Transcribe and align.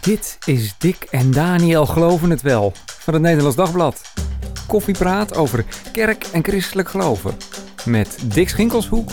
Dit 0.00 0.38
is 0.44 0.74
Dick 0.78 1.06
en 1.10 1.30
Daniel 1.30 1.86
Geloven 1.86 2.30
het 2.30 2.42
Wel 2.42 2.72
van 2.86 3.14
het 3.14 3.22
Nederlands 3.22 3.56
Dagblad. 3.56 4.12
Koffiepraat 4.66 5.36
over 5.36 5.64
kerk 5.92 6.24
en 6.32 6.44
christelijk 6.44 6.88
geloven. 6.88 7.34
Met 7.84 8.18
Dick 8.24 8.48
Schinkelshoek 8.48 9.10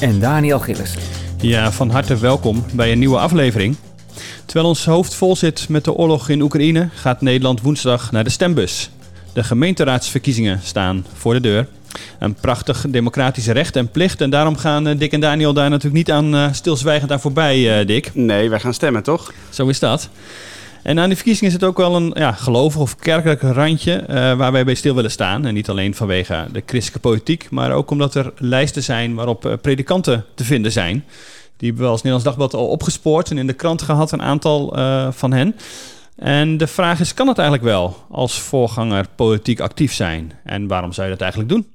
en 0.00 0.20
Daniel 0.20 0.58
Gillissen. 0.58 1.00
Ja, 1.36 1.72
van 1.72 1.90
harte 1.90 2.16
welkom 2.16 2.64
bij 2.72 2.92
een 2.92 2.98
nieuwe 2.98 3.18
aflevering. 3.18 3.76
Terwijl 4.44 4.68
ons 4.68 4.84
hoofd 4.84 5.14
vol 5.14 5.36
zit 5.36 5.68
met 5.68 5.84
de 5.84 5.92
oorlog 5.92 6.28
in 6.28 6.40
Oekraïne, 6.40 6.88
gaat 6.94 7.20
Nederland 7.20 7.60
woensdag 7.60 8.12
naar 8.12 8.24
de 8.24 8.30
stembus. 8.30 8.90
De 9.32 9.44
gemeenteraadsverkiezingen 9.44 10.60
staan 10.62 11.06
voor 11.14 11.34
de 11.34 11.40
deur. 11.40 11.68
Een 12.18 12.34
prachtig 12.34 12.84
democratische 12.88 13.52
recht 13.52 13.76
en 13.76 13.90
plicht. 13.90 14.20
En 14.20 14.30
daarom 14.30 14.56
gaan 14.56 14.86
eh, 14.86 14.98
Dick 14.98 15.12
en 15.12 15.20
Daniel 15.20 15.52
daar 15.52 15.70
natuurlijk 15.70 15.96
niet 15.96 16.10
aan 16.10 16.34
uh, 16.34 16.52
stilzwijgend 16.52 17.12
aan 17.12 17.20
voorbij, 17.20 17.80
uh, 17.80 17.86
Dick. 17.86 18.10
Nee, 18.14 18.50
wij 18.50 18.60
gaan 18.60 18.74
stemmen, 18.74 19.02
toch? 19.02 19.32
Zo 19.50 19.66
is 19.66 19.78
dat. 19.78 20.08
En 20.82 20.98
aan 20.98 21.06
die 21.06 21.16
verkiezingen 21.16 21.52
is 21.52 21.60
het 21.60 21.68
ook 21.68 21.76
wel 21.76 21.96
een 21.96 22.12
ja, 22.14 22.32
gelovig 22.32 22.80
of 22.80 22.96
kerkelijk 22.96 23.42
randje 23.42 24.04
uh, 24.08 24.14
waar 24.36 24.52
wij 24.52 24.64
bij 24.64 24.74
stil 24.74 24.94
willen 24.94 25.10
staan. 25.10 25.46
En 25.46 25.54
niet 25.54 25.68
alleen 25.68 25.94
vanwege 25.94 26.46
de 26.52 26.62
christelijke 26.66 27.08
politiek, 27.08 27.46
maar 27.50 27.72
ook 27.72 27.90
omdat 27.90 28.14
er 28.14 28.32
lijsten 28.38 28.82
zijn 28.82 29.14
waarop 29.14 29.58
predikanten 29.62 30.24
te 30.34 30.44
vinden 30.44 30.72
zijn. 30.72 31.04
Die 31.56 31.68
hebben 31.68 31.84
we 31.84 31.92
als 31.92 32.02
Nederlands 32.02 32.24
Dagblad 32.24 32.54
al 32.54 32.68
opgespoord 32.68 33.30
en 33.30 33.38
in 33.38 33.46
de 33.46 33.52
krant 33.52 33.82
gehad, 33.82 34.12
een 34.12 34.22
aantal 34.22 34.78
uh, 34.78 35.08
van 35.10 35.32
hen. 35.32 35.56
En 36.16 36.56
de 36.56 36.66
vraag 36.66 37.00
is, 37.00 37.14
kan 37.14 37.28
het 37.28 37.38
eigenlijk 37.38 37.68
wel 37.68 37.96
als 38.10 38.38
voorganger 38.38 39.06
politiek 39.14 39.60
actief 39.60 39.92
zijn? 39.92 40.32
En 40.44 40.66
waarom 40.66 40.92
zou 40.92 41.06
je 41.06 41.12
dat 41.12 41.22
eigenlijk 41.22 41.52
doen? 41.52 41.73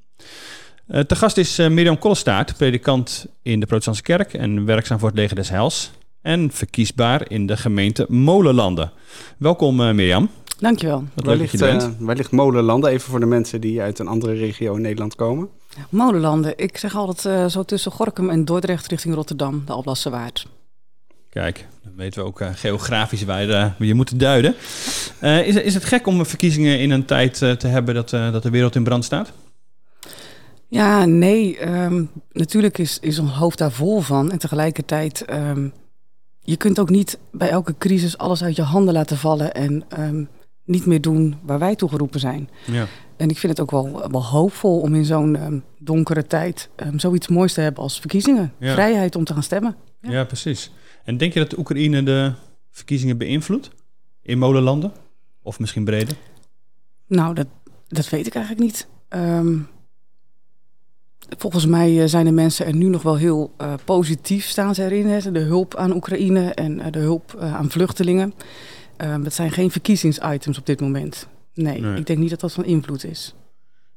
Uh, 0.92 1.00
te 1.00 1.16
gast 1.16 1.38
is 1.38 1.60
uh, 1.60 1.68
Mirjam 1.68 1.98
Kollestaart, 1.98 2.58
predikant 2.58 3.26
in 3.42 3.60
de 3.60 3.66
Protestantse 3.66 4.04
Kerk 4.04 4.34
en 4.34 4.66
werkzaam 4.66 5.00
voor 5.00 5.08
het 5.08 5.18
Leger 5.18 5.36
des 5.36 5.50
Heils. 5.50 5.92
En 6.22 6.52
verkiesbaar 6.52 7.32
in 7.32 7.46
de 7.46 7.58
gemeente 7.58 8.06
Molenlanden. 8.08 8.92
Welkom 9.38 9.80
uh, 9.80 9.92
Mirjam. 9.92 10.30
Dankjewel. 10.60 11.04
Wat 11.14 11.26
waar, 11.26 11.36
ligt, 11.36 11.60
waar 12.00 12.16
ligt 12.16 12.32
Molenlanden? 12.32 12.90
Even 12.90 13.10
voor 13.10 13.20
de 13.20 13.26
mensen 13.26 13.62
die 13.62 13.82
uit 13.82 14.00
een 14.00 14.08
andere 14.08 14.34
regio 14.34 14.76
in 14.76 14.82
Nederland 14.82 15.16
komen. 15.16 15.50
Molenlanden, 15.90 16.54
ik 16.58 16.78
zeg 16.78 16.96
altijd 16.96 17.52
zo 17.52 17.64
tussen 17.64 17.92
Gorkum 17.92 18.30
en 18.30 18.46
Dordrecht 18.46 18.88
richting 18.88 19.16
Rotterdam, 19.16 19.64
de 19.66 19.72
Alblasse 19.72 20.10
Waard. 20.10 20.48
Kijk, 21.30 21.68
dan 21.84 21.94
weten 21.96 22.22
we 22.22 22.28
ook 22.28 22.42
uh, 22.42 22.50
geografisch 22.54 23.24
waar 23.24 23.42
je, 23.42 23.72
je 23.78 23.94
moet 23.94 24.20
duiden. 24.20 24.56
Uh, 25.22 25.48
is, 25.48 25.56
is 25.56 25.74
het 25.74 25.84
gek 25.84 26.08
om 26.08 26.26
verkiezingen 26.26 26.80
in 26.80 26.92
een 26.92 27.06
tijd 27.06 27.42
uh, 27.42 27.52
te 27.52 27.68
hebben 27.68 27.96
dat, 27.96 28.10
dat 28.10 28.44
de 28.44 28.50
wereld 28.50 28.76
in 28.76 28.84
brand 28.84 29.06
staat? 29.06 29.32
Ja, 30.70 31.06
nee. 31.06 31.70
Um, 31.70 32.10
natuurlijk 32.32 32.78
is, 32.78 33.00
is 33.00 33.20
ons 33.20 33.32
hoofd 33.32 33.58
daar 33.58 33.72
vol 33.72 34.00
van. 34.00 34.32
En 34.32 34.38
tegelijkertijd, 34.38 35.26
um, 35.34 35.74
je 36.40 36.58
kunt 36.58 36.80
ook 36.80 36.90
niet 36.90 37.20
bij 37.32 37.50
elke 37.50 37.78
crisis 37.78 38.18
alles 38.18 38.44
uit 38.44 38.56
je 38.56 38.62
handen 38.62 38.94
laten 38.94 39.18
vallen 39.18 39.54
en 39.54 39.84
um, 40.00 40.30
niet 40.64 40.86
meer 40.86 41.02
doen 41.02 41.36
waar 41.42 41.60
wij 41.60 41.76
toe 41.76 41.90
geroepen 41.90 42.20
zijn. 42.20 42.50
Ja. 42.66 42.88
En 43.18 43.30
ik 43.30 43.38
vind 43.38 43.58
het 43.58 43.62
ook 43.62 43.72
wel, 43.72 44.12
wel 44.12 44.26
hoopvol 44.26 44.80
om 44.80 44.96
in 44.96 45.06
zo'n 45.06 45.64
donkere 45.80 46.26
tijd 46.26 46.70
zoiets 46.96 47.28
moois 47.28 47.54
te 47.54 47.62
hebben 47.62 47.84
als 47.84 48.00
verkiezingen. 48.00 48.54
Ja. 48.60 48.74
Vrijheid 48.74 49.16
om 49.16 49.24
te 49.24 49.34
gaan 49.34 49.44
stemmen. 49.44 49.76
Ja. 50.02 50.12
ja, 50.12 50.24
precies. 50.24 50.72
En 51.04 51.18
denk 51.18 51.34
je 51.34 51.40
dat 51.40 51.50
de 51.50 51.60
Oekraïne 51.60 52.04
de 52.04 52.34
verkiezingen 52.72 53.18
beïnvloedt? 53.18 53.70
In 54.22 54.40
molenlanden? 54.40 54.92
Of 55.44 55.60
misschien 55.60 55.84
breder? 55.84 56.16
Nou, 57.08 57.34
dat, 57.34 57.48
dat 57.88 58.10
weet 58.10 58.28
ik 58.28 58.36
eigenlijk 58.36 58.66
niet. 58.66 58.88
Um, 59.10 59.68
volgens 61.38 61.66
mij 61.66 62.08
zijn 62.08 62.26
de 62.26 62.32
mensen 62.32 62.66
er 62.66 62.76
nu 62.76 62.86
nog 62.86 63.02
wel 63.02 63.16
heel 63.16 63.52
uh, 63.62 63.74
positief 63.86 64.48
staan 64.48 64.76
ze 64.76 64.84
erin. 64.84 65.08
Hè? 65.08 65.32
De 65.32 65.40
hulp 65.40 65.76
aan 65.76 65.96
Oekraïne 65.96 66.54
en 66.54 66.80
uh, 66.80 66.86
de 66.92 67.00
hulp 67.00 67.36
uh, 67.36 67.56
aan 67.56 67.70
vluchtelingen. 67.70 68.34
Het 68.98 69.34
zijn 69.34 69.52
geen 69.52 69.72
verkiezingsitems 69.72 70.58
op 70.58 70.66
dit 70.66 70.82
moment. 70.82 71.28
Nee, 71.54 71.82
nee, 71.82 72.00
ik 72.00 72.06
denk 72.06 72.20
niet 72.20 72.30
dat 72.30 72.40
dat 72.40 72.54
van 72.54 72.66
invloed 72.66 73.04
is. 73.04 73.36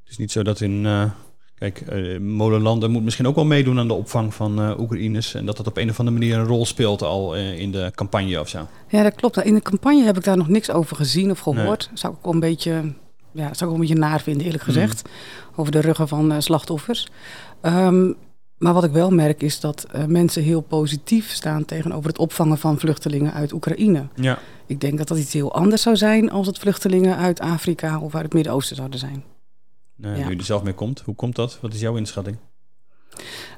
Het 0.02 0.10
is 0.10 0.16
niet 0.18 0.32
zo 0.32 0.42
dat 0.42 0.60
in... 0.60 0.86
Kijk, 1.54 1.84
molenlanden 2.20 2.90
moet 2.90 3.02
misschien 3.02 3.26
ook 3.26 3.34
wel 3.34 3.44
meedoen 3.44 3.78
aan 3.78 3.88
de 3.88 3.94
opvang 3.94 4.34
van 4.34 4.80
Oekraïners. 4.80 5.34
En 5.34 5.46
dat 5.46 5.56
dat 5.56 5.66
op 5.66 5.76
een 5.76 5.90
of 5.90 5.98
andere 5.98 6.18
manier 6.18 6.38
een 6.38 6.46
rol 6.46 6.66
speelt 6.66 7.02
al 7.02 7.36
in 7.36 7.72
de 7.72 7.92
campagne 7.94 8.40
of 8.40 8.48
zo. 8.48 8.68
Ja, 8.88 9.02
dat 9.02 9.14
klopt. 9.14 9.44
In 9.44 9.54
de 9.54 9.62
campagne 9.62 10.04
heb 10.04 10.16
ik 10.16 10.24
daar 10.24 10.36
nog 10.36 10.48
niks 10.48 10.70
over 10.70 10.96
gezien 10.96 11.30
of 11.30 11.38
gehoord. 11.38 11.86
Nee. 11.88 11.98
Zou 11.98 12.12
ik 12.12 12.26
ook 12.26 12.34
een 12.34 12.40
beetje 12.40 12.92
ja, 13.32 13.48
dat 13.48 13.56
zou 13.56 13.70
ik 13.70 13.76
ook 13.76 13.82
een 13.82 13.88
beetje 13.88 14.02
naar 14.02 14.20
vinden, 14.20 14.46
eerlijk 14.46 14.64
gezegd. 14.64 15.02
Mm. 15.04 15.10
Over 15.56 15.72
de 15.72 15.80
ruggen 15.80 16.08
van 16.08 16.32
uh, 16.32 16.40
slachtoffers. 16.40 17.08
Um, 17.62 18.16
maar 18.62 18.72
wat 18.72 18.84
ik 18.84 18.90
wel 18.90 19.10
merk 19.10 19.42
is 19.42 19.60
dat 19.60 19.86
uh, 19.94 20.04
mensen 20.04 20.42
heel 20.42 20.60
positief 20.60 21.30
staan 21.30 21.64
tegenover 21.64 22.08
het 22.08 22.18
opvangen 22.18 22.58
van 22.58 22.78
vluchtelingen 22.78 23.32
uit 23.32 23.52
Oekraïne. 23.52 24.06
Ja. 24.14 24.38
Ik 24.66 24.80
denk 24.80 24.98
dat 24.98 25.08
dat 25.08 25.18
iets 25.18 25.32
heel 25.32 25.54
anders 25.54 25.82
zou 25.82 25.96
zijn 25.96 26.30
als 26.30 26.46
het 26.46 26.58
vluchtelingen 26.58 27.16
uit 27.16 27.40
Afrika 27.40 28.00
of 28.00 28.14
uit 28.14 28.24
het 28.24 28.32
Midden-Oosten 28.32 28.76
zouden 28.76 28.98
zijn. 28.98 29.24
Nou, 29.96 30.16
ja. 30.16 30.24
Nu 30.24 30.30
je 30.30 30.38
er 30.38 30.44
zelf 30.44 30.62
mee 30.62 30.72
komt, 30.72 31.02
hoe 31.04 31.14
komt 31.14 31.36
dat? 31.36 31.58
Wat 31.60 31.74
is 31.74 31.80
jouw 31.80 31.96
inschatting? 31.96 32.36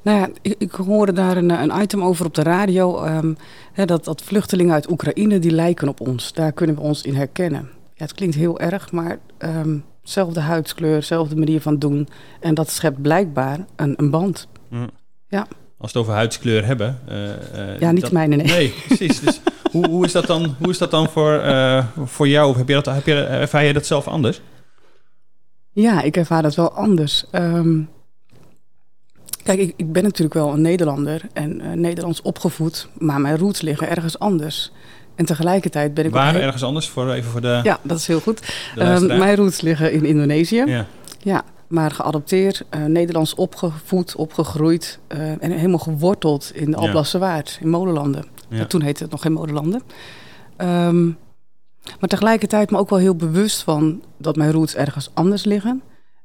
Nou 0.03 0.19
ja, 0.19 0.29
ik, 0.43 0.55
ik 0.59 0.71
hoorde 0.71 1.13
daar 1.13 1.37
een, 1.37 1.51
een, 1.51 1.83
item 1.83 2.03
over 2.03 2.27
op 2.27 2.35
de 2.35 2.43
radio. 2.43 3.05
Um, 3.07 3.37
hè, 3.73 3.85
dat, 3.85 4.05
dat 4.05 4.23
vluchtelingen 4.23 4.75
uit 4.75 4.91
Oekraïne, 4.91 5.39
die 5.39 5.51
lijken 5.51 5.89
op 5.89 6.01
ons. 6.01 6.33
Daar 6.33 6.53
kunnen 6.53 6.77
we 6.77 6.83
ons 6.83 7.03
in 7.03 7.15
herkennen. 7.15 7.71
Ja, 7.95 8.05
het 8.05 8.15
klinkt 8.15 8.35
heel 8.35 8.61
erg, 8.61 8.93
maar 8.93 9.19
um, 9.39 9.85
zelfde 10.03 10.41
huidskleur, 10.41 11.03
zelfde 11.03 11.37
manier 11.37 11.61
van 11.61 11.79
doen. 11.79 12.09
En 12.41 12.55
dat 12.55 12.71
schept 12.71 13.03
blijkbaar 13.03 13.59
een, 13.77 13.95
een 13.97 14.11
band. 14.11 14.49
Mm. 14.69 14.91
Ja. 15.29 15.47
Als 15.79 15.93
we 15.93 15.99
het 15.99 16.09
over 16.09 16.13
huidskleur 16.13 16.65
hebben. 16.65 16.99
Uh, 17.09 17.25
uh, 17.25 17.79
ja, 17.79 17.91
niet 17.91 18.01
dat, 18.01 18.13
mijne, 18.13 18.37
nee. 18.37 18.47
Nee, 18.47 18.75
precies. 18.87 19.21
Dus 19.21 19.41
hoe, 19.73 19.89
hoe, 19.89 20.05
is 20.05 20.13
dat 20.13 20.27
dan, 20.27 20.55
hoe 20.59 20.71
is 20.71 20.79
dat 20.79 20.91
dan 20.91 21.09
voor, 21.09 21.43
uh, 21.45 21.87
voor 22.05 22.29
jou? 22.29 22.51
Of 22.51 22.57
heb 22.57 22.69
je 22.69 22.75
dat, 22.75 22.87
heb 22.87 23.07
je, 23.07 23.15
ervaar 23.15 23.65
je 23.65 23.73
dat 23.73 23.87
zelf 23.87 24.09
anders? 24.09 24.41
Ja, 25.71 26.03
ik 26.03 26.17
ervaar 26.17 26.43
dat 26.43 26.55
wel 26.55 26.73
anders. 26.73 27.25
Um, 27.33 27.89
kijk, 29.43 29.59
ik, 29.59 29.73
ik, 29.77 29.93
ben 29.93 30.03
natuurlijk 30.03 30.35
wel 30.35 30.53
een 30.53 30.61
Nederlander 30.61 31.23
en 31.33 31.81
Nederlands 31.81 32.23
opgevoed, 32.23 32.89
maar 32.99 33.21
mijn 33.21 33.39
roots 33.39 33.61
liggen 33.61 33.89
ergens 33.89 34.19
anders. 34.19 34.73
En 35.15 35.25
tegelijkertijd 35.25 35.95
ben 35.95 36.05
ik 36.05 36.11
Waar 36.11 36.35
ook 36.35 36.41
ergens 36.41 36.63
anders? 36.63 36.89
Voor, 36.89 37.11
even 37.11 37.31
voor 37.31 37.41
de. 37.41 37.61
Ja, 37.63 37.79
dat 37.83 37.99
is 37.99 38.07
heel 38.07 38.21
goed. 38.21 38.55
Um, 38.79 39.07
mijn 39.07 39.37
roots 39.37 39.61
liggen 39.61 39.93
in 39.93 40.05
Indonesië. 40.05 40.65
Ja. 40.67 40.87
ja 41.19 41.45
maar 41.69 41.91
geadopteerd, 41.91 42.65
uh, 42.71 42.85
Nederlands 42.85 43.35
opgevoed, 43.35 44.15
opgegroeid 44.15 44.99
uh, 45.09 45.43
en 45.43 45.51
helemaal 45.51 45.79
geworteld 45.79 46.51
in 46.55 46.71
de 46.71 46.77
Alblasse 46.77 47.19
Waard, 47.19 47.59
in 47.61 47.69
Molenlanden. 47.69 48.25
Ja. 48.49 48.67
Toen 48.67 48.83
heette 48.83 49.03
het 49.03 49.13
nog 49.13 49.23
geen 49.23 49.33
Molenlanden. 49.33 49.83
Um, 50.57 51.19
maar 52.01 52.09
tegelijkertijd 52.09 52.71
me 52.71 52.79
ook 52.79 52.91
wel 52.91 52.99
heel 52.99 53.17
bewust 53.17 53.63
van 53.63 54.03
dat 54.19 54.37
mijn 54.37 54.53
roots 54.53 54.75
ergens 54.75 55.11
anders 55.15 55.45
liggen. 55.45 55.83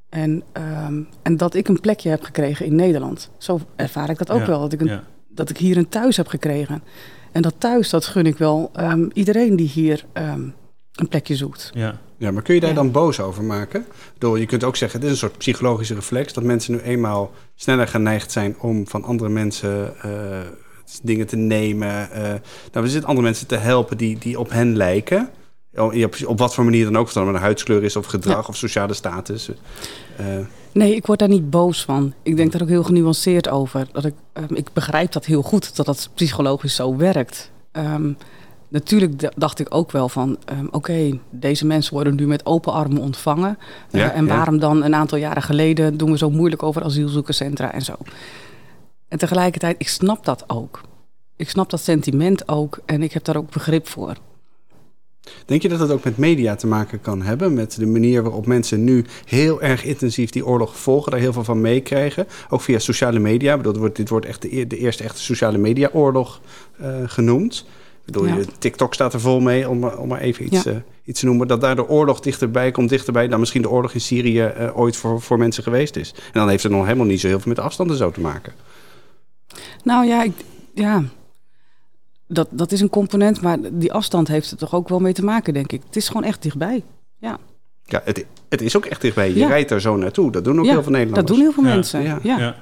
En, 0.10 0.44
um, 0.88 1.08
en 1.22 1.38
dat 1.38 1.54
ik 1.54 1.68
een 1.68 1.80
plekje 1.80 2.10
heb 2.10 2.24
gekregen 2.24 2.66
in 2.66 2.76
Nederland. 2.76 3.30
Zo 3.38 3.60
ervaar 3.76 4.10
ik 4.10 4.18
dat 4.18 4.32
ook 4.32 4.40
ja. 4.40 4.46
wel. 4.46 4.60
Dat 4.60 4.74
ik, 4.74 4.82
een, 4.82 5.00
dat 5.30 5.50
ik 5.50 5.58
hier 5.58 5.78
een 5.78 5.90
thuis 5.90 6.18
heb 6.18 6.28
gekregen. 6.28 6.84
En 7.32 7.42
dat 7.42 7.54
thuis, 7.58 7.90
dat 7.90 8.06
gun 8.06 8.26
ik 8.26 8.38
wel 8.38 8.72
um, 8.80 9.10
iedereen 9.14 9.56
die 9.56 9.68
hier 9.68 10.06
um, 10.14 10.54
een 10.96 11.08
plekje 11.08 11.36
zoekt. 11.36 11.72
Ja. 11.74 12.00
ja, 12.18 12.32
maar 12.32 12.42
kun 12.44 12.54
je 12.54 12.60
daar 12.60 12.70
Ja. 12.70 12.76
dan 12.76 12.92
boos 12.92 13.20
over 13.20 13.44
maken? 13.44 13.86
Door, 14.18 14.40
je 14.40 14.46
kunt 14.46 14.64
ook 14.64 14.76
zeggen, 14.76 15.00
dit 15.00 15.10
is 15.10 15.14
een 15.16 15.28
soort 15.30 15.38
psychologische 15.38 15.94
reflex... 15.94 16.34
dat 16.34 16.44
mensen 16.44 16.74
nu 16.74 16.80
eenmaal 16.80 17.32
sneller 17.56 17.88
geneigd 17.88 18.32
zijn 18.32 18.56
om 18.60 18.88
van 18.88 19.04
andere 19.04 19.30
mensen 19.30 19.94
uh, 20.06 20.12
dingen 21.04 21.28
te 21.28 21.36
nemen. 21.36 22.10
Uh, 22.14 22.22
nou, 22.72 22.86
we 22.86 22.90
zitten 22.90 23.10
andere 23.10 23.26
mensen 23.28 23.48
te 23.48 23.56
helpen 23.56 23.98
die, 23.98 24.18
die 24.18 24.40
op 24.40 24.50
hen 24.50 24.76
lijken. 24.76 25.30
Op, 25.76 26.16
op 26.26 26.40
wat 26.40 26.54
voor 26.54 26.64
manier 26.64 26.84
dan 26.84 26.98
ook, 26.98 27.08
of 27.08 27.14
het 27.14 27.24
dan 27.24 27.36
een 27.36 27.42
huidskleur 27.42 27.84
is 27.84 27.96
of 27.96 28.06
gedrag 28.06 28.42
Ja. 28.42 28.48
of 28.48 28.56
sociale 28.56 28.94
status. 28.94 29.50
Uh, 30.20 30.26
Nee, 30.72 30.96
ik 30.96 31.06
word 31.06 31.20
daar 31.20 31.30
niet 31.30 31.50
boos 31.50 31.84
van. 31.86 32.14
Ik 32.24 32.38
denk 32.38 32.52
daar 32.52 32.62
ook 32.62 32.68
heel 32.68 32.84
genuanceerd 32.84 33.50
over. 33.50 33.88
Dat 33.92 34.06
ik, 34.06 34.14
um, 34.34 34.56
ik 34.56 34.74
begrijp 34.74 35.12
dat 35.12 35.26
heel 35.26 35.42
goed, 35.42 35.76
dat 35.76 35.86
dat 35.86 36.10
psychologisch 36.14 36.76
zo 36.76 36.96
werkt. 36.96 37.52
Um, 37.72 38.18
natuurlijk 38.68 39.32
dacht 39.40 39.60
ik 39.60 39.76
ook 39.76 39.92
wel 39.92 40.10
van, 40.10 40.38
um, 40.52 40.66
oké, 40.66 40.76
okay, 40.76 41.20
deze 41.30 41.66
mensen 41.66 41.94
worden 41.94 42.16
nu 42.16 42.28
met 42.28 42.46
open 42.46 42.74
armen 42.74 43.02
ontvangen. 43.02 43.58
Uh, 43.92 44.02
Ja, 44.02 44.12
en 44.12 44.26
ja. 44.26 44.36
waarom 44.36 44.60
dan 44.60 44.84
een 44.84 44.96
aantal 44.96 45.18
jaren 45.18 45.44
geleden 45.44 45.98
doen 45.98 46.12
we 46.12 46.18
zo 46.18 46.30
moeilijk 46.30 46.64
over 46.64 46.84
asielzoekerscentra 46.84 47.72
en 47.74 47.82
zo. 47.82 47.96
En 49.08 49.18
tegelijkertijd, 49.18 49.76
ik 49.80 49.88
snap 49.88 50.26
dat 50.26 50.44
ook. 50.48 50.82
Ik 51.36 51.50
snap 51.50 51.70
dat 51.70 51.82
sentiment 51.82 52.48
ook 52.48 52.80
en 52.86 53.04
ik 53.04 53.14
heb 53.14 53.24
daar 53.24 53.38
ook 53.38 53.52
begrip 53.52 53.88
voor. 53.88 54.16
Denk 55.46 55.62
je 55.62 55.70
dat 55.70 55.80
dat 55.80 55.92
ook 55.92 56.04
met 56.04 56.18
media 56.18 56.56
te 56.56 56.68
maken 56.68 57.02
kan 57.02 57.22
hebben? 57.22 57.54
Met 57.54 57.76
de 57.76 57.86
manier 57.86 58.22
waarop 58.24 58.46
mensen 58.46 58.84
nu 58.84 59.06
heel 59.26 59.62
erg 59.62 59.84
intensief 59.84 60.30
die 60.30 60.46
oorlog 60.46 60.78
volgen, 60.78 61.12
daar 61.12 61.20
heel 61.20 61.34
veel 61.34 61.44
van 61.44 61.62
meekrijgen. 61.62 62.28
Ook 62.50 62.62
via 62.62 62.80
sociale 62.80 63.20
media. 63.20 63.52
Ik 63.52 63.58
bedoel, 63.58 63.72
dit 63.74 63.82
wordt, 63.82 63.96
dit 63.96 64.10
wordt 64.10 64.26
echt 64.26 64.42
de, 64.42 64.54
eer- 64.54 64.68
de 64.68 64.78
eerste 64.78 65.04
echte 65.04 65.22
sociale 65.22 65.58
media 65.58 65.90
oorlog 65.94 66.42
uh, 66.82 66.88
genoemd. 67.06 67.66
Ik 68.00 68.06
bedoel, 68.16 68.28
Ja. 68.28 68.36
je- 68.36 68.46
TikTok 68.60 68.94
staat 68.94 69.14
er 69.14 69.20
vol 69.20 69.40
mee, 69.40 69.70
om, 69.70 69.80
maar- 69.80 69.98
om 69.98 70.08
maar 70.08 70.20
even 70.22 70.46
iets, 70.46 70.64
Ja. 70.64 70.72
uh, 70.72 70.78
iets 71.04 71.20
te 71.20 71.26
noemen. 71.26 71.48
Dat 71.48 71.62
daar 71.62 71.76
de 71.76 71.88
oorlog 71.88 72.20
dichterbij 72.20 72.72
komt, 72.72 72.90
dichterbij 72.90 73.28
dan 73.28 73.40
misschien 73.40 73.62
de 73.62 73.70
oorlog 73.70 73.94
in 73.94 74.02
Syrië 74.02 74.52
uh, 74.60 74.78
ooit 74.80 74.96
voor, 74.98 75.22
voor 75.22 75.38
mensen 75.38 75.64
geweest 75.64 75.96
is. 75.96 76.14
En 76.16 76.24
dan 76.40 76.50
heeft 76.50 76.64
het 76.64 76.72
nog 76.72 76.84
helemaal 76.86 77.06
niet 77.06 77.20
zo 77.20 77.28
heel 77.28 77.40
veel 77.40 77.52
met 77.52 77.60
afstanden 77.60 77.98
zo 77.98 78.12
te 78.12 78.20
maken. 78.22 78.54
Nou 79.84 80.06
ja, 80.06 80.24
ik, 80.24 80.32
ja. 80.74 81.04
Dat, 82.32 82.48
dat 82.52 82.72
is 82.72 82.82
een 82.82 82.90
component, 82.90 83.42
maar 83.42 83.58
die 83.72 83.94
afstand 83.94 84.28
heeft 84.28 84.52
er 84.52 84.58
toch 84.58 84.74
ook 84.76 84.90
wel 84.90 85.00
mee 85.00 85.14
te 85.14 85.24
maken, 85.24 85.54
denk 85.54 85.72
ik. 85.72 85.82
Het 85.86 85.96
is 85.96 86.08
gewoon 86.08 86.24
echt 86.24 86.42
dichtbij. 86.42 86.84
Ja, 87.18 87.38
Ja, 87.86 88.02
het, 88.06 88.26
het 88.50 88.62
is 88.62 88.78
ook 88.78 88.86
echt 88.86 89.02
dichtbij. 89.02 89.30
Je 89.30 89.36
Ja. 89.40 89.48
rijdt 89.48 89.72
er 89.72 89.82
zo 89.82 89.96
naartoe. 89.98 90.32
Dat 90.32 90.44
doen 90.44 90.60
ook 90.60 90.66
Ja, 90.66 90.72
heel 90.72 90.84
veel 90.84 90.92
Nederlanders. 90.92 91.28
dat 91.28 91.36
doen 91.36 91.46
heel 91.46 91.54
veel 91.54 91.64
Ja. 91.64 91.74
mensen. 91.74 92.02
Ja. 92.02 92.20
Ja. 92.24 92.38
Ja. 92.40 92.56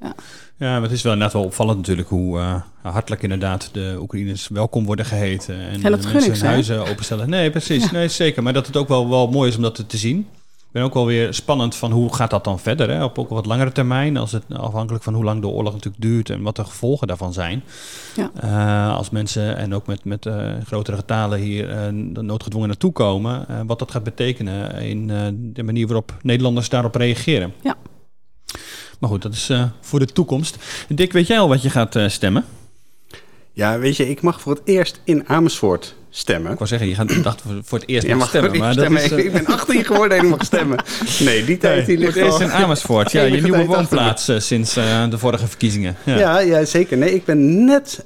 Ja. 0.00 0.14
Ja, 0.58 0.72
maar 0.72 0.82
het 0.82 0.90
is 0.92 1.02
wel 1.02 1.12
inderdaad 1.12 1.36
wel 1.36 1.46
opvallend 1.46 1.76
natuurlijk 1.78 2.08
hoe 2.08 2.38
eh, 2.38 2.54
hartelijk 2.82 3.22
inderdaad 3.22 3.68
de 3.72 3.96
Oekraïners 4.00 4.48
welkom 4.48 4.84
worden 4.84 5.04
geheten. 5.04 5.58
En, 5.60 5.80
dat 5.80 6.02
de 6.02 6.06
gun 6.08 6.12
mensen 6.12 6.30
ik 6.30 6.36
ze, 6.36 6.42
hun 6.44 6.52
huizen 6.52 6.86
openstellen. 6.86 7.28
Nee, 7.30 7.50
precies. 7.50 7.90
Nee, 7.90 8.08
zeker. 8.08 8.42
Maar 8.42 8.52
dat 8.52 8.66
het 8.66 8.76
ook 8.76 8.88
wel, 8.88 9.08
wel 9.08 9.28
mooi 9.30 9.48
is 9.50 9.56
om 9.56 9.62
dat 9.62 9.84
te 9.88 9.96
zien. 9.96 10.28
Ik 10.74 10.80
ben 10.80 10.88
ook 10.88 10.94
wel 10.96 11.06
weer 11.06 11.34
spannend 11.34 11.74
van 11.76 11.92
hoe 11.92 12.14
gaat 12.14 12.30
dat 12.30 12.44
dan 12.44 12.58
verder, 12.58 12.90
hè? 12.90 13.04
op 13.04 13.18
ook 13.18 13.28
wat 13.28 13.46
langere 13.46 13.72
termijn. 13.72 14.16
Als 14.16 14.32
het, 14.32 14.42
afhankelijk 14.52 15.04
van 15.04 15.14
hoe 15.14 15.24
lang 15.24 15.40
de 15.40 15.46
oorlog 15.46 15.72
natuurlijk 15.72 16.02
duurt 16.02 16.30
en 16.30 16.42
wat 16.42 16.56
de 16.56 16.64
gevolgen 16.64 17.06
daarvan 17.06 17.32
zijn. 17.32 17.62
Ja. 18.16 18.30
Eh, 18.40 18.96
als 18.96 19.10
mensen 19.10 19.56
en 19.56 19.74
ook 19.74 19.86
met, 19.86 20.04
met 20.04 20.26
eh, 20.26 20.52
grotere 20.66 20.96
getalen 20.96 21.38
hier 21.38 21.70
eh, 21.70 21.88
noodgedwongen 22.22 22.68
naartoe 22.68 22.92
komen. 22.92 23.48
eh, 23.48 23.60
wat 23.66 23.78
dat 23.78 23.90
gaat 23.90 24.02
betekenen 24.04 24.74
in 24.74 25.10
eh, 25.10 25.26
de 25.32 25.62
manier 25.62 25.86
waarop 25.86 26.14
Nederlanders 26.22 26.68
daarop 26.68 26.94
reageren. 26.94 27.52
Ja. 27.62 27.74
Maar 29.00 29.10
goed, 29.10 29.22
dat 29.22 29.32
is 29.32 29.48
eh, 29.48 29.64
voor 29.80 29.98
de 29.98 30.06
toekomst. 30.06 30.56
Dick, 30.88 31.12
weet 31.12 31.26
jij 31.26 31.38
al 31.38 31.48
wat 31.48 31.62
je 31.62 31.70
gaat 31.70 31.96
eh, 31.96 32.08
stemmen? 32.08 32.44
Ja, 33.52 33.78
weet 33.78 33.96
je, 33.96 34.08
ik 34.10 34.22
mag 34.22 34.40
voor 34.40 34.52
het 34.54 34.62
eerst 34.64 35.00
in 35.04 35.28
Amersfoort 35.28 35.94
stemmen. 36.16 36.50
Ik 36.52 36.56
wou 36.58 36.68
zeggen, 36.68 36.88
je 36.88 36.94
gaat 36.94 37.22
dacht 37.22 37.42
voor, 37.62 37.78
het 37.78 37.88
eerst 37.88 38.06
Ja, 38.06 38.16
mag 38.16 38.28
stemmen. 38.28 38.58
Maar 38.58 38.74
dat 38.74 38.90
is, 38.90 39.02
stemmen. 39.04 39.18
eh, 39.18 39.24
Ik 39.24 39.32
ben 39.32 39.46
18 39.46 39.84
geworden 39.84 40.18
en 40.18 40.24
ik 40.24 40.30
mag 40.30 40.44
stemmen. 40.44 40.78
Nee, 41.20 41.44
die 41.44 41.56
tijd 41.58 41.86
die 41.86 41.96
voor 41.96 42.04
ligt 42.04 42.30
al- 42.32 42.40
in 42.40 42.50
Amersfoort. 42.52 43.12
Ja, 43.12 43.22
je 43.34 43.40
nieuwe 43.42 43.64
woonplaats 43.64 44.28
eh, 44.28 44.38
sinds 44.38 44.76
eh, 44.76 45.10
de 45.10 45.18
vorige 45.18 45.46
verkiezingen. 45.46 45.96
Ja. 46.04 46.18
Ja, 46.18 46.38
ja, 46.38 46.64
zeker. 46.64 46.96
Nee, 46.98 47.14
ik 47.14 47.24
ben 47.24 47.64
net, 47.64 48.04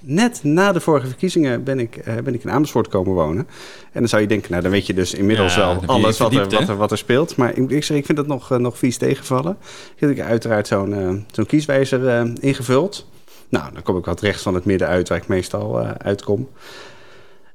net 0.00 0.40
na 0.42 0.72
de 0.72 0.80
vorige 0.80 1.06
verkiezingen 1.06 1.64
ben 1.64 1.78
ik, 1.78 2.02
ben 2.24 2.34
ik 2.34 2.42
in 2.44 2.50
Amersfoort 2.50 2.88
komen 2.88 3.12
wonen. 3.14 3.46
En 3.92 4.00
dan 4.00 4.08
zou 4.08 4.22
je 4.22 4.28
denken, 4.28 4.50
nou 4.50 4.62
dan 4.62 4.70
weet 4.70 4.86
je 4.86 4.94
dus 4.94 5.14
inmiddels 5.14 5.54
Ja, 5.54 5.60
wel 5.60 5.80
je 5.80 5.86
alles 5.86 6.18
wat 6.18 6.34
er, 6.34 6.48
wat, 6.50 6.68
er, 6.68 6.76
wat 6.76 6.90
er 6.90 6.98
speelt. 6.98 7.36
Maar 7.36 7.56
ik, 7.56 7.70
ik 7.70 7.84
zeg, 7.84 7.96
ik 7.96 8.06
vind 8.06 8.18
het 8.18 8.26
nog, 8.26 8.58
nog 8.58 8.78
vies 8.78 8.96
tegenvallen. 8.96 9.56
Ik 9.96 10.16
heb 10.16 10.26
uiteraard 10.26 10.66
zo'n 10.66 11.24
zo'n 11.32 11.46
kieswijzer 11.46 12.32
ingevuld. 12.40 13.08
Nou, 13.48 13.72
dan 13.72 13.82
kom 13.82 13.96
ik 13.96 14.04
wat 14.04 14.20
rechts 14.20 14.42
van 14.42 14.54
het 14.54 14.64
midden 14.64 14.88
uit, 14.88 15.08
waar 15.08 15.18
ik 15.18 15.28
meestal 15.28 15.78
uitkom. 15.78 16.48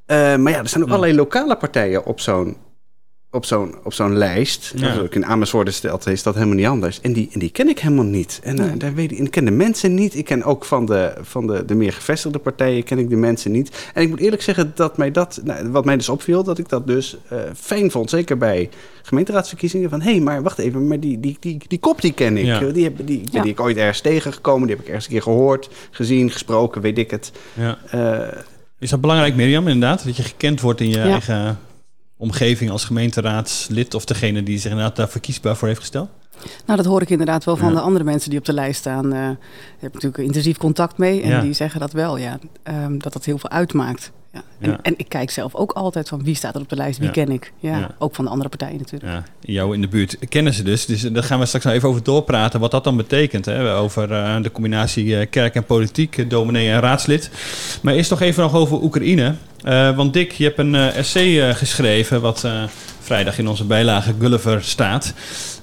Eh, 0.06 0.36
maar 0.36 0.52
ja, 0.52 0.60
er 0.60 0.68
staan 0.68 0.82
ook 0.82 0.88
Ja. 0.88 0.94
allerlei 0.94 1.18
lokale 1.20 1.58
partijen 1.58 2.06
op 2.06 2.20
zo'n 2.20 2.58
op 3.32 3.46
zo'n 3.46 3.76
op 3.84 3.94
zo'n 3.94 4.18
lijst. 4.18 4.74
Ja. 4.76 4.94
Als 4.94 5.04
ik 5.06 5.16
in 5.16 5.26
Amersfoort 5.26 5.74
stelt, 5.74 6.08
is 6.08 6.24
dat 6.24 6.34
helemaal 6.34 6.56
niet 6.56 6.66
anders. 6.66 7.02
En 7.02 7.14
die, 7.14 7.30
en 7.34 7.40
die 7.40 7.50
ken 7.50 7.70
ik 7.70 7.80
helemaal 7.80 8.06
niet. 8.06 8.40
En 8.44 8.60
eh, 8.60 8.72
daar 8.78 8.94
weet 8.94 9.12
ik, 9.12 9.18
ik 9.18 9.32
ken 9.32 9.46
de 9.46 9.52
mensen 9.52 9.94
niet. 9.94 10.16
Ik 10.16 10.26
ken 10.26 10.44
ook 10.44 10.66
van 10.66 10.86
de, 10.86 11.14
van 11.22 11.48
de, 11.48 11.66
de 11.66 11.76
meer 11.76 11.94
gevestigde 11.94 12.40
partijen 12.40 12.84
ken 12.84 12.98
ik 13.00 13.10
de 13.10 13.16
mensen 13.16 13.52
niet. 13.52 13.90
En 13.94 14.02
ik 14.02 14.10
moet 14.10 14.20
eerlijk 14.20 14.42
zeggen 14.42 14.72
dat 14.76 14.98
mij 14.98 15.12
dat, 15.12 15.40
nou, 15.44 15.70
wat 15.70 15.86
mij 15.86 15.98
dus 15.98 16.10
opviel, 16.10 16.44
dat 16.44 16.58
ik 16.58 16.70
dat 16.70 16.88
dus 16.88 17.18
eh, 17.30 17.38
fijn 17.56 17.92
vond. 17.92 18.10
Zeker 18.10 18.38
bij 18.38 18.70
gemeenteraadsverkiezingen. 19.04 19.90
Van 19.90 20.02
hé, 20.02 20.12
hey, 20.12 20.20
maar 20.20 20.42
wacht 20.44 20.58
even, 20.60 20.88
maar 20.88 21.00
die, 21.00 21.20
die, 21.20 21.38
die, 21.40 21.62
die 21.68 21.80
kop 21.80 22.02
die 22.02 22.14
ken 22.14 22.38
ik. 22.38 22.46
Ja. 22.46 22.60
Die, 22.60 22.84
heb, 22.84 22.96
die, 23.08 23.28
Ja. 23.32 23.42
die 23.42 23.52
ik 23.52 23.60
ooit 23.60 23.78
ergens 23.78 24.02
tegengekomen. 24.02 24.68
Die 24.68 24.76
heb 24.76 24.84
ik 24.86 24.88
ergens 24.92 25.06
een 25.06 25.12
keer 25.14 25.22
gehoord, 25.22 25.70
gezien, 25.92 26.32
gesproken, 26.32 26.82
weet 26.82 26.98
ik 26.98 27.12
het. 27.12 27.32
Ja. 27.54 27.78
Eh, 27.90 28.38
Is 28.86 28.92
dat 28.92 29.02
belangrijk, 29.02 29.36
Mirjam, 29.36 29.68
inderdaad? 29.68 30.04
Dat 30.06 30.16
je 30.16 30.24
gekend 30.24 30.62
wordt 30.62 30.82
in 30.82 30.90
je 30.90 30.98
Ja. 30.98 31.04
eigen 31.04 31.60
omgeving 32.18 32.72
als 32.72 32.86
gemeenteraadslid... 32.86 33.94
of 33.94 34.06
degene 34.06 34.44
die 34.44 34.60
zich 34.60 34.72
inderdaad 34.72 34.96
daar 34.96 35.10
verkiesbaar 35.10 35.56
voor 35.56 35.68
heeft 35.68 35.80
gesteld? 35.80 36.10
Nou, 36.66 36.78
dat 36.78 36.86
hoor 36.86 37.02
ik 37.02 37.10
inderdaad 37.10 37.44
wel 37.44 37.58
van 37.58 37.68
Ja. 37.70 37.74
de 37.76 37.80
andere 37.82 38.04
mensen 38.04 38.30
die 38.30 38.40
op 38.40 38.46
de 38.46 38.54
lijst 38.54 38.80
staan. 38.80 39.06
Eh, 39.06 39.12
Daar 39.12 39.28
heb 39.80 39.88
ik 39.88 39.94
natuurlijk 39.94 40.18
intensief 40.24 40.58
contact 40.58 40.98
mee. 40.98 41.22
En 41.22 41.30
Ja. 41.30 41.42
die 41.42 41.54
zeggen 41.54 41.80
dat 41.80 41.92
wel, 41.92 42.18
ja. 42.18 42.40
ehm, 42.64 42.98
dat 42.98 43.14
dat 43.14 43.26
heel 43.26 43.38
veel 43.38 43.50
uitmaakt. 43.50 44.12
Ja. 44.36 44.42
En, 44.60 44.70
Ja. 44.70 44.80
en 44.82 44.94
ik 44.98 45.10
kijk 45.10 45.30
zelf 45.32 45.56
ook 45.56 45.72
altijd 45.72 46.08
van 46.08 46.24
wie 46.24 46.36
staat 46.36 46.56
er 46.56 46.62
op 46.62 46.70
de 46.70 46.76
lijst, 46.76 46.98
wie 47.00 47.08
Ja. 47.08 47.14
ken 47.14 47.30
ik. 47.32 47.52
Ja. 47.60 47.90
Ook 47.98 48.16
van 48.16 48.26
de 48.26 48.32
andere 48.32 48.50
partijen 48.50 48.78
natuurlijk. 48.78 49.12
Ja, 49.12 49.24
jou 49.54 49.74
in 49.74 49.82
de 49.82 49.88
buurt 49.88 50.18
kennen 50.30 50.54
ze 50.54 50.64
dus. 50.64 50.86
Dus 50.86 51.02
daar 51.02 51.24
gaan 51.24 51.40
we 51.40 51.46
straks 51.46 51.66
nog 51.66 51.74
even 51.74 51.90
over 51.90 52.04
doorpraten. 52.04 52.60
Wat 52.60 52.72
dat 52.72 52.84
dan 52.84 52.98
betekent. 52.98 53.46
Hè? 53.46 53.76
Over 53.76 54.12
eh, 54.12 54.42
de 54.42 54.52
combinatie 54.52 55.18
eh, 55.20 55.28
kerk 55.30 55.56
en 55.56 55.64
politiek, 55.66 56.18
eh, 56.18 56.30
dominee 56.30 56.70
en 56.70 56.80
raadslid. 56.80 57.30
Maar 57.82 57.94
eerst 57.94 58.10
nog 58.10 58.22
even 58.22 58.44
nog 58.44 58.54
over 58.56 58.82
Oekraïne. 58.84 59.36
Eh, 59.64 59.96
want 59.96 60.14
Dick, 60.14 60.32
je 60.32 60.44
hebt 60.44 60.58
een 60.60 60.76
eh, 60.76 60.98
essay 60.98 61.42
eh, 61.50 61.56
geschreven... 61.56 62.22
wat 62.22 62.44
eh, 62.44 62.64
vrijdag 63.00 63.38
in 63.38 63.48
onze 63.48 63.66
bijlage 63.66 64.14
Gulliver 64.20 64.64
staat. 64.64 65.14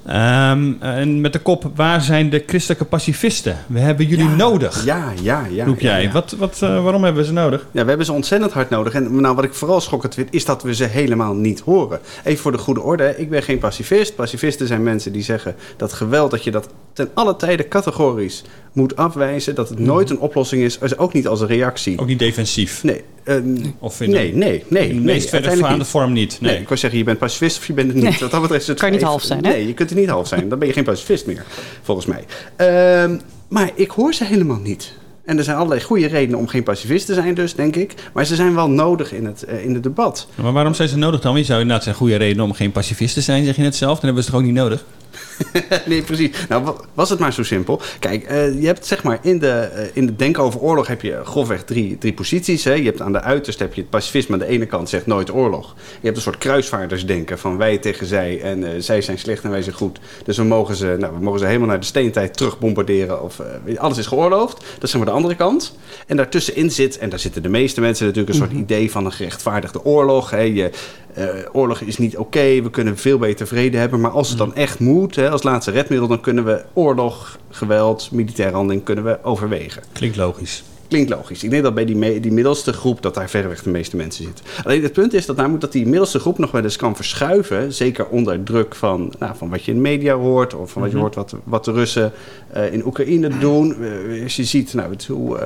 Ehm, 0.07 0.73
en 0.81 1.21
met 1.21 1.33
de 1.33 1.39
kop, 1.39 1.71
waar 1.75 2.01
zijn 2.01 2.31
de 2.31 2.43
christelijke 2.47 2.85
pacifisten? 2.85 3.57
We 3.67 3.79
hebben 3.79 4.07
jullie 4.07 4.29
Ja. 4.29 4.35
nodig, 4.35 4.85
ja, 4.85 5.13
ja, 5.23 5.45
ja. 5.51 5.65
roep 5.65 5.81
jij. 5.81 6.03
ja. 6.03 6.11
Wat, 6.13 6.35
wat, 6.39 6.59
eh, 6.63 6.83
waarom 6.83 7.05
hebben 7.05 7.23
we 7.23 7.29
ze 7.29 7.33
nodig? 7.35 7.67
Ja, 7.71 7.83
we 7.83 7.89
hebben 7.89 8.07
ze 8.07 8.13
ontzettend 8.13 8.53
hard 8.53 8.71
nodig. 8.71 8.93
En 8.95 9.21
nou, 9.21 9.35
wat 9.35 9.45
ik 9.45 9.55
vooral 9.55 9.81
schokkend 9.81 10.15
vind, 10.15 10.29
is 10.31 10.45
dat 10.45 10.63
we 10.63 10.75
ze 10.75 10.85
helemaal 10.85 11.35
niet 11.35 11.61
horen. 11.61 12.01
Even 12.25 12.43
voor 12.43 12.53
de 12.53 12.59
goede 12.59 12.81
orde, 12.81 13.15
ik 13.17 13.31
ben 13.31 13.43
geen 13.43 13.59
pacifist. 13.59 14.15
Pacifisten 14.15 14.67
zijn 14.67 14.83
mensen 14.83 15.13
die 15.13 15.23
zeggen 15.23 15.55
dat 15.77 15.93
geweld, 15.93 16.31
dat 16.31 16.45
je 16.45 16.51
dat 16.51 16.69
ten 16.93 17.11
alle 17.15 17.37
tijde 17.37 17.69
categorisch 17.69 18.43
moet 18.73 18.97
afwijzen. 18.97 19.55
Dat 19.55 19.69
het 19.69 19.79
nooit 19.79 20.11
een 20.11 20.19
oplossing 20.19 20.63
is, 20.63 20.79
dus 20.79 20.99
ook 20.99 21.13
niet 21.13 21.27
als 21.29 21.41
een 21.41 21.47
reactie. 21.47 21.99
Ook 21.99 22.07
niet 22.07 22.19
defensief. 22.19 22.83
Nee, 22.83 23.05
eh, 23.25 23.37
Of 23.79 24.01
nee, 24.01 24.09
nee, 24.09 24.35
nee. 24.35 24.59
in 24.61 24.65
de 24.69 24.71
nee, 24.71 24.95
meest 24.95 25.29
verre 25.29 25.33
uiteindelijk 25.33 25.61
gaande 25.63 25.79
niet. 25.79 25.87
vorm 25.87 26.13
niet. 26.13 26.39
Nee. 26.41 26.51
Nee. 26.51 26.61
ik 26.61 26.67
wou 26.69 26.81
zeggen, 26.81 26.99
je 26.99 27.05
bent 27.05 27.19
pacifist 27.19 27.59
of 27.59 27.67
je 27.67 27.73
bent 27.73 27.87
het 27.87 27.97
niet. 27.97 28.05
Nee. 28.05 28.19
Wat 28.19 28.31
dat 28.31 28.41
betreft 28.41 28.63
is 28.63 28.69
het 28.69 28.79
Kan 28.79 28.89
je 28.91 28.95
niet 28.95 29.05
half 29.05 29.23
zijn, 29.23 29.45
hè? 29.45 29.51
Nee, 29.51 29.67
je 29.67 29.75
kunt 29.75 29.91
er 29.91 29.97
niet 29.97 30.09
half 30.09 30.29
zijn. 30.29 30.49
Dan 30.49 30.59
ben 30.59 30.69
je 30.69 30.75
geen 30.75 30.85
pacifist 30.85 31.27
meer, 31.27 31.45
volgens 31.83 32.07
mij. 32.07 32.25
Ehm, 32.57 33.17
maar 33.49 33.71
ik 33.75 33.91
hoor 33.91 34.15
ze 34.15 34.25
helemaal 34.25 34.61
niet. 34.63 34.93
En 35.25 35.39
er 35.39 35.45
zijn 35.45 35.57
allerlei 35.57 35.81
goede 35.83 36.07
redenen 36.07 36.39
om 36.39 36.47
geen 36.47 36.63
pacifist 36.63 37.07
te 37.07 37.15
zijn, 37.15 37.35
dus 37.35 37.55
denk 37.55 37.77
ik. 37.77 37.95
Maar 38.13 38.25
ze 38.25 38.35
zijn 38.35 38.55
wel 38.55 38.71
nodig 38.71 39.13
in 39.13 39.25
het, 39.27 39.43
eh, 39.43 39.65
in 39.65 39.75
het 39.75 39.83
debat. 39.83 40.27
Maar 40.35 40.53
waarom 40.53 40.75
zijn 40.75 40.89
ze 40.89 40.97
nodig 40.97 41.21
dan? 41.21 41.37
Je 41.37 41.45
zou 41.45 41.61
inderdaad 41.61 41.85
zijn 41.85 41.97
goede 41.97 42.17
reden 42.17 42.43
om 42.45 42.53
geen 42.53 42.73
pacifist 42.73 43.15
te 43.15 43.21
zijn, 43.21 43.45
zeg 43.45 43.57
je 43.57 43.63
net 43.63 43.77
zelf. 43.77 43.93
Dan 43.95 44.05
hebben 44.05 44.15
we 44.17 44.23
ze 44.23 44.31
toch 44.31 44.41
ook 44.41 44.47
niet 44.47 44.55
nodig? 44.55 44.85
nee, 45.87 46.03
precies. 46.03 46.31
Nou, 46.49 46.65
wa- 46.65 46.75
was 46.95 47.11
het 47.11 47.19
maar 47.19 47.33
zo 47.33 47.43
simpel. 47.43 47.81
Kijk, 47.99 48.25
eh, 48.25 48.61
je 48.61 48.67
hebt 48.67 48.87
zeg 48.87 49.03
maar 49.03 49.19
in 49.23 49.39
de, 49.39 49.51
eh, 49.51 49.87
in 49.93 50.07
de 50.07 50.17
denken 50.17 50.43
over 50.43 50.61
oorlog 50.61 50.87
heb 50.87 51.03
je 51.03 51.21
grofweg 51.25 51.65
drie, 51.65 51.99
drie 51.99 52.13
posities. 52.13 52.65
Hè. 52.65 52.73
Je 52.73 52.85
hebt 52.85 53.01
aan 53.01 53.13
de 53.13 53.21
uiterste 53.21 53.63
heb 53.63 53.75
je 53.75 53.81
het 53.81 53.91
pacifisme. 53.91 54.33
Aan 54.33 54.39
de 54.39 54.47
ene 54.47 54.67
kant 54.67 54.89
zegt 54.89 55.07
nooit 55.07 55.33
oorlog. 55.33 55.75
Je 55.77 56.07
hebt 56.07 56.17
een 56.17 56.23
soort 56.23 56.39
kruisvaardersdenken 56.39 57.39
van 57.39 57.57
wij 57.57 57.79
tegen 57.79 58.07
zij. 58.07 58.41
En 58.41 58.65
eh, 58.65 58.81
zij 58.81 59.03
zijn 59.03 59.19
slecht 59.19 59.45
en 59.45 59.51
wij 59.51 59.63
zijn 59.63 59.77
goed. 59.77 60.01
Dus 60.25 60.37
we 60.37 60.45
mogen 60.45 60.77
ze, 60.77 60.97
nou, 60.99 61.15
we 61.15 61.23
mogen 61.23 61.41
ze 61.41 61.47
helemaal 61.47 61.69
naar 61.69 61.81
de 61.81 61.87
steentijd 61.87 62.37
terug 62.37 62.59
bombarderen. 62.59 63.23
Of, 63.23 63.41
alles 63.77 63.99
is 63.99 64.07
geoorloofd. 64.07 64.57
Dat 64.57 64.83
is 64.83 64.91
zeg 64.91 65.01
maar 65.01 65.11
de 65.11 65.17
andere 65.17 65.35
kant. 65.35 65.77
En 66.07 66.17
daartussenin 66.17 66.71
zit, 66.71 66.99
en 66.99 67.09
daar 67.09 67.19
zitten 67.19 67.43
de 67.43 67.49
meeste 67.49 67.81
mensen 67.81 68.07
natuurlijk... 68.07 68.35
een 68.35 68.43
soort 68.47 68.59
idee 68.59 68.91
van 68.91 69.05
een 69.05 69.13
gerechtvaardigde 69.13 69.85
oorlog. 69.85 70.31
Hè. 70.31 70.41
Je, 70.41 70.71
eh, 71.15 71.27
oorlog 71.53 71.81
is 71.81 71.99
niet 71.99 72.17
oké, 72.17 72.63
we 72.63 72.71
kunnen 72.71 72.97
veel 72.97 73.19
beter 73.19 73.47
vrede 73.47 73.77
hebben. 73.77 74.01
Maar 74.01 74.11
als 74.11 74.29
het 74.29 74.39
dan 74.39 74.55
echt 74.55 74.79
moet, 74.79 75.17
hè, 75.17 75.31
als 75.31 75.43
laatste 75.43 75.71
redmiddel... 75.71 76.09
dan 76.09 76.21
kunnen 76.21 76.45
we 76.45 76.63
oorlog, 76.73 77.39
geweld, 77.51 78.09
militaire 78.13 78.55
handeling 78.57 78.85
kunnen 78.85 79.05
we 79.05 79.19
overwegen. 79.23 79.83
Klinkt 79.93 80.17
logisch. 80.17 80.63
Klinkt 80.89 81.11
logisch. 81.11 81.45
Ik 81.45 81.51
denk 81.51 81.63
dat 81.63 81.75
bij 81.75 81.85
die, 81.85 82.21
die 82.21 82.33
middelste 82.33 82.73
groep... 82.73 83.03
dat 83.03 83.15
daar 83.15 83.31
verreweg 83.31 83.63
de 83.63 83.71
meeste 83.71 83.97
mensen 83.97 84.25
zitten. 84.25 84.45
Alleen 84.65 84.83
het 84.83 84.93
punt 84.93 85.13
is 85.15 85.27
dat 85.27 85.37
namelijk 85.37 85.61
dat 85.61 85.73
die 85.73 85.87
middelste 85.87 86.19
groep... 86.19 86.39
nog 86.39 86.51
wel 86.51 86.63
eens 86.63 86.77
kan 86.77 86.97
verschuiven. 86.97 87.73
Zeker 87.73 88.07
onder 88.07 88.43
druk 88.43 88.75
van, 88.75 89.13
nou, 89.19 89.37
van 89.37 89.51
wat 89.51 89.65
je 89.65 89.71
in 89.71 89.77
de 89.77 89.83
media 89.83 90.15
hoort... 90.15 90.55
of 90.55 90.71
van 90.71 90.83
wat 90.83 90.91
je 90.91 90.97
Mhm. 90.97 91.05
hoort 91.05 91.15
wat, 91.15 91.35
wat 91.45 91.65
de 91.65 91.73
Russen 91.73 92.13
eh, 92.53 92.73
in 92.73 92.87
Oekraïne 92.87 93.39
doen. 93.39 93.77
Eh, 93.83 94.23
als 94.23 94.37
je 94.37 94.45
ziet 94.45 94.75
nou, 94.75 94.91
het, 94.91 95.07
hoe... 95.07 95.39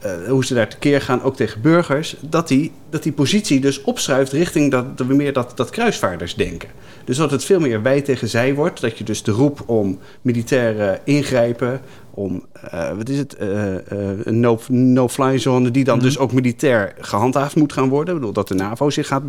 eh, 0.00 0.12
hoe 0.28 0.44
ze 0.44 0.54
daar 0.54 0.68
tekeer 0.68 1.00
gaan, 1.00 1.22
ook 1.22 1.36
tegen 1.36 1.60
burgers, 1.60 2.16
dat 2.20 2.48
die, 2.48 2.72
dat 2.90 3.02
die 3.02 3.12
positie 3.12 3.60
dus 3.60 3.82
opschuift 3.82 4.32
richting 4.32 4.70
dat, 4.70 4.98
dat 4.98 5.06
we 5.06 5.14
meer 5.14 5.32
dat, 5.32 5.52
dat 5.56 5.70
kruisvaardersdenken. 5.70 6.68
Dus 7.04 7.16
dat 7.16 7.30
het 7.30 7.44
veel 7.44 7.60
meer 7.60 7.82
wij 7.82 8.00
tegen 8.02 8.28
zij 8.28 8.54
wordt, 8.54 8.80
dat 8.80 8.98
je 8.98 9.04
dus 9.04 9.22
de 9.22 9.30
roep 9.30 9.62
om 9.66 9.98
militaire 10.22 11.00
ingrijpen, 11.04 11.80
om, 12.10 12.46
eh, 12.70 12.96
wat 12.96 13.08
is 13.08 13.18
het, 13.18 13.34
eh, 13.36 13.74
een 14.22 14.40
no- 14.40 14.60
no-fly 14.68 15.38
zone, 15.38 15.70
die 15.70 15.84
dan 15.84 15.96
Mhm. 15.96 16.06
dus 16.06 16.18
ook 16.18 16.32
militair 16.32 16.94
gehandhaafd 16.98 17.56
moet 17.56 17.72
gaan 17.72 17.88
worden. 17.88 18.14
Ik 18.14 18.20
bedoel, 18.20 18.34
dat 18.34 18.48
de 18.48 18.54
NAVO 18.54 18.90
zich, 18.90 19.06
gaat 19.06 19.22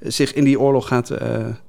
zich 0.00 0.34
in 0.34 0.44
die 0.44 0.60
oorlog 0.60 0.88
gaat, 0.88 1.10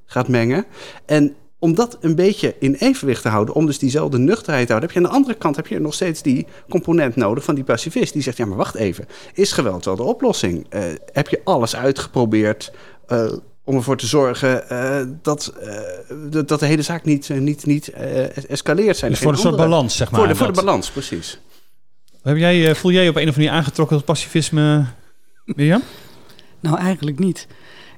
gaat 0.06 0.28
mengen. 0.28 0.66
En 1.06 1.36
om 1.60 1.76
dat 1.76 1.98
een 2.02 2.16
beetje 2.16 2.56
in 2.60 2.74
evenwicht 2.74 3.22
te 3.22 3.30
houden, 3.30 3.56
om 3.56 3.66
dus 3.66 3.80
diezelfde 3.80 4.18
nuchterheid 4.18 4.66
te 4.66 4.72
houden, 4.74 4.90
heb 4.90 5.00
je 5.00 5.06
aan 5.06 5.12
de 5.12 5.18
andere 5.20 5.38
kant 5.40 5.56
heb 5.56 5.68
je 5.68 5.80
nog 5.80 5.94
steeds 5.94 6.22
die 6.22 6.48
component 6.70 7.16
nodig 7.16 7.44
van 7.44 7.56
die 7.56 7.64
pacifist. 7.64 8.14
Die 8.14 8.22
zegt, 8.22 8.38
ja 8.38 8.46
maar 8.46 8.58
wacht 8.58 8.76
even, 8.76 9.06
is 9.34 9.52
geweld 9.52 9.86
wel 9.86 9.96
de 9.96 10.04
oplossing? 10.04 10.66
Eh, 10.70 10.84
heb 11.12 11.28
je 11.28 11.42
alles 11.44 11.76
uitgeprobeerd 11.76 12.72
eh, 13.08 13.32
om 13.64 13.76
ervoor 13.76 13.98
te 13.98 14.08
zorgen 14.08 14.70
eh, 14.70 15.02
dat, 15.22 15.54
eh, 15.62 15.80
dat- 16.30 16.48
dat 16.48 16.60
de 16.60 16.66
hele 16.66 16.82
zaak 16.82 17.04
niet, 17.06 17.30
niet, 17.30 17.66
niet 17.66 17.88
eh, 17.88 18.50
escaleert 18.50 18.98
zijn? 18.98 19.12
Dus 19.12 19.20
voor 19.20 19.32
een 19.32 19.38
soort 19.38 19.56
balans, 19.56 19.96
zeg 19.96 20.12
maar. 20.12 20.20
Voor 20.20 20.30
de, 20.30 20.36
voor 20.36 20.48
de 20.48 20.54
dat. 20.54 20.66
balans, 20.66 20.92
precies. 20.92 21.40
Heb 22.22 22.38
jij, 22.38 22.70
eh, 22.70 22.76
voel 22.76 22.92
jij 22.92 23.04
je 23.04 23.10
op 23.10 23.16
een 23.16 23.22
of 23.22 23.28
andere 23.28 23.46
manier 23.46 23.62
aangetrokken 23.62 23.98
tot 23.98 24.06
pacifisme, 24.06 24.86
Mirjam? 25.46 25.82
Nou, 26.60 26.78
eigenlijk 26.78 27.20
niet. 27.20 27.48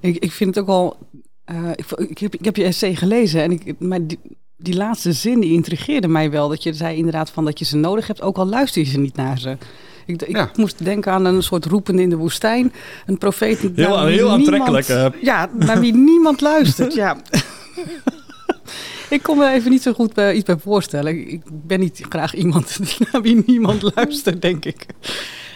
Ik, 0.02 0.18
ik 0.18 0.32
vind 0.32 0.56
het 0.56 0.60
ook 0.64 0.70
wel. 0.70 0.98
Eh, 1.46 1.70
ik, 1.76 1.92
ik, 2.10 2.18
heb, 2.18 2.36
ik 2.36 2.46
heb 2.46 2.56
je 2.56 2.64
essay 2.64 2.96
gelezen 2.96 3.42
en 3.42 3.52
ik, 3.52 3.80
maar 3.80 4.08
die, 4.08 4.20
die 4.58 4.76
laatste 4.76 5.12
zin 5.14 5.40
die 5.40 5.52
intrigeerde 5.54 6.08
mij 6.08 6.32
wel. 6.32 6.50
Dat 6.50 6.64
je 6.64 6.74
zei 6.74 6.98
inderdaad 6.98 7.30
van 7.30 7.46
dat 7.46 7.60
je 7.60 7.66
ze 7.66 7.78
nodig 7.78 8.08
hebt, 8.08 8.22
ook 8.22 8.38
al 8.38 8.46
luister 8.46 8.82
je 8.82 8.88
ze 8.90 9.00
niet 9.00 9.16
naar 9.16 9.40
ze. 9.40 9.58
Ik 10.06 10.22
Ik, 10.22 10.36
Ja. 10.36 10.52
moest 10.56 10.84
denken 10.84 11.12
aan 11.12 11.26
een 11.26 11.44
soort 11.44 11.66
roepen 11.66 12.00
in 12.00 12.10
de 12.10 12.16
woestijn. 12.16 12.74
Een 13.06 13.18
profeet. 13.18 13.60
Heel, 13.76 14.06
wie 14.06 14.14
heel 14.16 14.30
aantrekkelijk. 14.30 14.88
niemand- 14.88 15.16
eh. 15.16 15.22
ja, 15.22 15.50
naar 15.58 15.80
wie 15.80 15.94
niemand 15.94 16.42
luistert. 16.42 16.94
Ja. 16.94 17.18
ik 19.10 19.24
kon 19.24 19.38
me 19.38 19.50
even 19.52 19.72
niet 19.72 19.82
zo 19.82 19.94
goed 19.94 20.14
bij, 20.14 20.34
iets 20.36 20.44
bij 20.46 20.58
voorstellen. 20.58 21.32
Ik- 21.32 21.42
ben 21.68 21.80
niet 21.80 22.06
graag 22.10 22.36
iemand 22.36 22.80
naar 23.12 23.22
wie 23.22 23.44
niemand 23.46 23.92
luistert, 23.96 24.42
denk 24.42 24.66
ik. 24.66 24.86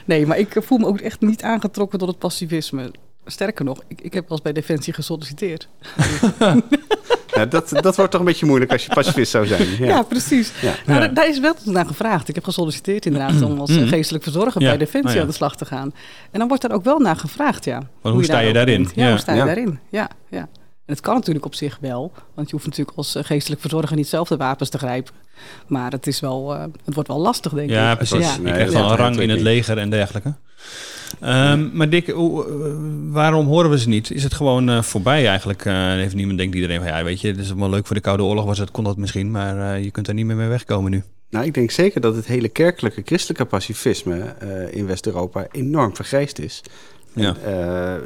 Nee, 0.06 0.26
maar 0.26 0.38
ik 0.40 0.56
voel 0.60 0.78
me 0.78 0.86
ook 0.86 1.00
echt 1.00 1.22
niet 1.22 1.42
aangetrokken 1.42 2.00
tot 2.00 2.08
het 2.08 2.20
passivisme. 2.20 2.92
Sterker 3.26 3.66
nog, 3.66 3.82
ik, 3.88 4.02
ik 4.02 4.14
heb 4.14 4.30
eens 4.32 4.42
bij 4.42 4.54
Defensie 4.54 4.94
gesolliciteerd. 4.94 5.68
Ja, 7.36 7.46
dat, 7.46 7.70
dat 7.70 7.96
wordt 7.96 8.12
toch 8.12 8.20
een 8.20 8.26
beetje 8.26 8.46
moeilijk 8.46 8.72
als 8.72 8.86
je 8.86 8.94
pacifist 8.94 9.32
zou 9.32 9.46
zijn. 9.48 9.68
Ja, 9.80 9.86
Ja. 9.86 10.02
precies. 10.02 10.52
Ja. 10.62 10.74
Nou, 10.86 11.00
Ja. 11.00 11.00
daar- 11.00 11.14
daar 11.14 11.28
is 11.28 11.40
wel 11.40 11.54
naar 11.64 11.86
gevraagd. 11.86 12.28
Ik 12.28 12.36
heb 12.36 12.44
gesolliciteerd 12.44 13.06
inderdaad 13.06 13.42
om 13.42 13.60
als 13.60 13.70
eh, 13.70 13.78
Mm. 13.82 13.88
geestelijk 13.88 14.24
verzorger 14.24 14.62
Ja. 14.62 14.68
bij 14.68 14.78
Defensie 14.78 15.10
Oh, 15.10 15.16
ja. 15.16 15.22
aan 15.22 15.28
de 15.28 15.34
slag 15.34 15.56
te 15.56 15.66
gaan. 15.66 15.94
En 16.32 16.40
dan 16.40 16.48
wordt 16.48 16.64
er 16.64 16.72
ook 16.74 16.84
wel 16.84 17.00
naar 17.00 17.16
gevraagd, 17.16 17.66
ja. 17.66 17.82
hoe 18.02 18.24
sta 18.24 18.40
je 18.40 18.54
daarin? 18.54 18.82
Ja, 18.96 19.04
Ja. 19.04 19.10
hoe 19.10 19.20
sta 19.20 19.32
je 19.32 19.38
Ja. 19.38 19.46
daarin? 19.46 19.80
Ja, 19.90 20.10
ja. 20.30 20.40
En 20.86 20.94
het 20.94 21.00
kan 21.02 21.16
natuurlijk 21.16 21.46
op 21.46 21.56
zich 21.56 21.78
wel, 21.82 22.12
want 22.36 22.48
je 22.50 22.56
hoeft 22.56 22.68
natuurlijk 22.68 22.98
als 22.98 23.16
eh, 23.16 23.24
geestelijk 23.24 23.62
verzorger 23.62 23.96
niet 23.96 24.08
zelf 24.08 24.28
de 24.28 24.38
wapens 24.38 24.70
te 24.70 24.78
grijpen. 24.78 25.14
Maar 25.68 25.92
het, 25.92 26.08
is 26.08 26.20
wel, 26.20 26.56
eh, 26.56 26.62
het 26.86 26.94
wordt 26.94 27.10
wel 27.10 27.20
lastig, 27.20 27.54
denk 27.54 27.70
Ja, 27.70 27.92
ik. 27.92 27.98
precies. 27.98 28.20
Ja. 28.26 28.34
Je 28.34 28.42
Nee, 28.42 28.54
krijgt 28.54 28.74
wel 28.74 28.92
een 28.92 28.98
rang 28.98 29.20
in 29.20 29.30
het 29.30 29.42
leger 29.42 29.78
en 29.78 29.90
dergelijke. 29.90 30.34
Ehm, 31.20 31.70
maar 31.74 31.90
Dick, 31.90 32.08
eh, 32.08 32.16
waarom 33.10 33.48
horen 33.48 33.70
we 33.70 33.80
ze 33.80 33.90
niet? 33.90 34.12
Is 34.12 34.24
het 34.24 34.34
gewoon 34.34 34.70
eh, 34.70 34.82
voorbij 34.82 35.28
eigenlijk? 35.28 35.66
Eh, 35.66 35.74
heeft 35.74 36.16
niemand 36.16 36.38
denkt 36.38 36.56
iedereen 36.56 36.78
van 36.78 36.88
ja, 36.88 37.04
weet 37.04 37.22
je, 37.22 37.28
het 37.28 37.38
is 37.38 37.54
wel 37.54 37.70
leuk 37.70 37.86
voor 37.86 37.96
de 37.96 38.02
Koude 38.02 38.24
Oorlog 38.24 38.46
was 38.46 38.58
het, 38.58 38.72
kon 38.72 38.84
dat 38.84 38.98
misschien, 38.98 39.32
maar 39.32 39.80
je 39.80 39.92
kunt 39.92 40.08
er 40.08 40.14
niet 40.14 40.26
meer 40.26 40.36
mee 40.36 40.48
wegkomen 40.48 40.92
nu. 40.92 41.04
Nou, 41.30 41.46
ik 41.46 41.54
denk 41.54 41.72
zeker 41.72 42.02
dat 42.02 42.16
het 42.16 42.26
hele 42.26 42.50
kerkelijke 42.50 43.02
christelijke 43.06 43.46
pacifisme 43.46 44.36
in 44.72 44.86
West-Europa 44.86 45.48
enorm 45.52 45.96
vergrijsd 45.96 46.40
is. 46.40 46.62
Ja. 47.14 47.36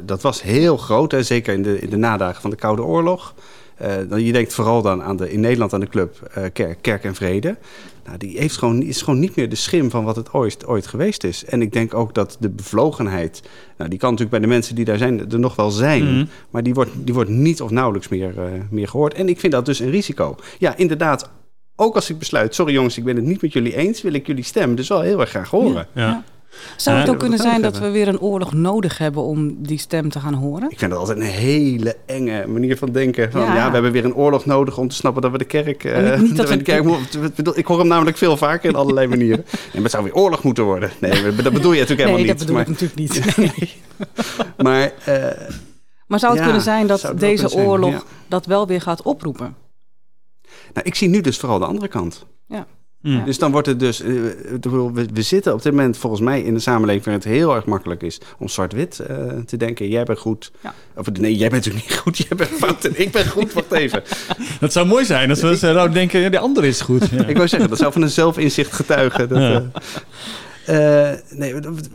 Dat 0.04 0.22
was 0.22 0.42
heel 0.42 0.76
groot, 0.76 1.14
zeker 1.20 1.54
in 1.54 1.62
de, 1.62 1.78
in 1.78 1.90
de 1.90 1.96
nadagen 1.96 2.40
van 2.40 2.50
de 2.50 2.56
Koude 2.56 2.82
Oorlog. 2.82 3.34
Eh, 3.80 3.94
dan, 4.08 4.24
je 4.24 4.32
denkt 4.32 4.54
vooral 4.54 4.82
dan 4.82 5.02
aan 5.02 5.16
de, 5.16 5.32
in 5.32 5.40
Nederland 5.40 5.72
aan 5.72 5.80
de 5.80 5.88
club 5.88 6.30
eh, 6.34 6.44
Kerk, 6.52 6.78
Kerk 6.80 7.04
en 7.04 7.14
Vrede. 7.14 7.56
Nou, 8.04 8.18
die 8.18 8.38
heeft 8.38 8.56
gewoon, 8.56 8.82
is 8.82 9.02
gewoon 9.02 9.18
niet 9.18 9.36
meer 9.36 9.48
de 9.48 9.56
schim 9.56 9.90
van 9.90 10.04
wat 10.04 10.16
het 10.16 10.32
ooit, 10.32 10.66
ooit 10.66 10.86
geweest 10.86 11.24
is. 11.24 11.44
En 11.44 11.62
ik 11.62 11.72
denk 11.72 11.94
ook 11.94 12.14
dat 12.14 12.36
de 12.40 12.50
bevlogenheid, 12.50 13.42
nou, 13.76 13.90
die 13.90 13.98
kan 13.98 14.10
natuurlijk 14.10 14.38
bij 14.38 14.48
de 14.48 14.54
mensen 14.54 14.74
die 14.74 14.84
daar 14.84 14.98
zijn 14.98 15.30
er 15.30 15.38
nog 15.38 15.56
wel 15.56 15.70
zijn. 15.70 16.14
Mhm. 16.14 16.24
Maar 16.50 16.62
die 16.62 16.74
wordt, 16.74 16.90
die 16.94 17.14
wordt 17.14 17.30
niet 17.30 17.62
of 17.62 17.70
nauwelijks 17.70 18.08
meer, 18.08 18.38
eh, 18.38 18.52
meer 18.70 18.88
gehoord. 18.88 19.14
En 19.14 19.28
ik 19.28 19.40
vind 19.40 19.52
dat 19.52 19.66
dus 19.66 19.78
een 19.78 19.90
risico. 19.90 20.36
Ja, 20.58 20.76
inderdaad. 20.76 21.30
Ook 21.76 21.94
als 21.94 22.10
ik 22.10 22.18
besluit, 22.18 22.54
sorry 22.54 22.72
jongens, 22.72 22.98
ik 22.98 23.04
ben 23.04 23.16
het 23.16 23.24
niet 23.24 23.42
met 23.42 23.52
jullie 23.52 23.76
eens, 23.76 24.02
wil 24.02 24.12
ik 24.12 24.26
jullie 24.26 24.44
stem 24.44 24.74
dus 24.74 24.88
wel 24.88 25.00
heel 25.00 25.20
erg 25.20 25.28
graag 25.28 25.50
horen. 25.50 25.86
Ja. 25.94 26.24
Zou 26.76 26.96
het 26.96 27.06
Ja, 27.06 27.12
ook 27.12 27.18
kunnen 27.18 27.38
zijn 27.38 27.62
dat 27.62 27.78
we 27.78 27.90
weer 27.90 28.08
een 28.08 28.20
oorlog 28.20 28.52
nodig 28.52 28.98
hebben 28.98 29.22
om 29.22 29.62
die 29.62 29.78
stem 29.78 30.08
te 30.10 30.20
gaan 30.20 30.34
horen? 30.34 30.70
Ik 30.70 30.78
vind 30.78 30.90
dat 30.90 31.00
altijd 31.00 31.18
een 31.18 31.24
hele 31.24 31.96
enge 32.06 32.46
manier 32.46 32.76
van 32.76 32.92
denken. 32.92 33.30
Van, 33.32 33.40
ja. 33.40 33.54
Ja. 33.54 33.66
we 33.66 33.72
hebben 33.72 33.92
weer 33.92 34.04
een 34.04 34.14
oorlog 34.14 34.46
nodig 34.46 34.78
om 34.78 34.88
te 34.88 34.94
snappen 34.94 35.22
dat 35.22 35.30
we 35.30 35.38
de 35.38 35.44
kerk... 35.44 35.84
eh, 35.84 36.10
niet- 36.18 36.20
niet 36.28 36.36
dat 36.36 36.48
we 36.48 36.56
de 36.56 36.62
kerk 36.62 36.86
ik 37.56 37.66
hoor 37.66 37.78
hem 37.78 37.86
namelijk 37.88 38.16
veel 38.16 38.36
vaker 38.36 38.68
in 38.68 38.76
allerlei 38.76 39.06
manieren. 39.16 39.44
En 39.72 39.82
het 39.82 39.90
zou 39.90 40.04
weer 40.04 40.14
oorlog 40.14 40.42
moeten 40.42 40.64
worden. 40.64 40.90
Nee, 41.00 41.34
dat 41.34 41.52
bedoel 41.52 41.72
je 41.72 41.80
natuurlijk 41.80 42.08
helemaal 42.08 42.18
nee, 42.18 42.26
dat 42.26 42.36
niet. 42.36 42.38
bedoel 42.38 42.54
maar, 42.54 42.62
ik 42.62 42.68
natuurlijk 42.68 42.98
niet. 43.58 43.76
maar 44.66 44.92
eh, 45.04 45.48
Maar 46.06 46.18
zou 46.18 46.32
het 46.32 46.40
Ja, 46.40 46.46
kunnen 46.46 46.62
zijn 46.62 46.86
dat 46.86 47.12
deze 47.16 47.48
zijn, 47.48 47.64
oorlog 47.66 47.90
ja. 47.92 48.02
dat 48.28 48.46
wel 48.46 48.66
weer 48.66 48.80
gaat 48.80 49.02
oproepen? 49.02 49.56
nou, 50.74 50.86
ik 50.86 50.94
zie 50.94 51.08
nu 51.08 51.20
dus 51.20 51.38
vooral 51.38 51.58
de 51.58 51.64
andere 51.66 51.88
kant. 51.88 52.26
Mm. 53.00 53.24
Dus 53.24 53.38
dan 53.38 53.52
wordt 53.52 53.66
het 53.66 53.80
dus... 53.80 54.00
eh, 54.00 54.10
we, 55.12 55.22
zitten 55.22 55.52
op 55.52 55.62
dit 55.62 55.72
moment 55.72 55.96
volgens 55.96 56.22
mij 56.22 56.42
in 56.42 56.54
de 56.54 56.60
samenleving... 56.60 57.04
waar 57.04 57.14
het 57.14 57.24
heel 57.24 57.54
erg 57.54 57.64
makkelijk 57.64 58.02
is 58.02 58.20
om 58.38 58.48
zwart-wit 58.48 58.98
eh, 58.98 59.16
te 59.46 59.56
denken. 59.56 59.88
Jij 59.88 60.04
bent 60.04 60.18
goed. 60.18 60.50
Ja. 60.62 60.74
Of 60.96 61.10
nee, 61.12 61.36
jij 61.36 61.48
bent 61.48 61.64
natuurlijk 61.64 61.88
niet 61.88 61.98
goed. 61.98 62.16
Jij 62.28 62.36
bent 62.36 62.50
fout 62.50 62.84
en 62.84 63.00
ik 63.00 63.10
ben 63.10 63.26
goed. 63.26 63.52
Wacht 63.52 63.72
even. 63.72 64.02
Dat 64.60 64.72
zou 64.72 64.86
mooi 64.86 65.04
zijn 65.04 65.30
als 65.30 65.40
we 65.40 65.58
nou 65.60 65.90
denken, 65.90 66.20
ja, 66.20 66.28
de 66.28 66.38
andere 66.38 66.66
is 66.66 66.80
goed. 66.80 67.08
Ja. 67.10 67.26
Ik 67.32 67.36
wou 67.36 67.48
zeggen, 67.48 67.68
dat 67.68 67.78
zou 67.78 67.92
van 67.92 68.02
een 68.02 68.10
zelfinzicht 68.10 68.72
getuigen. 68.72 69.28
Dat, 69.28 69.38
Ja. 69.38 69.70
Eh, 70.70 71.10
nee, 71.30 71.54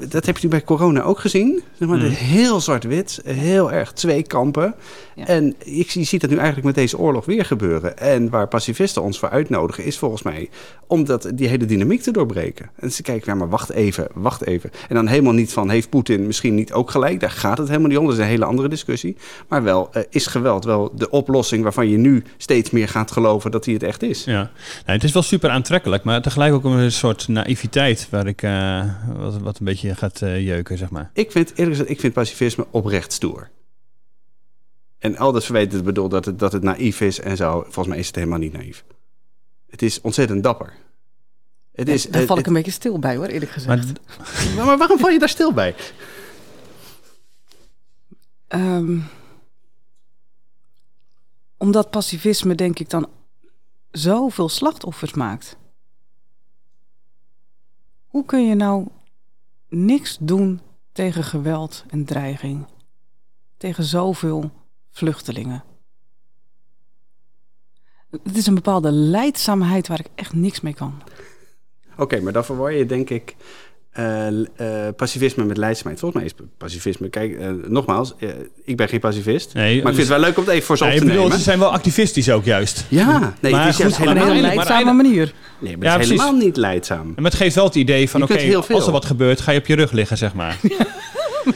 dat, 0.10 0.26
heb 0.26 0.38
je 0.38 0.44
nu 0.44 0.50
bij 0.50 0.64
corona 0.64 1.02
ook 1.02 1.20
gezien. 1.20 1.64
Zeg 1.80 1.88
maar, 1.88 1.98
Mm. 1.98 2.12
Heel 2.12 2.62
zwart-wit, 2.62 3.22
heel 3.26 3.72
erg 3.72 3.92
twee 3.92 4.24
kampen. 4.24 4.76
Ja. 5.16 5.26
En 5.26 5.56
ik 5.64 5.92
zie, 5.92 6.04
ziet 6.04 6.22
dat 6.22 6.30
nu 6.30 6.36
eigenlijk 6.36 6.66
met 6.66 6.76
deze 6.76 6.98
oorlog 6.98 7.26
weer 7.26 7.46
gebeuren. 7.46 7.98
En 7.98 8.30
waar 8.30 8.48
pacifisten 8.48 9.02
ons 9.02 9.20
voor 9.20 9.30
uitnodigen, 9.30 9.84
is 9.84 9.98
volgens 9.98 10.22
mij 10.22 10.50
om 10.88 11.06
dat, 11.06 11.32
die 11.34 11.48
hele 11.48 11.66
dynamiek 11.66 12.02
te 12.02 12.12
doorbreken. 12.12 12.70
En 12.80 12.92
ze 12.92 13.02
kijken, 13.02 13.32
ja, 13.32 13.38
maar 13.38 13.50
wacht 13.50 13.70
even, 13.70 14.08
wacht 14.14 14.46
even. 14.46 14.72
En 14.90 14.96
dan 14.96 15.08
helemaal 15.08 15.34
niet 15.34 15.54
van, 15.54 15.70
heeft 15.70 15.90
Poetin 15.90 16.26
misschien 16.26 16.56
niet 16.56 16.74
ook 16.74 16.92
gelijk? 16.92 17.20
Daar 17.20 17.32
gaat 17.32 17.58
het 17.58 17.68
helemaal 17.68 17.90
niet 17.90 17.98
om, 17.98 18.06
dat 18.06 18.14
is 18.14 18.20
een 18.20 18.26
hele 18.26 18.46
andere 18.46 18.68
discussie. 18.68 19.18
Maar 19.48 19.64
wel, 19.64 19.90
eh, 19.92 20.04
is 20.10 20.28
geweld 20.28 20.66
wel 20.66 20.92
de 20.96 21.10
oplossing 21.10 21.64
waarvan 21.64 21.90
je 21.90 21.98
nu 21.98 22.24
steeds 22.38 22.70
meer 22.70 22.88
gaat 22.88 23.12
geloven 23.12 23.52
dat 23.52 23.64
die 23.64 23.74
het 23.74 23.84
echt 23.84 24.04
is? 24.04 24.24
Ja, 24.24 24.52
nee, 24.86 24.96
het 24.96 25.04
is 25.04 25.12
wel 25.12 25.22
super 25.22 25.50
aantrekkelijk, 25.50 26.04
maar 26.04 26.22
tegelijk 26.22 26.54
ook 26.54 26.64
een 26.64 26.92
soort 26.92 27.28
naïviteit 27.28 28.08
waar 28.10 28.28
ik 28.28 28.42
eh, 28.42 28.65
wat, 29.16 29.38
wat 29.38 29.60
een 29.60 29.66
beetje 29.66 29.96
gaat 29.96 30.22
eh, 30.22 30.46
jeuken, 30.46 30.78
zeg 30.78 30.90
maar. 30.90 31.10
Ik 31.14 31.32
vind, 31.32 31.50
eerlijk 31.50 31.70
gezegd, 31.70 31.90
ik 31.90 32.00
vind 32.00 32.14
pacifisme 32.14 32.68
oprecht 32.72 33.12
stoer. 33.14 33.50
En 35.00 35.18
al 35.18 35.32
dat 35.32 35.44
verweten 35.46 35.84
bedoel 35.84 36.10
dat 36.10 36.26
het, 36.26 36.40
dat 36.40 36.52
het 36.52 36.64
naïef 36.64 37.02
is 37.02 37.20
en 37.20 37.38
zo. 37.38 37.62
Volgens 37.62 37.88
mij 37.88 37.98
is 37.98 38.08
het 38.08 38.16
helemaal 38.16 38.40
niet 38.40 38.54
naïef. 38.54 38.84
Het 39.70 39.82
is 39.82 40.02
ontzettend 40.02 40.44
dapper. 40.44 40.74
Het 41.74 41.88
is, 41.90 42.04
Daar 42.04 42.22
val 42.26 42.32
ik 42.38 42.38
het- 42.38 42.48
een 42.48 42.54
beetje 42.54 42.72
stil 42.72 43.00
bij 43.00 43.16
hoor, 43.16 43.26
eerlijk 43.26 43.52
gezegd. 43.52 43.86
Maar 44.18 44.56
maar, 44.56 44.66
maar 44.66 44.78
waarom 44.78 45.00
val 45.00 45.10
je 45.10 45.20
daar 45.20 45.30
stil 45.30 45.54
bij? 45.54 45.76
Ehm, 48.48 49.00
omdat 51.58 51.90
pacifisme, 51.90 52.56
denk 52.56 52.80
ik, 52.80 52.90
dan 52.90 53.10
zoveel 53.92 54.50
slachtoffers 54.50 55.14
maakt. 55.14 55.58
Hoe 58.16 58.26
kun 58.26 58.48
je 58.48 58.56
nou 58.56 58.88
niks 59.70 60.18
doen 60.20 60.62
tegen 60.92 61.24
geweld 61.24 61.84
en 61.88 62.06
dreiging? 62.06 62.66
Tegen 63.58 63.84
zoveel 63.84 64.52
vluchtelingen? 64.92 65.64
Het 68.10 68.38
is 68.38 68.48
een 68.48 68.56
bepaalde 68.56 68.92
leidzaamheid 68.92 69.88
waar 69.88 70.00
ik 70.00 70.10
echt 70.16 70.34
niks 70.34 70.62
mee 70.62 70.74
kan. 70.74 71.02
Oké, 71.98 72.20
maar 72.20 72.34
dan 72.34 72.46
verwar 72.46 72.74
je 72.74 72.86
denk 72.86 73.10
ik 73.10 73.36
eh, 73.96 74.28
eh, 74.28 74.96
pacifisme 74.96 75.44
met 75.44 75.58
leidzaamheid. 75.58 76.00
Volgens 76.00 76.22
mij 76.24 76.32
is 76.32 76.46
pacifisme... 76.58 77.10
Kijk, 77.10 77.40
eh, 77.40 77.48
nogmaals, 77.68 78.14
ik 78.66 78.78
ben 78.78 78.88
geen 78.90 79.00
pacifist. 79.00 79.54
Nee, 79.54 79.64
maar 79.64 79.76
ik 79.76 79.82
vind 79.82 79.96
dus- 79.96 80.08
het 80.08 80.08
wel 80.08 80.20
leuk 80.20 80.38
om 80.38 80.44
het 80.44 80.54
even 80.54 80.66
voor 80.66 80.78
ze 80.78 80.84
Nee, 80.84 80.94
op 80.94 81.00
te 81.00 81.06
bedoel, 81.06 81.22
nemen. 81.24 81.38
ze 81.38 81.44
zijn 81.44 81.60
wel 81.60 81.72
activistisch 81.72 82.30
ook 82.32 82.46
juist. 82.46 82.86
Ja, 82.88 83.34
nee, 83.40 83.52
Maar 83.52 83.66
het 83.66 83.80
is 83.80 83.96
goed, 83.96 84.06
een 84.08 84.18
helemaal, 84.18 84.42
leidzame 84.42 84.94
manier. 84.94 85.34
nee, 85.60 85.78
maar 85.78 85.86
Ja, 85.88 85.92
het 85.94 86.02
is 86.02 86.08
precies. 86.08 86.24
helemaal 86.26 86.46
niet 86.46 86.58
leidzaam. 86.58 87.14
Maar 87.16 87.26
het 87.32 87.36
geeft 87.36 87.56
wel 87.56 87.66
het 87.66 87.76
idee 87.76 88.10
van, 88.10 88.24
oké, 88.24 88.56
als 88.56 88.86
er 88.86 88.92
wat 88.92 89.06
gebeurt, 89.06 89.42
ga 89.42 89.52
je 89.52 89.60
op 89.60 89.66
je 89.66 89.76
rug 89.76 89.92
liggen, 89.92 90.18
zeg 90.18 90.34
maar. 90.34 90.58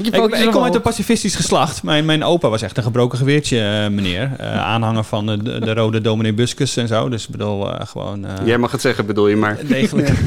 Ik, 0.03 0.11
kom 0.51 0.63
uit 0.63 0.75
een 0.75 0.81
pacifistisch 0.81 1.35
geslacht. 1.35 1.83
Mijn, 1.83 2.05
mijn 2.05 2.23
opa 2.23 2.49
was 2.49 2.61
echt 2.61 2.77
een 2.77 2.83
gebroken 2.83 3.17
geweertje, 3.17 3.89
meneer. 3.91 4.31
Eh, 4.37 4.61
aanhanger 4.73 5.03
van 5.03 5.25
de, 5.25 5.43
de, 5.43 5.59
de 5.59 5.73
rode 5.73 6.01
dominee 6.01 6.33
Buscus 6.33 6.77
en 6.77 6.87
zo. 6.87 7.09
Dus 7.09 7.23
ik 7.25 7.29
bedoel, 7.29 7.65
gewoon... 7.65 8.25
eh, 8.25 8.33
Jij 8.45 8.57
mag 8.57 8.71
het 8.71 8.81
zeggen, 8.81 9.05
bedoel 9.05 9.27
je 9.27 9.35
maar. 9.35 9.57
Degelijk. 9.67 10.09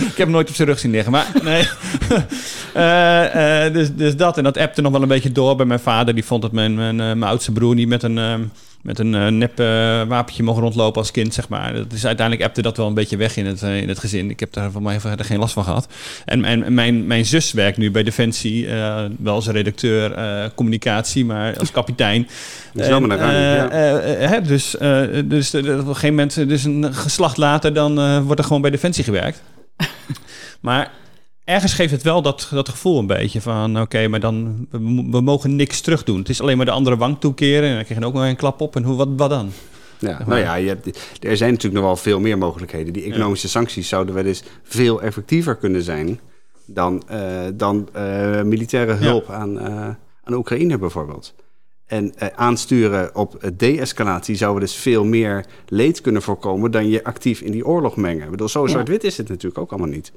ik 0.00 0.06
heb 0.06 0.16
hem 0.16 0.30
nooit 0.30 0.48
op 0.48 0.54
zijn 0.54 0.68
rug 0.68 0.78
zien 0.78 0.90
liggen, 0.90 1.12
maar 1.12 1.26
nee. 1.42 1.68
Eh, 2.74 3.66
eh, 3.66 3.72
dus, 3.72 3.94
dus 3.94 4.16
dat. 4.16 4.36
En 4.36 4.44
dat 4.44 4.56
appte 4.56 4.82
nog 4.82 4.92
wel 4.92 5.02
een 5.02 5.08
beetje 5.08 5.32
door 5.32 5.56
bij 5.56 5.66
mijn 5.66 5.80
vader. 5.80 6.14
Die 6.14 6.24
vond 6.24 6.42
dat 6.42 6.52
mijn, 6.52 6.74
mijn, 6.74 7.00
eh, 7.00 7.06
mijn 7.06 7.22
oudste 7.22 7.52
broer 7.52 7.74
niet 7.74 7.88
met 7.88 8.02
een, 8.02 8.18
eh, 8.18 8.34
met 8.82 8.98
een 8.98 9.38
nep 9.38 9.56
wapentje 10.08 10.42
mocht 10.42 10.58
rondlopen 10.58 11.00
als 11.00 11.10
kind, 11.10 11.34
zeg 11.34 11.48
maar. 11.48 11.74
Dat 11.74 11.92
is, 11.92 12.06
uiteindelijk 12.06 12.46
appte 12.46 12.62
dat 12.62 12.76
wel 12.76 12.86
een 12.86 12.94
beetje 12.94 13.16
weg 13.16 13.36
in 13.36 13.46
het, 13.46 13.62
in 13.62 13.88
het 13.88 13.98
gezin. 13.98 14.30
Ik 14.30 14.40
heb 14.40 14.52
daar 14.52 14.70
van 14.70 14.82
mij 14.82 15.00
verder 15.00 15.26
geen 15.26 15.38
last 15.38 15.52
van 15.52 15.64
gehad. 15.64 15.88
En, 16.24 16.44
en 16.44 16.74
mijn, 16.74 17.06
mijn 17.06 17.26
zus 17.26 17.52
werkt 17.52 17.76
nu 17.76 17.90
bij 17.90 18.02
Defensie, 18.02 18.68
wel 19.18 19.34
als 19.34 19.46
redacteur 19.46 20.14
communicatie, 20.54 21.24
maar 21.24 21.58
als 21.58 21.70
kapitein. 21.70 22.28
Dat 22.74 22.86
is 22.86 22.98
maar 22.98 23.18
Eh, 23.18 24.30
ja. 24.30 24.40
dus 24.40 24.76
dus 25.24 25.54
op 25.54 25.64
een 25.64 25.84
gegeven 25.84 26.08
moment, 26.08 26.48
dus 26.48 26.64
een 26.64 26.94
geslacht 26.94 27.36
later, 27.36 27.74
dan 27.74 28.22
wordt 28.22 28.40
er 28.40 28.46
gewoon 28.46 28.62
bij 28.62 28.70
Defensie 28.70 29.04
gewerkt. 29.04 29.42
maar 30.60 30.92
ergens 31.44 31.74
geeft 31.74 31.92
het 31.92 32.02
wel 32.02 32.22
dat, 32.22 32.48
dat 32.50 32.68
gevoel 32.68 32.98
een 32.98 33.06
beetje 33.06 33.40
van, 33.40 33.80
oké, 33.80 34.08
maar 34.08 34.20
dan, 34.20 34.66
we, 34.70 35.08
we 35.10 35.20
mogen 35.20 35.56
niks 35.56 35.80
terug 35.80 36.04
doen. 36.04 36.18
Het 36.18 36.28
is 36.28 36.40
alleen 36.40 36.56
maar 36.56 36.66
de 36.66 36.72
andere 36.72 36.96
wang 36.96 37.20
toekeren 37.20 37.68
en 37.68 37.74
dan 37.74 37.84
krijg 37.84 38.00
je 38.00 38.06
ook 38.06 38.14
nog 38.14 38.24
een 38.24 38.36
klap 38.36 38.60
op. 38.60 38.76
En 38.76 38.82
hoe, 38.82 38.96
wat, 38.96 39.08
wat 39.16 39.30
dan? 39.30 39.52
Ja, 39.98 40.22
nou 40.26 40.40
ja, 40.40 40.54
je 40.54 40.68
hebt, 40.68 40.86
er 41.20 41.36
zijn 41.36 41.50
natuurlijk 41.50 41.82
nog 41.82 41.84
wel 41.84 41.96
veel 41.96 42.20
meer 42.20 42.38
mogelijkheden. 42.38 42.92
Die 42.92 43.04
economische 43.04 43.48
sancties 43.48 43.88
zouden 43.88 44.14
wel 44.14 44.24
eens 44.24 44.42
veel 44.62 45.02
effectiever 45.02 45.56
kunnen 45.56 45.82
zijn 45.82 46.20
dan, 46.74 47.02
eh, 47.08 47.46
dan 47.54 47.88
eh, 47.92 48.42
militaire 48.42 48.92
hulp 48.92 49.30
aan, 49.30 49.58
eh, 49.60 49.88
aan 50.24 50.34
Oekraïne 50.34 50.78
bijvoorbeeld. 50.78 51.34
En 51.90 52.12
eh, 52.16 52.28
aansturen 52.34 53.14
op 53.14 53.50
de-escalatie 53.56 54.36
zou 54.36 54.60
dus 54.60 54.74
veel 54.74 55.04
meer 55.04 55.44
leed 55.68 56.00
kunnen 56.00 56.22
voorkomen 56.22 56.70
dan 56.70 56.88
je 56.88 57.04
actief 57.04 57.40
in 57.40 57.52
die 57.52 57.66
oorlog 57.66 57.96
mengen. 57.96 58.24
Ik 58.24 58.30
bedoel, 58.30 58.48
zo 58.48 58.62
Ja. 58.62 58.68
zwart-wit 58.68 59.04
is 59.04 59.16
het 59.16 59.28
natuurlijk 59.28 59.58
ook 59.58 59.70
allemaal 59.70 59.88
niet. 59.90 60.12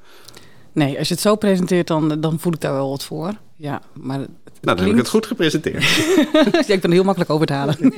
Nee, 0.72 0.98
als 0.98 1.08
je 1.08 1.14
het 1.14 1.24
zo 1.24 1.36
presenteert, 1.36 1.88
dan, 1.88 2.22
dan 2.22 2.40
voel 2.40 2.54
ik 2.54 2.62
daar 2.62 2.74
wel 2.74 2.90
wat 2.90 3.04
voor. 3.04 3.34
Ja, 3.56 3.82
maar 3.94 4.20
het 4.20 4.30
Nou, 4.62 4.78
dan 4.78 4.86
heb 4.86 4.88
ik 4.88 4.98
het 5.02 5.10
goed 5.10 5.26
gepresenteerd. 5.26 5.84
ja, 6.68 6.74
ik 6.74 6.82
ben 6.82 6.90
er 6.90 6.92
heel 6.92 7.04
makkelijk 7.04 7.32
over 7.32 7.46
te 7.48 7.54
halen. 7.54 7.76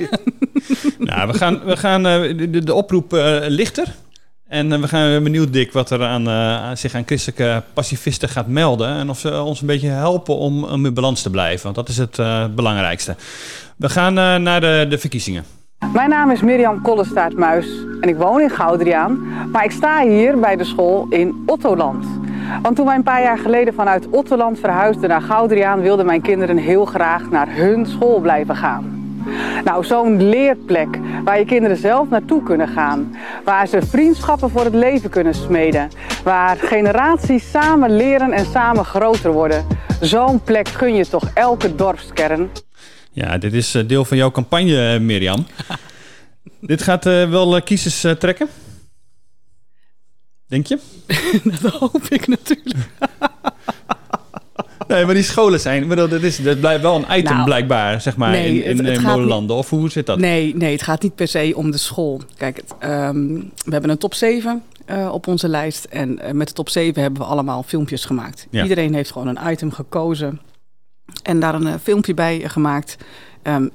Nou, 0.98 1.28
we 1.32 1.34
gaan, 1.34 1.64
we 1.64 1.76
gaan 1.76 2.06
eh, 2.06 2.38
de, 2.50 2.64
de 2.64 2.74
oproep 2.74 3.12
eh, 3.12 3.38
lichter. 3.46 3.94
En 4.48 4.80
we 4.80 4.88
gaan 4.88 5.22
benieuwd, 5.22 5.52
Dick, 5.52 5.72
wat 5.72 5.90
er 5.90 6.02
aan, 6.02 6.28
eh, 6.28 6.70
zich 6.76 6.94
aan 6.94 7.02
christelijke 7.06 7.62
pacifisten 7.72 8.28
gaat 8.28 8.46
melden. 8.46 8.88
En 8.88 9.10
of 9.10 9.18
ze 9.18 9.40
ons 9.40 9.60
een 9.60 9.66
beetje 9.66 9.88
helpen 9.88 10.36
om, 10.36 10.64
om 10.64 10.86
in 10.86 10.94
balans 10.94 11.22
te 11.22 11.30
blijven. 11.30 11.62
Want 11.62 11.74
dat 11.74 11.88
is 11.88 11.96
het 11.96 12.18
eh, 12.18 12.44
belangrijkste. 12.54 13.16
We 13.76 13.88
gaan 13.88 14.18
eh, 14.18 14.36
naar 14.36 14.60
de, 14.60 14.86
de 14.88 14.98
verkiezingen. 14.98 15.44
Mijn 15.92 16.10
naam 16.10 16.30
is 16.30 16.40
Mirjam 16.40 16.82
Kollestaart-Muis 16.82 17.66
en 18.00 18.08
ik 18.08 18.16
woon 18.16 18.40
in 18.40 18.50
Goudriaan. 18.50 19.26
Maar 19.52 19.64
ik 19.64 19.70
sta 19.70 20.02
hier 20.06 20.38
bij 20.38 20.56
de 20.56 20.64
school 20.64 21.06
in 21.10 21.42
Ottoland. 21.46 22.06
Want 22.62 22.76
toen 22.76 22.86
wij 22.86 22.94
een 22.94 23.02
paar 23.02 23.22
jaar 23.22 23.38
geleden 23.38 23.74
vanuit 23.74 24.08
Ottoland 24.10 24.58
verhuisden 24.58 25.08
naar 25.08 25.22
Goudriaan... 25.22 25.80
wilden 25.80 26.06
mijn 26.06 26.20
kinderen 26.20 26.56
heel 26.56 26.84
graag 26.84 27.30
naar 27.30 27.46
hun 27.50 27.86
school 27.86 28.20
blijven 28.20 28.56
gaan. 28.56 29.14
Nou, 29.64 29.84
zo'n 29.84 30.28
leerplek 30.28 30.98
waar 31.24 31.38
je 31.38 31.44
kinderen 31.44 31.76
zelf 31.76 32.08
naartoe 32.08 32.42
kunnen 32.42 32.68
gaan. 32.68 33.16
Waar 33.44 33.66
ze 33.66 33.82
vriendschappen 33.82 34.50
voor 34.50 34.64
het 34.64 34.74
leven 34.74 35.10
kunnen 35.10 35.34
smeden. 35.34 35.88
Waar 36.24 36.56
generaties 36.56 37.50
samen 37.50 37.96
leren 37.96 38.32
en 38.32 38.46
samen 38.46 38.84
groter 38.84 39.32
worden. 39.32 39.66
Zo'n 40.00 40.40
plek 40.40 40.68
gun 40.68 40.94
je 40.94 41.08
toch 41.08 41.30
elke 41.34 41.74
dorpskern. 41.74 42.50
Ja, 43.16 43.38
dit 43.38 43.52
is 43.52 43.74
eh, 43.74 43.82
deel 43.86 44.04
van 44.04 44.16
jouw 44.16 44.30
campagne, 44.30 44.92
eh, 44.92 45.00
Mirjam. 45.00 45.46
dit 46.60 46.82
gaat 46.82 47.06
eh, 47.06 47.30
wel 47.30 47.62
kiezers 47.62 48.00
trekken? 48.18 48.48
Denk 50.46 50.66
je? 50.66 50.78
dat 51.62 51.72
hoop 51.72 52.02
ik 52.08 52.26
natuurlijk. 52.26 52.76
Nee, 54.88 55.04
maar 55.04 55.14
die 55.14 55.22
scholen 55.22 55.60
zijn... 55.60 55.88
bedoel, 55.88 56.08
Dat, 56.08 56.22
is, 56.22 56.42
dat 56.42 56.60
blijft 56.60 56.82
wel 56.82 56.96
een 56.96 57.18
item 57.18 57.32
Nou, 57.32 57.44
blijkbaar, 57.44 58.00
zeg 58.00 58.16
maar, 58.16 58.30
nee, 58.30 58.62
in, 58.62 58.78
in, 58.78 58.86
in 58.86 59.02
molenlanden. 59.02 59.56
Of 59.56 59.70
hoe 59.70 59.90
zit 59.90 60.06
dat? 60.06 60.18
Nee, 60.18 60.56
nee, 60.56 60.72
het 60.72 60.82
gaat 60.82 61.02
niet 61.02 61.14
per 61.14 61.28
se 61.28 61.52
om 61.56 61.70
de 61.70 61.78
school. 61.78 62.20
Kijk, 62.36 62.56
het, 62.56 62.74
ehm, 62.78 63.34
we 63.64 63.70
hebben 63.70 63.90
een 63.90 63.98
top 63.98 64.14
7 64.14 64.62
eh, 64.84 65.08
op 65.12 65.26
onze 65.26 65.48
lijst. 65.48 65.84
En 65.84 66.18
met 66.32 66.48
de 66.48 66.54
top 66.54 66.68
7 66.68 67.02
hebben 67.02 67.22
we 67.22 67.28
allemaal 67.28 67.62
filmpjes 67.62 68.04
gemaakt. 68.04 68.46
Ja. 68.50 68.62
Iedereen 68.62 68.94
heeft 68.94 69.12
gewoon 69.12 69.36
een 69.36 69.50
item 69.52 69.72
gekozen 69.72 70.40
en 71.22 71.40
daar 71.40 71.54
een 71.54 71.66
eh, 71.66 71.74
filmpje 71.82 72.14
bij 72.14 72.42
eh, 72.42 72.50
gemaakt. 72.50 72.96
Ehm, 73.42 73.68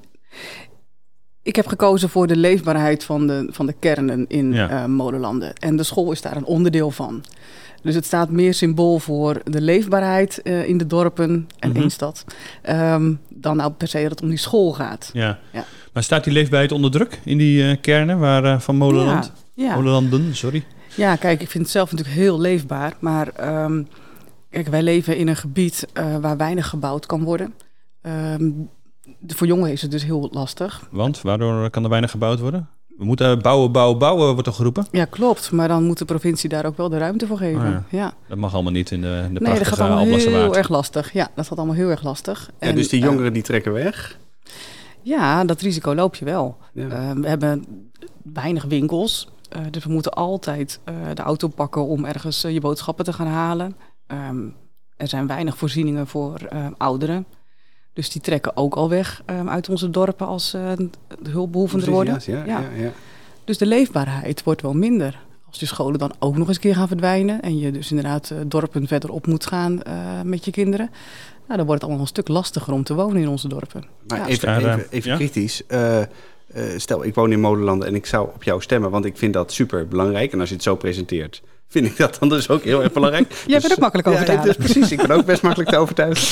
ik 1.43 1.55
heb 1.55 1.67
gekozen 1.67 2.09
voor 2.09 2.27
de 2.27 2.35
leefbaarheid 2.35 3.03
van 3.03 3.27
de, 3.27 3.47
van 3.51 3.65
de 3.65 3.73
kernen 3.79 4.25
in 4.27 4.53
Ja. 4.53 4.69
eh, 4.69 4.85
molenlanden. 4.85 5.53
En 5.55 5.75
de 5.75 5.83
school 5.83 6.11
is 6.11 6.21
daar 6.21 6.35
een 6.35 6.45
onderdeel 6.45 6.91
van. 6.91 7.23
Dus 7.83 7.95
het 7.95 8.05
staat 8.05 8.29
meer 8.29 8.53
symbool 8.53 8.99
voor 8.99 9.41
de 9.43 9.61
leefbaarheid 9.61 10.37
in 10.37 10.77
de 10.77 10.87
dorpen 10.87 11.47
en 11.59 11.75
één 11.75 11.89
stad. 11.91 12.23
ehm, 12.61 13.13
dan 13.29 13.57
nou 13.57 13.71
per 13.71 13.87
se 13.87 14.01
dat 14.01 14.11
het 14.11 14.21
om 14.21 14.29
die 14.29 14.37
school 14.37 14.73
gaat. 14.73 15.09
Ja. 15.13 15.39
Ja. 15.53 15.65
Maar 15.93 16.03
staat 16.03 16.23
die 16.23 16.33
leefbaarheid 16.33 16.71
onder 16.71 16.91
druk 16.91 17.19
in 17.23 17.37
die 17.37 17.75
kernen 17.77 18.19
waar, 18.19 18.61
van 18.61 18.75
Molenland? 18.75 19.31
Ja. 19.53 19.75
Molenlanden, 19.75 20.35
sorry. 20.35 20.63
Ja, 20.95 21.15
kijk, 21.15 21.41
ik 21.41 21.49
vind 21.49 21.63
het 21.63 21.73
zelf 21.73 21.91
natuurlijk 21.91 22.17
heel 22.17 22.39
leefbaar. 22.39 22.93
Maar 22.99 23.27
ehm, 23.27 23.83
kijk, 24.51 24.67
wij 24.67 24.83
leven 24.83 25.17
in 25.17 25.27
een 25.27 25.35
gebied 25.35 25.87
eh, 25.93 26.17
waar 26.17 26.37
weinig 26.37 26.69
gebouwd 26.69 27.05
kan 27.05 27.23
worden. 27.23 27.53
Ehm, 28.01 28.51
de- 29.19 29.35
voor 29.35 29.47
jongeren 29.47 29.71
is 29.71 29.81
het 29.81 29.91
dus 29.91 30.03
heel 30.03 30.29
lastig. 30.31 30.87
Want 30.91 31.21
waardoor 31.21 31.69
kan 31.69 31.83
er 31.83 31.89
weinig 31.89 32.11
gebouwd 32.11 32.39
worden? 32.39 32.69
We 32.97 33.05
moeten 33.07 33.41
bouwen, 33.41 33.71
bouwen, 33.71 33.97
bouwen, 33.97 34.25
wordt 34.31 34.43
toch 34.43 34.55
geroepen? 34.55 34.87
Ja, 34.91 35.05
klopt. 35.05 35.51
Maar 35.51 35.67
dan 35.67 35.83
moet 35.83 35.97
de 35.97 36.05
provincie 36.05 36.49
daar 36.49 36.65
ook 36.65 36.77
wel 36.77 36.89
de 36.89 36.97
ruimte 36.97 37.27
voor 37.27 37.37
geven. 37.37 37.61
Oh 37.61 37.69
ja. 37.69 37.83
ja. 37.89 38.13
Dat 38.27 38.37
mag 38.37 38.53
allemaal 38.53 38.71
niet 38.71 38.91
in 38.91 39.01
de, 39.01 39.23
in 39.27 39.33
de 39.33 39.39
Nee, 39.39 39.57
dat 39.57 39.67
gaat 39.67 39.79
allemaal 39.79 40.03
heel 40.17 40.31
Waard. 40.31 40.55
erg 40.55 40.69
lastig. 40.69 41.13
Ja, 41.13 41.27
dat 41.35 41.47
gaat 41.47 41.57
allemaal 41.57 41.75
heel 41.75 41.89
erg 41.89 42.03
lastig. 42.03 42.49
Ja, 42.59 42.67
En, 42.67 42.75
dus 42.75 42.89
die 42.89 43.01
eh, 43.01 43.07
jongeren 43.07 43.33
die 43.33 43.41
trekken 43.43 43.73
weg. 43.73 44.17
ja, 45.01 45.43
dat 45.45 45.61
risico 45.61 45.95
loop 45.95 46.15
je 46.15 46.25
wel. 46.25 46.57
Ja. 46.73 46.89
Eh, 46.89 47.11
we 47.11 47.27
hebben 47.27 47.65
weinig 48.23 48.63
winkels. 48.63 49.29
eh, 49.49 49.61
dus 49.71 49.83
we 49.83 49.91
moeten 49.91 50.11
altijd 50.13 50.79
eh, 50.83 50.95
de 51.13 51.21
auto 51.21 51.47
pakken 51.47 51.85
om 51.85 52.05
ergens 52.05 52.41
je 52.41 52.59
boodschappen 52.59 53.05
te 53.05 53.13
gaan 53.13 53.27
halen. 53.27 53.75
Ehm, 54.11 54.47
er 54.97 55.07
zijn 55.07 55.27
weinig 55.27 55.57
voorzieningen 55.57 56.07
voor 56.07 56.35
eh, 56.49 56.67
ouderen. 56.77 57.25
Dus 57.93 58.09
die 58.09 58.21
trekken 58.21 58.57
ook 58.57 58.75
al 58.75 58.89
weg 58.89 59.21
ehm, 59.25 59.49
uit 59.49 59.69
onze 59.69 59.89
dorpen 59.89 60.27
als 60.27 60.53
eh, 60.53 60.71
de 61.21 61.29
hulpbehoevender 61.29 61.89
worden. 61.89 62.19
Ja, 62.25 62.45
ja, 62.45 62.59
Ja. 62.75 62.91
Dus 63.43 63.57
de 63.57 63.65
leefbaarheid 63.65 64.43
wordt 64.43 64.61
wel 64.61 64.73
minder. 64.73 65.19
Als 65.47 65.59
je 65.59 65.65
scholen 65.65 65.99
dan 65.99 66.13
ook 66.19 66.37
nog 66.37 66.47
eens 66.47 66.55
een 66.55 66.61
keer 66.61 66.75
gaan 66.75 66.87
verdwijnen... 66.87 67.41
en 67.41 67.57
je 67.57 67.71
dus 67.71 67.89
inderdaad 67.89 68.31
eh, 68.31 68.37
dorpen 68.47 68.87
verderop 68.87 69.27
moet 69.27 69.45
gaan 69.45 69.83
eh, 69.83 70.21
met 70.21 70.45
je 70.45 70.51
kinderen... 70.51 70.89
Nou, 71.51 71.63
dan 71.63 71.65
wordt 71.65 71.81
het 71.81 71.83
allemaal 71.83 72.01
een 72.01 72.23
stuk 72.23 72.27
lastiger 72.27 72.73
om 72.73 72.83
te 72.83 72.93
wonen 72.93 73.21
in 73.21 73.27
onze 73.27 73.47
dorpen. 73.47 73.83
Maar 74.07 74.17
Ja. 74.17 74.27
even, 74.27 74.57
even, 74.57 74.85
even 74.89 75.09
ja? 75.11 75.15
kritisch. 75.15 75.65
Eh, 75.67 76.01
eh, 76.01 76.07
stel, 76.77 77.05
ik 77.05 77.15
woon 77.15 77.31
in 77.31 77.39
Molenlanden 77.39 77.87
en 77.87 77.95
ik 77.95 78.05
zou 78.05 78.29
op 78.33 78.43
jou 78.43 78.61
stemmen, 78.61 78.91
want 78.91 79.05
ik 79.05 79.17
vind 79.17 79.33
dat 79.33 79.51
super 79.51 79.87
belangrijk. 79.87 80.31
En 80.33 80.39
als 80.39 80.49
je 80.49 80.55
het 80.55 80.63
zo 80.63 80.75
presenteert, 80.75 81.41
vind 81.71 81.85
ik 81.85 81.97
dat 81.97 82.17
dan 82.19 82.29
dus 82.29 82.49
ook 82.49 82.63
heel 82.63 82.83
erg 82.83 82.91
belangrijk. 82.91 83.33
Jij 83.47 83.59
bent 83.59 83.71
ook 83.73 83.79
makkelijk 83.79 84.07
over 84.07 84.25
te 84.25 84.31
ja, 84.31 84.41
dus 84.41 84.55
precies, 84.55 84.91
ik 84.91 85.07
ben 85.07 85.17
ook 85.17 85.25
best 85.25 85.41
makkelijk 85.41 85.69
te 85.69 85.77
overtuigen. 85.77 86.27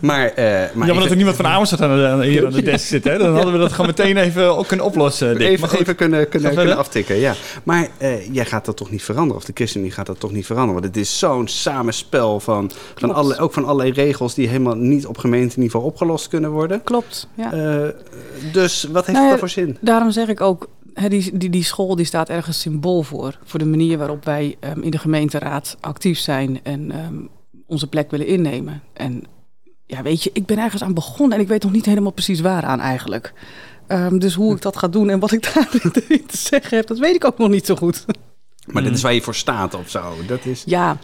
Maar, 0.00 0.26
eh, 0.26 0.44
maar 0.74 0.86
Ja, 0.86 0.92
maar 0.92 1.02
dat 1.02 1.10
er 1.10 1.16
niemand 1.16 1.36
van 1.36 1.46
Amersfoort 1.46 1.82
aan, 1.82 2.04
aan- 2.04 2.20
hier 2.20 2.46
aan 2.46 2.52
de 2.52 2.62
desk 2.62 2.86
zit. 2.86 3.04
Hè? 3.04 3.18
Dan 3.18 3.34
hadden 3.34 3.52
we 3.52 3.58
dat 3.58 3.72
gewoon 3.72 3.86
meteen 3.86 4.16
even 4.16 4.56
ook 4.56 4.66
kunnen 4.66 4.86
oplossen, 4.86 5.38
Dick. 5.38 5.46
even, 5.48 5.60
Maar 5.60 5.68
goed. 5.68 5.80
even 5.80 5.94
kunnen, 5.94 6.28
kunnen, 6.28 6.76
aftikken. 6.76 7.16
Ja. 7.16 7.34
Maar 7.64 7.88
eh, 7.98 8.34
jij 8.34 8.44
gaat 8.44 8.64
dat 8.64 8.76
toch 8.76 8.90
niet 8.90 9.02
veranderen? 9.02 9.36
Of 9.36 9.44
de 9.44 9.52
ChristenUnie 9.54 9.92
gaat 9.92 10.06
dat 10.06 10.20
toch 10.20 10.32
niet 10.32 10.46
veranderen? 10.46 10.80
Want 10.80 10.94
het 10.94 11.04
is 11.04 11.18
zo'n 11.18 11.48
samenspel 11.48 12.40
van, 12.40 12.70
van 12.94 13.14
alle, 13.14 13.38
ook 13.38 13.52
van 13.52 13.64
allerlei 13.64 13.92
regels 13.92 14.34
die 14.34 14.48
helemaal 14.48 14.76
niet 14.76 15.06
op 15.06 15.18
gemeenteniveau 15.18 15.84
opgelost 15.84 16.28
kunnen 16.28 16.50
worden. 16.50 16.82
Klopt, 16.82 17.28
ja. 17.34 17.52
Eh, 17.52 17.88
dus 18.52 18.86
wat 18.92 19.06
heeft 19.06 19.18
Nou 19.18 19.30
dat 19.30 19.38
voor 19.38 19.48
zin? 19.48 19.76
Daarom 19.80 20.10
zeg 20.10 20.28
ik 20.28 20.40
ook, 20.40 20.68
die, 21.08 21.38
die, 21.38 21.50
die 21.50 21.64
school 21.64 21.96
die 21.96 22.04
staat 22.04 22.28
ergens 22.28 22.60
symbool 22.60 23.02
voor. 23.02 23.38
Voor 23.44 23.58
de 23.58 23.66
manier 23.66 23.98
waarop 23.98 24.24
wij 24.24 24.56
ehm, 24.60 24.80
in 24.80 24.90
de 24.90 24.98
gemeenteraad 24.98 25.76
actief 25.80 26.18
zijn 26.18 26.60
en 26.62 26.90
ehm, 26.90 27.16
onze 27.66 27.86
plek 27.86 28.10
willen 28.10 28.26
innemen. 28.26 28.82
En 28.92 29.22
ja, 29.86 30.02
weet 30.02 30.22
je, 30.22 30.30
ik 30.32 30.46
ben 30.46 30.58
ergens 30.58 30.82
aan 30.82 30.94
begonnen 30.94 31.36
en 31.36 31.42
ik 31.42 31.48
weet 31.48 31.62
nog 31.62 31.72
niet 31.72 31.86
helemaal 31.86 32.12
precies 32.12 32.40
waaraan 32.40 32.80
eigenlijk. 32.80 33.32
Ehm, 33.86 34.18
dus 34.18 34.34
hoe 34.34 34.54
ik 34.54 34.62
dat 34.62 34.76
ga 34.76 34.88
doen 34.88 35.10
en 35.10 35.18
wat 35.18 35.32
ik 35.32 35.50
daarin 35.54 35.92
te 36.26 36.36
zeggen 36.36 36.76
heb, 36.76 36.86
dat 36.86 36.98
weet 36.98 37.14
ik 37.14 37.24
ook 37.24 37.38
nog 37.38 37.48
niet 37.48 37.66
zo 37.66 37.74
goed. 37.74 38.04
Maar 38.72 38.82
dit 38.82 38.94
is 38.94 39.02
waar 39.02 39.14
je 39.14 39.22
voor 39.22 39.34
staat 39.34 39.74
of 39.74 39.90
zo. 39.90 40.14
Dat 40.26 40.44
is... 40.44 40.62
Ja, 40.66 40.96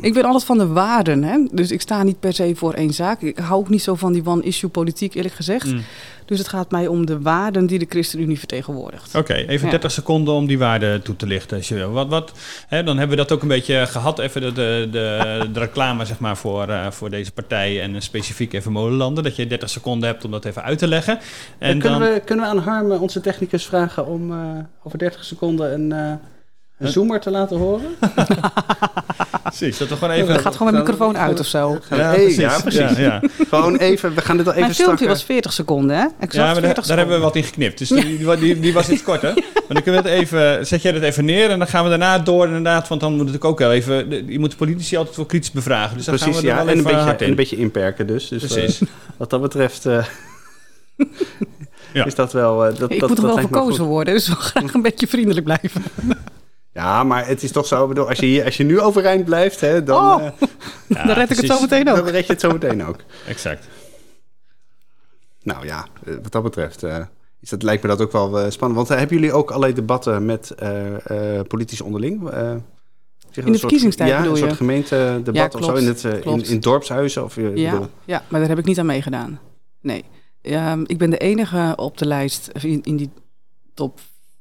ik 0.00 0.14
ben 0.14 0.24
altijd 0.24 0.44
van 0.44 0.58
de 0.58 0.66
waarden. 0.66 1.22
Hè? 1.22 1.38
Dus 1.52 1.70
ik 1.70 1.80
sta 1.80 2.02
niet 2.02 2.20
per 2.20 2.32
se 2.32 2.52
voor 2.54 2.72
één 2.72 2.92
zaak. 2.92 3.20
Ik 3.20 3.38
hou 3.38 3.60
ook 3.60 3.68
niet 3.68 3.82
zo 3.82 3.94
van 3.94 4.12
die 4.12 4.26
one-issue 4.26 4.70
politiek, 4.70 5.14
eerlijk 5.14 5.34
gezegd. 5.34 5.66
Mm. 5.66 5.82
Dus 6.24 6.38
het 6.38 6.48
gaat 6.48 6.70
mij 6.70 6.86
om 6.86 7.06
de 7.06 7.20
waarden 7.20 7.66
die 7.66 7.78
de 7.78 7.86
ChristenUnie 7.88 8.38
vertegenwoordigt. 8.38 9.14
Oké, 9.14 9.34
even 9.34 9.64
Ja. 9.64 9.70
30 9.70 9.90
seconden 9.90 10.34
om 10.34 10.46
die 10.46 10.58
waarde 10.58 11.00
toe 11.02 11.16
te 11.16 11.26
lichten 11.26 11.56
als 11.56 11.68
je 11.68 11.74
wil. 11.74 11.90
Wat, 11.90 12.08
wat, 12.08 12.32
hè, 12.68 12.82
dan 12.82 12.98
hebben 12.98 13.16
we 13.16 13.22
dat 13.22 13.32
ook 13.32 13.42
een 13.42 13.48
beetje 13.48 13.86
gehad, 13.86 14.18
even 14.18 14.40
de, 14.40 14.52
de, 14.52 14.88
de, 14.90 15.48
de 15.52 15.58
reclame 15.66 16.04
zeg 16.04 16.18
maar, 16.18 16.36
voor, 16.36 16.68
eh, 16.68 16.90
voor 16.90 17.10
deze 17.10 17.32
partij 17.32 17.82
en 17.82 17.94
eh, 17.94 18.00
specifiek 18.00 18.52
even 18.52 18.72
Molenlanden. 18.72 19.24
Dat 19.24 19.36
je 19.36 19.46
30 19.46 19.70
seconden 19.70 20.08
hebt 20.08 20.24
om 20.24 20.30
dat 20.30 20.44
even 20.44 20.62
uit 20.62 20.78
te 20.78 20.88
leggen. 20.88 21.18
En 21.58 21.78
kunnen, 21.78 22.00
dan, 22.00 22.12
we, 22.12 22.20
kunnen 22.24 22.44
we 22.44 22.50
aan 22.50 22.58
Harm, 22.58 22.92
eh, 22.92 23.02
onze 23.02 23.20
technicus, 23.20 23.66
vragen 23.66 24.06
om 24.06 24.32
eh, 24.32 24.38
over 24.82 24.98
30 24.98 25.24
seconden 25.24 25.72
een, 25.72 25.92
eh, 25.92 26.12
een 26.80 26.88
zoomer 26.88 27.20
te 27.20 27.30
laten 27.30 27.56
horen? 27.58 27.86
precies, 29.42 29.78
dat 29.78 29.88
we 29.88 29.94
gewoon 29.96 30.14
even... 30.14 30.28
Dan 30.28 30.38
gaat 30.38 30.56
gewoon 30.56 30.72
mijn 30.72 30.84
microfoon 30.84 31.18
uit 31.18 31.40
of 31.40 31.46
zo. 31.46 31.78
Ja, 31.90 32.12
precies. 32.12 32.36
Ja, 32.36 32.60
precies. 32.60 32.80
Ja, 32.80 32.98
ja. 33.00 33.20
Gewoon 33.48 33.76
even, 33.76 34.14
we 34.14 34.20
gaan 34.20 34.36
dit 34.36 34.46
al 34.46 34.52
even 34.52 34.64
Mijn 34.64 34.74
filmpje 34.74 35.06
was 35.08 35.24
40 35.24 35.52
seconden, 35.52 35.96
hè? 35.96 36.02
Exact 36.02 36.32
Ja, 36.34 36.42
maar 36.44 36.54
daar, 36.54 36.62
40 36.64 36.86
daar 36.86 36.96
hebben 36.98 37.16
we 37.16 37.22
wat 37.22 37.36
in 37.36 37.44
geknipt. 37.44 37.78
Dus 37.78 37.88
die, 37.88 38.18
die, 38.18 38.36
die, 38.36 38.60
die 38.60 38.72
was 38.72 38.88
iets 38.88 39.02
korter. 39.02 39.32
Maar 39.34 39.62
dan 39.68 39.82
kunnen 39.82 40.02
we 40.02 40.08
het 40.08 40.18
even, 40.20 40.66
zet 40.66 40.82
jij 40.82 40.92
dat 40.92 41.02
even 41.02 41.24
neer 41.24 41.50
en 41.50 41.58
dan 41.58 41.68
gaan 41.68 41.82
we 41.84 41.88
daarna 41.90 42.18
door 42.18 42.46
inderdaad. 42.46 42.88
Want 42.88 43.00
dan 43.00 43.16
moet 43.16 43.32
het 43.32 43.42
ook 43.44 43.58
wel 43.58 43.72
even, 43.72 44.10
de- 44.10 44.24
je 44.26 44.38
moet 44.38 44.50
de 44.50 44.56
politici 44.56 44.96
altijd 44.96 45.16
wel 45.16 45.26
kritisch 45.26 45.50
bevragen. 45.50 45.96
Dus 45.96 46.04
dan 46.06 46.14
Precies, 46.14 46.34
gaan 46.34 46.42
we 46.44 46.48
ja. 46.50 46.56
wel 46.56 46.68
En 46.68 46.78
een, 46.78 46.84
beetje, 46.84 46.98
hard 46.98 47.18
en 47.18 47.24
in. 47.24 47.30
een 47.30 47.36
beetje 47.36 47.56
inperken 47.56 48.06
dus. 48.06 48.28
dus 48.28 48.44
Precies. 48.46 48.80
eh, 48.80 48.88
wat 49.16 49.30
dat 49.30 49.40
betreft 49.42 49.86
eh, 49.86 50.04
Ja. 51.92 52.04
is 52.04 52.14
dat 52.14 52.32
wel... 52.32 52.66
eh, 52.66 52.78
dat, 52.78 52.90
Ik 52.90 53.00
dat, 53.00 53.08
moet 53.08 53.18
er 53.18 53.24
wel 53.26 53.38
verkozen 53.38 53.84
worden, 53.84 54.14
dus 54.14 54.28
ik 54.28 54.32
wil 54.34 54.42
graag 54.42 54.74
een 54.74 54.82
beetje 54.82 55.06
vriendelijk 55.06 55.44
blijven. 55.44 55.82
Ja, 56.72 57.04
maar 57.04 57.26
het 57.26 57.42
is 57.42 57.52
toch 57.52 57.66
zo, 57.66 57.86
bedoel, 57.86 58.08
als 58.08 58.18
je, 58.18 58.26
hier, 58.26 58.44
als 58.44 58.56
je 58.56 58.64
nu 58.64 58.80
overeind 58.80 59.24
blijft, 59.24 59.60
hè, 59.60 59.82
dan, 59.82 60.20
Oh, 60.20 60.26
eh, 60.26 60.32
Ja, 60.88 61.06
dan 61.06 61.14
red 61.16 61.30
ik 61.30 61.36
het 61.36 61.46
zo 61.46 61.60
meteen 61.60 61.84
dan 61.84 61.98
ook. 61.98 62.08
red 62.08 62.26
je 62.26 62.32
het 62.32 62.40
zo 62.40 62.52
meteen 62.52 62.84
ook. 62.84 62.96
Exact. 63.26 63.68
Nou 65.42 65.66
ja, 65.66 65.86
eh, 66.04 66.14
wat 66.22 66.32
dat 66.32 66.42
betreft 66.42 66.82
eh, 66.82 67.04
is 67.40 67.48
dat, 67.48 67.62
lijkt 67.62 67.82
me 67.82 67.88
dat 67.88 68.00
ook 68.00 68.12
wel 68.12 68.38
eh, 68.40 68.50
spannend. 68.50 68.78
Want 68.88 69.00
hebben 69.00 69.16
jullie 69.16 69.32
ook 69.32 69.48
allerlei 69.48 69.72
debatten 69.74 70.24
met 70.24 70.50
eh 70.50 71.36
eh 71.38 71.46
politici 71.46 71.82
onderling? 71.82 72.30
Eh, 72.30 72.54
zeg, 73.30 73.44
de 73.44 73.58
verkiezingstijd 73.58 74.10
ja, 74.10 74.16
bedoel 74.16 74.32
een 74.32 74.38
soort 74.38 74.52
gemeentedebat 74.52 75.34
Ja, 75.52 75.58
of 75.58 75.64
zo 75.64 75.74
in, 75.74 75.86
het, 75.86 76.04
in, 76.04 76.44
in 76.44 76.60
dorpshuizen? 76.60 77.24
Of, 77.24 77.34
Ja, 77.36 77.70
bedoel- 77.70 77.88
ja, 78.04 78.22
maar 78.28 78.40
daar 78.40 78.48
heb 78.48 78.58
ik 78.58 78.64
niet 78.64 78.78
aan 78.78 78.86
meegedaan. 78.86 79.40
Nee. 79.80 80.04
Ehm, 80.42 80.82
ik 80.86 80.98
ben 80.98 81.10
de 81.10 81.18
enige 81.18 81.72
op 81.76 81.98
de 81.98 82.06
lijst, 82.06 82.50
in, 82.62 82.82
in 82.82 82.96
die 82.96 83.10
top 83.74 84.00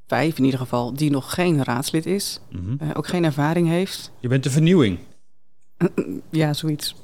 vijf 0.09 0.37
in 0.37 0.43
ieder 0.43 0.59
geval, 0.59 0.93
die 0.93 1.09
nog 1.11 1.33
geen 1.33 1.63
raadslid 1.63 2.05
is. 2.05 2.39
Mhm. 2.51 2.75
eh, 2.79 2.87
ook 2.93 3.07
geen 3.07 3.23
ervaring 3.23 3.67
heeft. 3.67 4.11
Je 4.19 4.27
bent 4.27 4.43
de 4.43 4.49
vernieuwing. 4.49 4.97
Ja, 6.31 6.53
zoiets. 6.53 6.95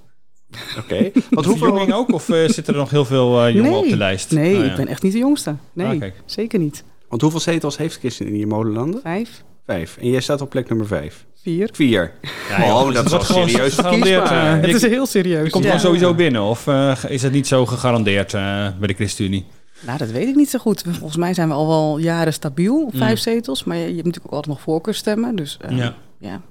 Oké. 0.78 0.96
Want 1.14 1.26
Wat 1.30 1.46
hoeveel... 1.46 1.94
ook? 1.94 2.14
Of 2.14 2.30
eh, 2.30 2.48
zitten 2.50 2.74
er 2.74 2.80
nog 2.80 2.90
heel 2.90 3.06
veel 3.06 3.42
eh, 3.46 3.54
jongen 3.54 3.72
nee, 3.72 3.80
op 3.80 3.90
de 3.90 3.98
lijst? 3.98 4.32
Nee, 4.32 4.56
Oh, 4.58 4.64
ja. 4.66 4.70
ik 4.72 4.76
ben 4.78 4.88
echt 4.88 5.02
niet 5.04 5.12
de 5.12 5.18
jongste. 5.18 5.56
Nee, 5.74 6.02
Ah, 6.04 6.10
zeker 6.26 6.60
niet. 6.60 6.84
Want 7.10 7.22
hoeveel 7.22 7.40
zetels 7.40 7.78
heeft 7.78 8.00
ChristenUnie 8.00 8.42
in 8.42 8.48
Molenlanden? 8.48 9.02
Vijf, 9.02 9.44
Vijf. 9.66 9.98
En 9.98 10.10
jij 10.10 10.22
staat 10.22 10.42
op 10.42 10.50
plek 10.50 10.70
nummer 10.70 10.88
vijf. 10.88 11.26
vier. 11.42 11.70
Vier. 11.74 12.14
Ja, 12.50 12.66
joh, 12.68 12.76
oh, 12.76 12.94
dat 12.94 13.06
is 13.06 13.10
wel 13.10 13.10
wordt 13.10 13.26
gewoon 13.26 13.50
serieus 13.50 13.74
gegarandeerd, 13.74 14.30
Het 14.30 14.66
je- 14.66 14.76
is 14.76 14.82
heel 14.82 15.06
serieus. 15.06 15.46
Je 15.46 15.50
komt 15.52 15.64
ja. 15.64 15.70
gewoon 15.70 15.86
sowieso 15.86 16.14
binnen? 16.16 16.42
Of 16.42 16.68
eh, 16.68 16.98
is 17.08 17.22
het 17.22 17.32
niet 17.32 17.48
zo 17.48 17.66
gegarandeerd 17.66 18.34
eh, 18.34 18.68
bij 18.80 18.88
de 18.88 18.94
ChristenUnie? 18.94 19.46
Nou, 19.86 19.98
dat 19.98 20.10
weet 20.12 20.28
ik 20.28 20.36
niet 20.36 20.50
zo 20.50 20.60
goed. 20.60 20.84
Volgens 20.88 21.16
mij 21.18 21.34
zijn 21.34 21.48
we 21.48 21.54
al 21.54 21.68
wel 21.68 21.98
jaren 21.98 22.34
stabiel 22.34 22.84
op 22.86 22.96
vijf 22.98 23.10
Mm. 23.12 23.18
zetels. 23.18 23.64
Maar 23.64 23.76
je, 23.78 23.82
je 23.82 23.94
hebt 23.94 24.06
natuurlijk 24.06 24.26
ook 24.26 24.34
altijd 24.34 24.56
nog 24.56 24.64
voorkeurstemmen. 24.64 25.36
Dus 25.36 25.58
eh, 25.62 25.78
Ja. 25.78 25.96
ja. 26.18 26.42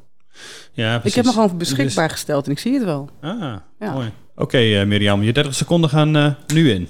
Ja, 0.73 1.01
ik 1.05 1.15
heb 1.15 1.25
me 1.25 1.31
gewoon 1.33 1.57
beschikbaar 1.59 2.11
gesteld 2.11 2.47
en 2.47 2.53
ik 2.53 2.59
zie 2.59 2.75
het 2.75 2.85
wel. 2.85 3.09
Dus- 3.21 3.31
ah, 3.31 3.57
Ja. 3.79 3.93
mooi. 3.93 4.13
Oké, 4.37 4.59
eh, 4.59 4.87
Mirjam, 4.87 5.23
je 5.23 5.33
30 5.33 5.55
seconden 5.55 5.91
gaan 5.91 6.17
eh, 6.17 6.31
nu 6.55 6.71
in. 6.71 6.89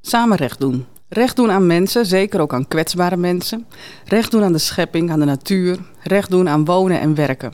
Samen 0.00 0.36
recht 0.36 0.60
doen. 0.60 0.86
Recht 1.08 1.36
doen 1.36 1.50
aan 1.50 1.66
mensen, 1.66 2.06
zeker 2.06 2.40
ook 2.40 2.52
aan 2.54 2.68
kwetsbare 2.68 3.16
mensen. 3.16 3.66
Recht 4.04 4.30
doen 4.30 4.42
aan 4.42 4.52
de 4.52 4.58
schepping, 4.58 5.10
aan 5.10 5.18
de 5.20 5.24
natuur. 5.24 5.78
Recht 6.02 6.30
doen 6.30 6.48
aan 6.48 6.64
wonen 6.64 7.00
en 7.00 7.14
werken. 7.14 7.52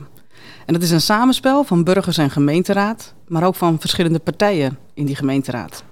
En 0.65 0.73
dat 0.73 0.83
is 0.83 0.91
een 0.91 1.01
samenspel 1.01 1.63
van 1.63 1.83
burgers 1.83 2.17
en 2.17 2.29
gemeenteraad, 2.29 3.13
maar 3.27 3.43
ook 3.43 3.55
van 3.55 3.79
verschillende 3.79 4.19
partijen 4.19 4.77
in 4.93 5.05
die 5.05 5.15
gemeenteraad. 5.15 5.83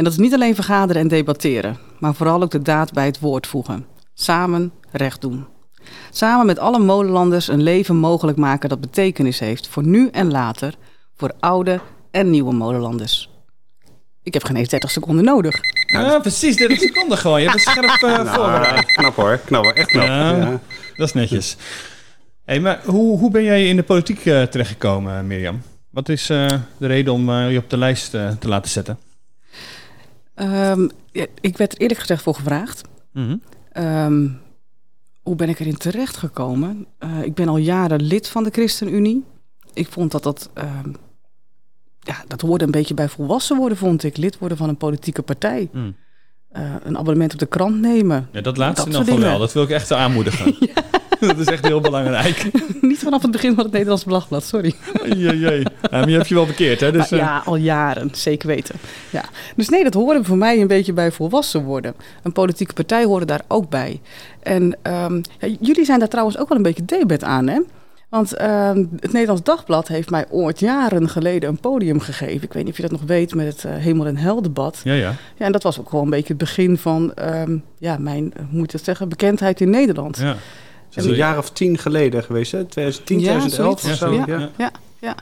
En 0.00 0.06
dat 0.06 0.14
is 0.14 0.20
niet 0.20 0.34
alleen 0.34 0.54
vergaderen 0.54 1.02
en 1.02 1.08
debatteren, 1.08 1.78
maar 1.98 2.14
vooral 2.14 2.42
ook 2.42 2.50
de 2.50 2.62
daad 2.62 2.92
bij 2.92 3.04
het 3.04 3.20
woord 3.20 3.46
voegen. 3.46 3.86
Samen 4.14 4.72
recht 4.92 5.20
doen. 5.20 5.46
Samen 6.10 6.46
met 6.46 6.58
alle 6.58 6.78
molenlanders 6.78 7.48
een 7.48 7.62
leven 7.62 7.96
mogelijk 7.96 8.38
maken 8.38 8.68
dat 8.68 8.80
betekenis 8.80 9.38
heeft 9.38 9.68
voor 9.68 9.86
nu 9.86 10.08
en 10.08 10.30
later, 10.30 10.74
voor 11.16 11.32
oude 11.40 11.80
en 12.10 12.30
nieuwe 12.30 12.52
molenlanders. 12.52 13.30
Ik 14.22 14.34
heb 14.34 14.44
geen 14.44 14.56
eens 14.56 14.68
30 14.68 14.90
seconden 14.90 15.24
nodig. 15.24 15.54
Ja, 15.86 16.18
precies, 16.18 16.56
30 16.56 16.78
seconden 16.88 17.18
gewoon. 17.18 17.42
Je 17.42 17.48
hebt 17.48 17.60
scherp 17.60 17.90
voorbereid. 18.28 18.86
Ah, 18.86 18.96
knap 18.96 19.14
hoor. 19.14 19.40
Knap 19.44 19.64
hoor. 19.64 19.72
Echt 19.72 19.90
knap. 19.90 20.06
Ja. 20.06 20.36
Ja. 20.36 20.60
Dat 20.96 21.06
is 21.06 21.12
netjes. 21.12 21.56
Hey, 22.44 22.60
maar 22.60 22.80
hoe, 22.84 23.18
hoe 23.18 23.30
ben 23.30 23.42
jij 23.42 23.68
in 23.68 23.76
de 23.76 23.82
politiek 23.82 24.26
eh, 24.26 24.42
terechtgekomen, 24.42 25.26
Mirjam? 25.26 25.62
Wat 25.90 26.08
is 26.08 26.30
eh, 26.30 26.46
de 26.78 26.86
reden 26.86 27.12
om 27.12 27.30
eh, 27.30 27.52
je 27.52 27.58
op 27.58 27.70
de 27.70 27.78
lijst 27.78 28.10
te 28.10 28.48
laten 28.48 28.70
zetten? 28.70 28.98
Ehm, 30.40 30.88
ja, 31.12 31.26
ik 31.40 31.56
werd 31.56 31.72
er 31.72 31.80
eerlijk 31.80 32.00
gezegd 32.00 32.22
voor 32.22 32.34
gevraagd. 32.34 32.82
Mhm. 33.12 33.36
Ehm, 33.72 34.28
hoe 35.22 35.36
ben 35.36 35.48
ik 35.48 35.58
erin 35.58 35.76
terechtgekomen? 35.76 36.86
Eh 36.98 37.22
ik 37.22 37.34
ben 37.34 37.48
al 37.48 37.56
jaren 37.56 38.02
lid 38.02 38.28
van 38.28 38.44
de 38.44 38.50
ChristenUnie. 38.50 39.24
Ik 39.72 39.88
vond 39.88 40.10
dat 40.12 40.22
dat... 40.22 40.50
ehm, 40.54 40.92
ja, 42.00 42.24
dat 42.26 42.40
hoorde 42.40 42.64
een 42.64 42.70
beetje 42.70 42.94
bij 42.94 43.08
volwassen 43.08 43.56
worden, 43.56 43.78
vond 43.78 44.02
ik. 44.02 44.16
Lid 44.16 44.38
worden 44.38 44.58
van 44.58 44.68
een 44.68 44.76
politieke 44.76 45.22
partij. 45.22 45.68
Mm. 45.72 45.96
Eh, 46.48 46.74
een 46.82 46.98
abonnement 46.98 47.32
op 47.32 47.38
de 47.38 47.46
krant 47.46 47.80
nemen. 47.80 48.28
Ja, 48.32 48.40
dat 48.40 48.56
laatste 48.56 48.90
Dat 48.90 49.06
nog 49.06 49.18
wel. 49.18 49.38
Dat 49.38 49.52
wil 49.52 49.62
ik 49.62 49.70
echt 49.70 49.92
aanmoedigen. 49.92 50.56
dat 51.26 51.38
is 51.38 51.46
echt 51.46 51.66
heel 51.66 51.80
belangrijk. 51.80 52.50
Niet 52.80 52.98
vanaf 52.98 53.22
het 53.22 53.30
begin 53.30 53.54
van 53.54 53.64
het 53.64 53.72
Nederlands 53.72 54.04
Blagblad, 54.04 54.44
sorry. 54.44 54.74
Jee, 55.04 55.38
jee. 55.38 55.62
Maar 55.90 56.08
je 56.08 56.16
hebt 56.16 56.28
je 56.28 56.34
wel 56.34 56.46
bekeerd, 56.46 56.80
hè? 56.80 56.92
Dus, 56.92 57.10
eh, 57.10 57.18
ja, 57.18 57.42
al 57.44 57.56
jaren, 57.56 58.10
zeker 58.12 58.48
weten. 58.48 58.74
Ja. 59.10 59.24
Dus 59.56 59.68
nee, 59.68 59.84
dat 59.84 59.94
hoorde 59.94 60.24
voor 60.24 60.36
mij 60.36 60.60
een 60.60 60.66
beetje 60.66 60.92
bij 60.92 61.12
volwassen 61.12 61.64
worden. 61.64 61.94
Een 62.22 62.32
politieke 62.32 62.72
partij 62.74 63.04
hoorde 63.04 63.26
daar 63.26 63.42
ook 63.48 63.68
bij. 63.68 64.00
En 64.42 64.76
ehm, 64.82 65.20
ja, 65.38 65.56
jullie 65.60 65.84
zijn 65.84 65.98
daar 65.98 66.08
trouwens 66.08 66.38
ook 66.38 66.48
wel 66.48 66.56
een 66.56 66.62
beetje 66.62 66.84
debet 66.84 67.24
aan, 67.24 67.48
hè? 67.48 67.60
Want 68.10 68.34
ehm, 68.34 68.84
het 69.00 69.12
Nederlands 69.12 69.42
Dagblad 69.42 69.88
heeft 69.88 70.10
mij 70.10 70.24
ooit 70.30 70.60
jaren 70.60 71.08
geleden 71.08 71.48
een 71.48 71.60
podium 71.60 72.00
gegeven. 72.00 72.42
Ik 72.42 72.52
weet 72.52 72.62
niet 72.62 72.70
of 72.72 72.76
je 72.76 72.82
dat 72.82 72.92
nog 72.92 73.02
weet 73.02 73.34
met 73.34 73.46
het 73.46 73.64
eh, 73.64 73.72
Hemel 73.74 74.06
en 74.06 74.16
Hel 74.16 74.42
debat. 74.42 74.80
ja, 74.84 74.92
ja. 74.92 75.14
Ja, 75.36 75.46
en 75.46 75.52
dat 75.52 75.62
was 75.62 75.80
ook 75.80 75.88
gewoon 75.88 76.04
een 76.04 76.10
beetje 76.10 76.28
het 76.28 76.38
begin 76.38 76.78
van 76.78 77.14
ehm, 77.14 77.56
ja, 77.78 77.98
mijn, 77.98 78.32
hoe 78.36 78.58
moet 78.58 78.70
je 78.70 78.76
dat 78.76 78.86
zeggen, 78.86 79.08
bekendheid 79.08 79.60
in 79.60 79.70
Nederland. 79.70 80.16
ja. 80.18 80.36
Dat 80.90 81.04
is 81.04 81.10
een 81.10 81.16
jaar 81.16 81.38
of 81.38 81.50
tien 81.50 81.78
geleden 81.78 82.22
geweest, 82.24 82.52
hè? 82.52 82.64
2010, 82.64 83.18
Ja, 83.20 83.24
2011 83.24 83.80
zoiets. 83.80 84.02
of 84.02 84.08
zo. 84.08 84.14
Ja, 84.14 84.24
Ja. 84.26 84.50
Ja, 84.58 84.70
ja. 85.00 85.14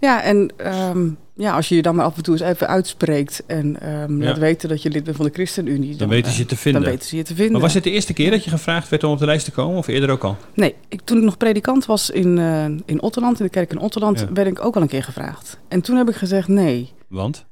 Ja, 0.00 0.22
en 0.22 0.50
ehm, 0.56 1.08
ja, 1.34 1.54
als 1.54 1.68
je 1.68 1.74
je 1.74 1.82
dan 1.82 1.94
maar 1.94 2.04
af 2.04 2.16
en 2.16 2.22
toe 2.22 2.32
eens 2.38 2.42
even 2.42 2.68
uitspreekt 2.68 3.42
en 3.46 3.80
ehm, 3.80 4.20
Ja. 4.22 4.28
laat 4.28 4.38
weten 4.38 4.68
dat 4.68 4.82
je 4.82 4.90
lid 4.90 5.04
bent 5.04 5.16
van 5.16 5.24
de 5.26 5.32
ChristenUnie, 5.32 5.96
Dan 5.96 6.08
weten 6.08 6.30
ze 6.32 6.36
je 6.36 6.42
eh, 6.42 6.48
te 6.48 6.56
vinden. 6.56 6.82
Dan 6.82 6.90
weten 6.90 7.08
ze 7.08 7.16
je 7.16 7.22
te 7.22 7.34
vinden. 7.34 7.52
Maar 7.52 7.60
was 7.60 7.74
het 7.74 7.84
de 7.84 7.90
eerste 7.90 8.12
keer 8.12 8.30
dat 8.30 8.44
je 8.44 8.50
gevraagd 8.50 8.88
werd 8.88 9.04
om 9.04 9.12
op 9.12 9.18
de 9.18 9.24
lijst 9.26 9.44
te 9.44 9.50
komen? 9.50 9.76
Of 9.78 9.86
eerder 9.86 10.10
ook 10.10 10.24
al? 10.24 10.36
Nee, 10.54 10.74
ik, 10.88 11.00
toen 11.04 11.16
ik 11.18 11.22
nog 11.24 11.36
predikant 11.36 11.86
was 11.86 12.10
in, 12.10 12.38
eh 12.38 12.64
in 12.84 13.02
Otterland, 13.02 13.38
in 13.38 13.44
de 13.44 13.50
kerk 13.50 13.70
in 13.70 13.78
Otterland, 13.78 14.20
Ja. 14.20 14.32
werd 14.32 14.48
ik 14.48 14.64
ook 14.64 14.76
al 14.76 14.82
een 14.82 14.88
keer 14.88 15.02
gevraagd. 15.04 15.58
En 15.68 15.80
toen 15.80 15.96
heb 15.96 16.08
ik 16.08 16.14
gezegd 16.14 16.48
nee, 16.48 16.92
Want? 17.08 17.44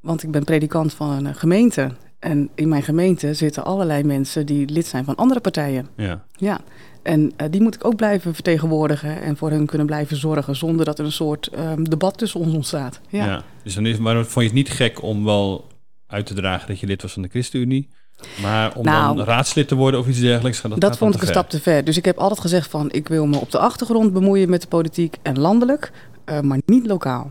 want 0.00 0.22
ik 0.22 0.30
ben 0.30 0.44
predikant 0.44 0.92
van 0.94 1.24
een 1.24 1.34
gemeente. 1.34 1.90
En 2.20 2.50
in 2.54 2.68
mijn 2.68 2.82
gemeente 2.82 3.34
zitten 3.34 3.64
allerlei 3.64 4.04
mensen 4.04 4.46
die 4.46 4.68
lid 4.68 4.86
zijn 4.86 5.04
van 5.04 5.14
andere 5.16 5.40
partijen. 5.40 5.88
Ja. 5.96 6.24
Ja, 6.36 6.60
en 7.02 7.32
eh, 7.36 7.46
die 7.50 7.60
moet 7.62 7.74
ik 7.74 7.84
ook 7.84 7.96
blijven 7.96 8.34
vertegenwoordigen 8.34 9.22
en 9.22 9.36
voor 9.36 9.50
hen 9.50 9.66
kunnen 9.66 9.86
blijven 9.86 10.16
zorgen 10.16 10.56
zonder 10.56 10.84
dat 10.84 10.98
er 10.98 11.04
een 11.04 11.12
soort 11.12 11.46
ehm, 11.46 11.82
debat 11.84 12.18
tussen 12.18 12.40
ons 12.40 12.54
ontstaat. 12.54 13.00
Ja. 13.08 13.24
ja. 13.24 13.42
Dus 13.62 13.74
dan 13.74 13.86
is, 13.86 13.98
maar 13.98 14.14
vond 14.14 14.34
je 14.34 14.42
het 14.42 14.52
niet 14.52 14.70
gek 14.70 15.02
om 15.02 15.24
wel 15.24 15.66
uit 16.06 16.26
te 16.26 16.34
dragen 16.34 16.68
dat 16.68 16.80
je 16.80 16.86
lid 16.86 17.02
was 17.02 17.12
van 17.12 17.22
de 17.22 17.28
ChristenUnie? 17.28 17.88
Maar 18.42 18.76
om 18.76 18.84
Nou, 18.84 19.16
dan 19.16 19.26
raadslid 19.26 19.68
te 19.68 19.74
worden 19.74 20.00
of 20.00 20.08
iets 20.08 20.20
dergelijks? 20.20 20.62
Dat, 20.62 20.80
Dat, 20.80 20.98
vond 20.98 21.14
ik 21.14 21.20
een 21.20 21.26
ver. 21.26 21.36
stap 21.36 21.50
te 21.50 21.60
ver. 21.60 21.84
Dus 21.84 21.96
ik 21.96 22.04
heb 22.04 22.18
altijd 22.18 22.40
gezegd 22.40 22.70
van 22.70 22.90
ik 22.90 23.08
wil 23.08 23.26
me 23.26 23.38
op 23.38 23.50
de 23.50 23.58
achtergrond 23.58 24.12
bemoeien 24.12 24.50
met 24.50 24.60
de 24.60 24.68
politiek 24.68 25.16
en 25.22 25.38
landelijk, 25.38 25.92
eh, 26.24 26.40
maar 26.40 26.58
niet 26.66 26.86
lokaal. 26.86 27.30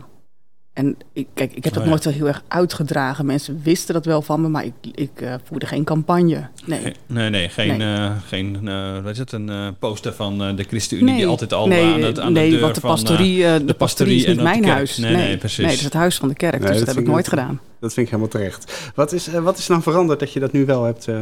En 0.80 0.96
ik, 1.12 1.26
kijk, 1.34 1.52
ik 1.54 1.64
heb 1.64 1.72
dat 1.72 1.76
Oh 1.76 1.84
ja. 1.84 1.90
nooit 1.90 2.02
zo 2.02 2.10
heel 2.10 2.26
erg 2.26 2.42
uitgedragen. 2.48 3.26
Mensen 3.26 3.60
wisten 3.62 3.94
dat 3.94 4.04
wel 4.04 4.22
van 4.22 4.40
me, 4.40 4.48
maar 4.48 4.64
ik, 4.64 4.72
ik 4.94 5.20
eh, 5.20 5.34
voerde 5.44 5.66
geen 5.66 5.84
campagne. 5.84 6.48
Nee. 6.66 6.92
Nee, 7.06 7.30
nee, 7.30 7.48
geen, 7.48 7.76
Nee. 7.78 7.96
eh, 7.96 8.10
geen 8.26 8.68
eh, 8.68 9.02
wat 9.02 9.12
is 9.12 9.18
het, 9.18 9.32
een 9.32 9.48
eh, 9.48 9.68
poster 9.78 10.12
van 10.12 10.42
eh, 10.42 10.56
de 10.56 10.62
ChristenUnie 10.64 11.08
die 11.08 11.16
Nee. 11.16 11.26
altijd 11.26 11.52
al 11.52 11.66
nee, 11.68 11.84
aan, 11.92 12.02
het, 12.02 12.18
aan 12.18 12.32
nee, 12.32 12.44
de 12.44 12.50
deur 12.50 12.60
want 12.60 12.74
de 12.74 12.80
van... 12.80 12.90
pastorie, 12.90 13.46
eh, 13.46 13.66
de 13.66 13.74
pastorie 13.74 14.16
is 14.16 14.24
en 14.24 14.28
niet 14.30 14.38
de 14.38 14.44
mijn 14.44 14.64
huis. 14.64 14.96
Nee, 14.96 15.14
nee, 15.14 15.36
precies. 15.38 15.58
Nee, 15.58 15.66
dat 15.66 15.76
is 15.78 15.84
het 15.84 15.92
huis 15.92 16.16
van 16.16 16.28
de 16.28 16.34
kerk, 16.34 16.52
Nee, 16.52 16.60
dus 16.68 16.70
dat 16.78 16.86
dat 16.86 16.94
heb 16.94 17.04
ik 17.04 17.10
nooit 17.10 17.28
gedaan. 17.28 17.60
Dat 17.80 17.92
vind 17.92 18.06
ik 18.06 18.12
helemaal 18.12 18.32
terecht. 18.32 18.90
Wat 18.94 19.12
is, 19.12 19.26
wat 19.26 19.58
is 19.58 19.66
nou 19.68 19.82
veranderd 19.82 20.20
dat 20.20 20.32
je 20.32 20.40
dat 20.40 20.52
nu 20.52 20.64
wel 20.66 20.84
hebt? 20.84 21.08
eh, 21.08 21.14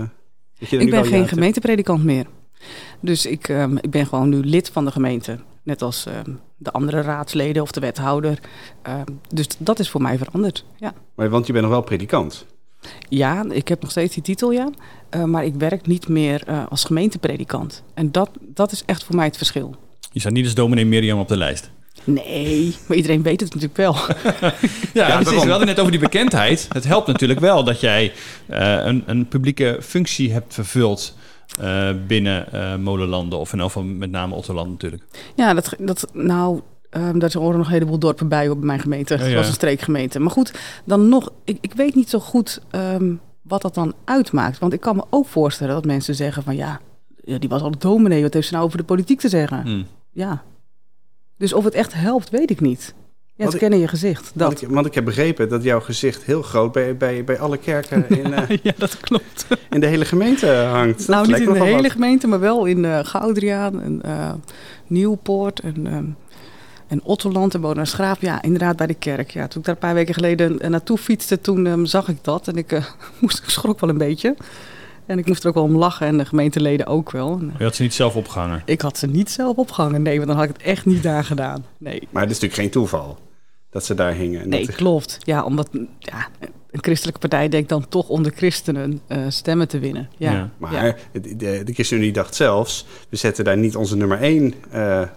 dat 0.59 0.69
je 0.71 0.77
Ik 0.77 0.85
nu 0.85 0.91
ben 0.91 1.01
wel 1.01 1.11
geen 1.11 1.29
gemeentepredikant 1.29 2.05
meer. 2.05 2.27
Dus 3.01 3.27
ik, 3.27 3.49
ehm, 3.49 3.77
ik 3.77 3.91
ben 3.91 4.07
gewoon 4.07 4.29
nu 4.29 4.37
lid 4.45 4.71
van 4.73 4.85
de 4.85 4.91
gemeente. 4.91 5.39
Net 5.69 5.83
als 5.83 6.07
ehm, 6.07 6.31
de 6.57 6.71
andere 6.71 7.01
raadsleden 7.01 7.63
of 7.63 7.71
de 7.71 7.81
wethouder. 7.81 8.39
Ehm, 8.83 9.05
dus 9.35 9.47
dat 9.59 9.79
is 9.79 9.91
voor 9.91 10.03
mij 10.03 10.19
veranderd. 10.19 10.65
Ja. 10.77 10.95
Maar, 11.15 11.29
want 11.29 11.47
je 11.47 11.53
bent 11.53 11.65
nog 11.65 11.75
wel 11.75 11.83
predikant. 11.83 12.47
ja, 13.09 13.45
ik 13.51 13.69
heb 13.69 13.81
nog 13.83 13.91
steeds 13.91 14.15
die 14.15 14.23
titel, 14.23 14.53
ja. 14.53 14.71
Eh, 15.11 15.25
maar 15.25 15.45
ik 15.45 15.55
werk 15.55 15.87
niet 15.87 16.09
meer 16.09 16.43
eh, 16.47 16.67
als 16.69 16.85
gemeentepredikant. 16.85 17.83
En 17.95 18.13
dat, 18.13 18.31
dat 18.41 18.73
is 18.73 18.83
echt 18.87 19.05
voor 19.05 19.15
mij 19.15 19.25
het 19.25 19.37
verschil. 19.37 19.75
Je 20.13 20.21
staat 20.21 20.33
niet 20.33 20.45
als 20.45 20.55
dominee 20.55 20.87
Mirjam 20.87 21.19
op 21.19 21.29
de 21.29 21.37
lijst. 21.37 21.71
Nee, 22.05 22.77
maar 22.87 22.97
iedereen 22.97 23.23
weet 23.23 23.41
het 23.41 23.55
natuurlijk 23.55 23.77
wel. 23.77 23.97
Ja, 24.95 25.21
precies. 25.21 25.45
We 25.45 25.51
hadden 25.51 25.67
net 25.67 25.79
over 25.79 25.93
die 25.93 26.01
bekendheid. 26.01 26.69
Het 26.73 26.85
helpt 26.85 27.07
natuurlijk 27.07 27.41
wel 27.41 27.65
dat 27.65 27.81
jij 27.81 28.13
eh, 28.47 28.75
een, 28.85 29.03
een 29.07 29.29
publieke 29.29 29.79
functie 29.83 30.33
hebt 30.33 30.55
vervuld 30.55 31.17
eh, 31.59 31.91
binnen 32.07 32.53
eh, 32.53 32.77
Molenlanden. 32.77 33.39
Of 33.39 33.53
in 33.53 33.59
elk 33.59 33.73
geval 33.73 33.89
met 33.89 34.11
name 34.11 34.35
Otterland 34.35 34.71
natuurlijk. 34.71 35.03
Ja, 35.35 35.55
dat, 35.55 35.75
dat 35.79 36.09
nou, 36.13 36.61
ehm 36.91 37.19
daar 37.19 37.33
horen 37.33 37.59
nog 37.59 37.67
een 37.67 37.73
heleboel 37.73 37.99
dorpen 37.99 38.29
bij 38.29 38.49
op 38.49 38.63
mijn 38.63 38.81
gemeente. 38.81 39.15
Het 39.15 39.27
ja. 39.27 39.35
was 39.35 39.47
een 39.47 39.53
streekgemeente. 39.53 40.19
Maar 40.19 40.31
goed, 40.31 40.55
dan 40.85 41.09
nog, 41.09 41.33
ik, 41.45 41.59
ik 41.61 41.73
weet 41.73 41.95
niet 41.95 42.09
zo 42.11 42.19
goed 42.19 42.61
ehm, 42.71 43.15
wat 43.43 43.63
dat 43.63 43.75
dan 43.75 43.95
uitmaakt. 44.05 44.59
Want 44.59 44.73
ik 44.73 44.81
kan 44.81 44.97
me 44.97 45.05
ook 45.11 45.27
voorstellen 45.27 45.75
dat 45.75 45.85
mensen 45.85 46.15
zeggen 46.15 46.43
van 46.43 46.57
ja, 46.57 46.81
die 47.25 47.49
was 47.49 47.63
al 47.63 47.79
dominee. 47.79 48.23
Wat 48.23 48.35
heeft 48.35 48.47
ze 48.47 48.53
nou 48.53 48.65
over 48.65 48.79
de 48.79 48.85
politiek 48.85 49.21
te 49.21 49.29
zeggen? 49.29 49.63
Hm. 49.63 49.83
Ja. 50.13 50.43
Dus 51.37 51.53
of 51.53 51.65
het 51.65 51.75
echt 51.75 51.95
helpt, 51.95 52.31
weet 52.31 52.51
ik 52.51 52.61
niet. 52.61 52.95
Ja, 53.39 53.51
ik- 53.53 53.59
kennen 53.59 53.79
je 53.79 53.89
gezicht. 53.89 54.31
Dat. 54.35 54.49
Want 54.49 54.63
ik, 54.63 54.69
want 54.69 54.87
ik 54.87 54.95
heb 54.95 55.05
begrepen 55.05 55.49
dat 55.49 55.63
jouw 55.63 55.81
gezicht 55.81 56.23
heel 56.23 56.43
groot 56.43 56.73
bij, 56.73 56.97
bij, 56.97 57.25
bij 57.25 57.39
alle 57.39 57.57
kerken 57.57 58.09
in, 58.25 58.33
eh, 58.35 58.57
ja, 58.63 58.73
dat 58.77 59.01
klopt. 59.01 59.47
in 59.71 59.81
de 59.81 59.87
hele 59.87 60.05
gemeente 60.05 60.47
hangt. 60.53 60.99
Dat 60.99 61.09
nou, 61.09 61.27
niet 61.27 61.37
in 61.49 61.53
de 61.53 61.65
hele 61.65 61.83
wat. 61.83 61.91
gemeente, 61.91 62.27
maar 62.27 62.41
wel 62.41 62.65
in 62.65 62.85
eh 62.85 62.99
Goudriaan 63.03 63.81
en 63.83 64.03
eh, 64.03 64.33
Nieuwpoort 64.87 65.61
en, 65.61 65.87
ehm, 65.87 66.05
en 66.87 67.01
Otterland 67.05 67.55
en 67.55 67.61
Bodemsgraaf. 67.61 68.21
Ja, 68.21 68.43
inderdaad 68.43 68.77
bij 68.77 68.87
de 68.87 68.95
kerk. 68.95 69.31
Ja, 69.31 69.47
toen 69.49 69.61
ik 69.61 69.67
daar 69.67 69.75
een 69.75 69.81
paar 69.81 69.95
weken 69.95 70.15
geleden 70.15 70.71
naartoe 70.71 70.99
fietste, 70.99 71.41
toen 71.41 71.67
ehm, 71.67 71.85
zag 71.85 72.09
ik 72.09 72.17
dat. 72.23 72.49
En 72.49 72.57
ik, 72.57 72.93
moest, 73.21 73.39
ik 73.39 73.49
schrok 73.49 73.81
wel 73.81 73.91
een 73.91 73.99
beetje. 73.99 74.37
En 75.07 75.19
ik 75.19 75.27
moest 75.27 75.43
er 75.43 75.49
ook 75.49 75.55
wel 75.55 75.65
om 75.65 75.77
lachen 75.77 76.07
en 76.07 76.19
de 76.19 76.25
gemeenteleden 76.25 76.87
ook 76.87 77.11
wel. 77.11 77.41
Je 77.59 77.65
had 77.65 77.75
ze 77.75 77.83
niet 77.83 77.95
zelf 77.95 78.17
opgehangen. 78.17 78.63
ik 78.65 78.81
had 78.81 78.99
ze 78.99 79.07
niet 79.07 79.31
zelf 79.31 79.57
opgehangen, 79.57 80.03
nee, 80.03 80.17
want 80.17 80.29
dan 80.29 80.37
had 80.37 80.49
ik 80.49 80.53
het 80.57 80.63
echt 80.63 80.87
niet 80.87 81.03
daar 81.03 81.25
gedaan. 81.25 81.65
Nee, 81.79 82.09
Maar 82.11 82.23
het 82.23 82.31
is 82.31 82.39
natuurlijk 82.41 82.63
geen 82.63 82.71
toeval 82.83 83.19
dat 83.71 83.85
ze 83.85 83.95
daar 83.95 84.13
hingen. 84.13 84.41
En 84.43 84.49
nee 84.49 84.67
dat- 84.67 84.75
klopt. 84.75 85.19
Ja, 85.23 85.45
omdat 85.45 85.69
ja, 85.99 86.27
een 86.71 86.83
christelijke 86.83 87.21
partij 87.21 87.49
denkt 87.49 87.69
dan 87.69 87.89
toch 87.89 88.09
om 88.09 88.23
de 88.23 88.33
christenen 88.37 89.01
eh, 89.07 89.19
stemmen 89.29 89.69
te 89.69 89.79
winnen. 89.79 90.09
Ja, 90.17 90.33
Ja. 90.33 90.51
maar 90.59 90.73
ja. 90.87 90.95
de, 91.13 91.37
de, 91.37 91.63
de 91.65 91.73
ChristenUnie 91.73 92.13
dacht 92.13 92.35
zelfs, 92.35 92.87
we 93.09 93.17
zetten 93.17 93.45
daar 93.45 93.57
niet 93.59 93.77
onze 93.77 93.97
nummer 93.97 94.21
1 94.21 94.55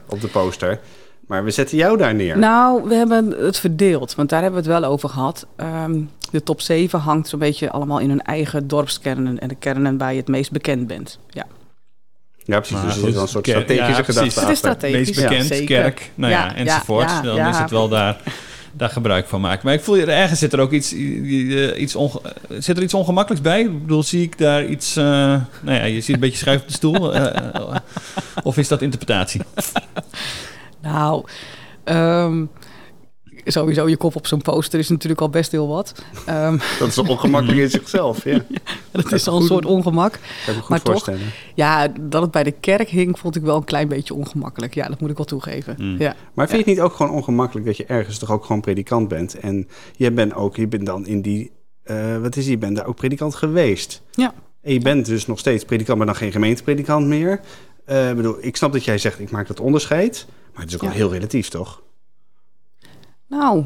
op 0.09 0.21
de 0.21 0.27
poster. 0.31 0.79
Maar 1.27 1.43
we 1.43 1.51
zetten 1.51 1.77
jou 1.77 1.97
daar 1.97 2.15
neer. 2.15 2.37
Nou, 2.37 2.83
we 2.89 2.95
hebben 2.95 3.27
het 3.45 3.57
verdeeld, 3.57 4.15
want 4.15 4.29
daar 4.29 4.41
hebben 4.41 4.63
we 4.63 4.69
het 4.71 4.79
wel 4.81 4.89
over 4.91 5.09
gehad. 5.09 5.47
Ehm, 5.55 6.01
de 6.31 6.43
top 6.43 6.61
7 6.61 6.99
hangt 6.99 7.27
zo'n 7.27 7.39
beetje 7.39 7.69
allemaal 7.71 7.99
in 7.99 8.09
hun 8.09 8.21
eigen 8.21 8.67
dorpskernen 8.67 9.39
en 9.39 9.47
de 9.47 9.55
kernen 9.55 9.97
waar 9.97 10.11
je 10.11 10.19
het 10.19 10.27
meest 10.27 10.51
bekend 10.51 10.87
bent. 10.87 11.19
Ja, 11.29 11.45
ja, 12.51 12.57
precies. 12.59 12.75
Maar 12.77 12.85
dus 12.85 12.93
er 12.95 12.99
goed, 12.99 13.03
zit 13.05 13.13
wel 13.13 13.21
een 13.23 13.27
soort 13.29 13.47
strategische 13.47 13.91
ja, 13.91 14.03
gedachte 14.03 14.39
Het 14.39 14.49
is 14.49 14.57
strategisch. 14.57 15.07
meest 15.17 15.21
bekend, 15.29 15.47
ja, 15.47 15.65
kerk, 15.65 16.11
nou 16.15 16.31
ja, 16.31 16.45
Ja, 16.45 16.55
enzovoort. 16.55 17.09
ja, 17.09 17.21
dan 17.21 17.35
ja. 17.35 17.49
is 17.49 17.57
het 17.57 17.69
wel 17.69 17.89
daar, 17.89 18.17
daar 18.73 18.89
gebruik 18.89 19.27
van 19.27 19.41
maken. 19.41 19.59
Maar 19.63 19.73
ik 19.73 19.81
voel 19.81 19.95
je 19.95 20.05
ergens 20.05 20.39
zit 20.39 20.53
er 20.53 20.59
ook 20.59 20.71
iets, 20.71 20.93
eh, 20.93 21.81
iets 21.81 21.95
onge- 21.95 22.21
zit 22.49 22.77
er 22.77 22.83
iets 22.83 22.93
ongemakkelijks 22.93 23.43
bij. 23.47 23.59
Ik 23.61 23.81
bedoel, 23.81 24.03
zie 24.03 24.21
ik 24.21 24.37
daar 24.37 24.65
iets? 24.65 24.95
eh, 24.95 25.03
nou 25.61 25.77
ja, 25.77 25.83
je 25.83 26.01
ziet 26.01 26.13
een 26.15 26.21
beetje 26.21 26.37
schuif 26.37 26.61
op 26.61 26.67
de 26.67 26.73
stoel. 26.73 27.13
eh, 27.13 27.25
eh, 27.55 27.75
of 28.43 28.57
is 28.57 28.67
dat 28.67 28.81
interpretatie? 28.81 29.41
Nou, 30.81 31.23
ehm, 31.83 32.45
sowieso 33.51 33.87
je 33.87 33.97
kop 33.97 34.15
op 34.15 34.27
zo'n 34.27 34.41
poster 34.41 34.79
is 34.79 34.89
natuurlijk 34.89 35.21
al 35.21 35.29
best 35.29 35.51
heel 35.51 35.67
wat. 35.67 36.03
Ehm, 36.25 36.57
Dat 36.79 36.87
is 36.87 36.97
ongemakkelijk 36.97 37.59
in 37.59 37.69
zichzelf. 37.69 38.23
Ja, 38.93 39.01
dat 39.01 39.11
is 39.11 39.27
al 39.27 39.33
een 39.33 39.39
goed. 39.39 39.49
soort 39.49 39.65
ongemak. 39.65 40.19
Maar 40.67 40.81
toch-. 40.81 41.09
Ja, 41.55 41.87
dat 42.01 42.21
het 42.21 42.31
bij 42.31 42.43
de 42.43 42.51
kerk 42.51 42.89
hing, 42.89 43.19
vond 43.19 43.35
ik 43.35 43.41
wel 43.41 43.55
een 43.55 43.63
klein 43.63 43.87
beetje 43.87 44.13
ongemakkelijk. 44.13 44.73
Ja, 44.73 44.87
dat 44.87 44.99
moet 44.99 45.09
ik 45.09 45.17
wel 45.17 45.25
toegeven. 45.25 45.75
Mm. 45.79 45.95
Ja. 45.99 46.15
Maar 46.33 46.47
vind 46.47 46.63
je 46.65 46.69
het 46.69 46.75
niet 46.79 46.85
ook 46.85 46.93
gewoon 46.95 47.11
ongemakkelijk 47.11 47.65
dat 47.65 47.77
je 47.77 47.85
ergens 47.85 48.17
toch 48.17 48.31
ook 48.31 48.45
gewoon 48.45 48.61
predikant 48.61 49.07
bent? 49.07 49.39
En 49.39 49.67
je 49.95 50.11
bent 50.11 50.33
ook, 50.33 50.55
je 50.55 50.67
bent 50.67 50.85
dan 50.85 51.05
in 51.05 51.21
die, 51.21 51.51
eh, 51.83 52.17
wat 52.17 52.35
is 52.35 52.43
die, 52.43 52.51
je 52.51 52.57
bent 52.57 52.75
daar 52.75 52.85
ook 52.85 52.95
predikant 52.95 53.35
geweest. 53.35 54.01
Ja. 54.11 54.33
En 54.61 54.73
je 54.73 54.79
bent 54.79 55.05
dus 55.05 55.25
nog 55.27 55.39
steeds 55.39 55.63
predikant, 55.65 55.97
maar 55.97 56.07
dan 56.07 56.15
geen 56.15 56.31
gemeentepredikant 56.31 57.07
meer. 57.07 57.39
Eh, 57.85 58.09
ik 58.09 58.15
bedoel, 58.15 58.35
ik 58.39 58.55
snap 58.57 58.73
dat 58.73 58.83
jij 58.83 58.97
zegt, 58.97 59.19
ik 59.19 59.31
maak 59.31 59.47
dat 59.47 59.59
onderscheid. 59.59 60.25
Maar 60.53 60.61
het 60.61 60.69
is 60.69 60.75
ook 60.75 60.81
Ja. 60.81 60.87
wel 60.87 60.97
heel 60.97 61.11
relatief, 61.11 61.49
toch? 61.49 61.81
Nou, 63.31 63.65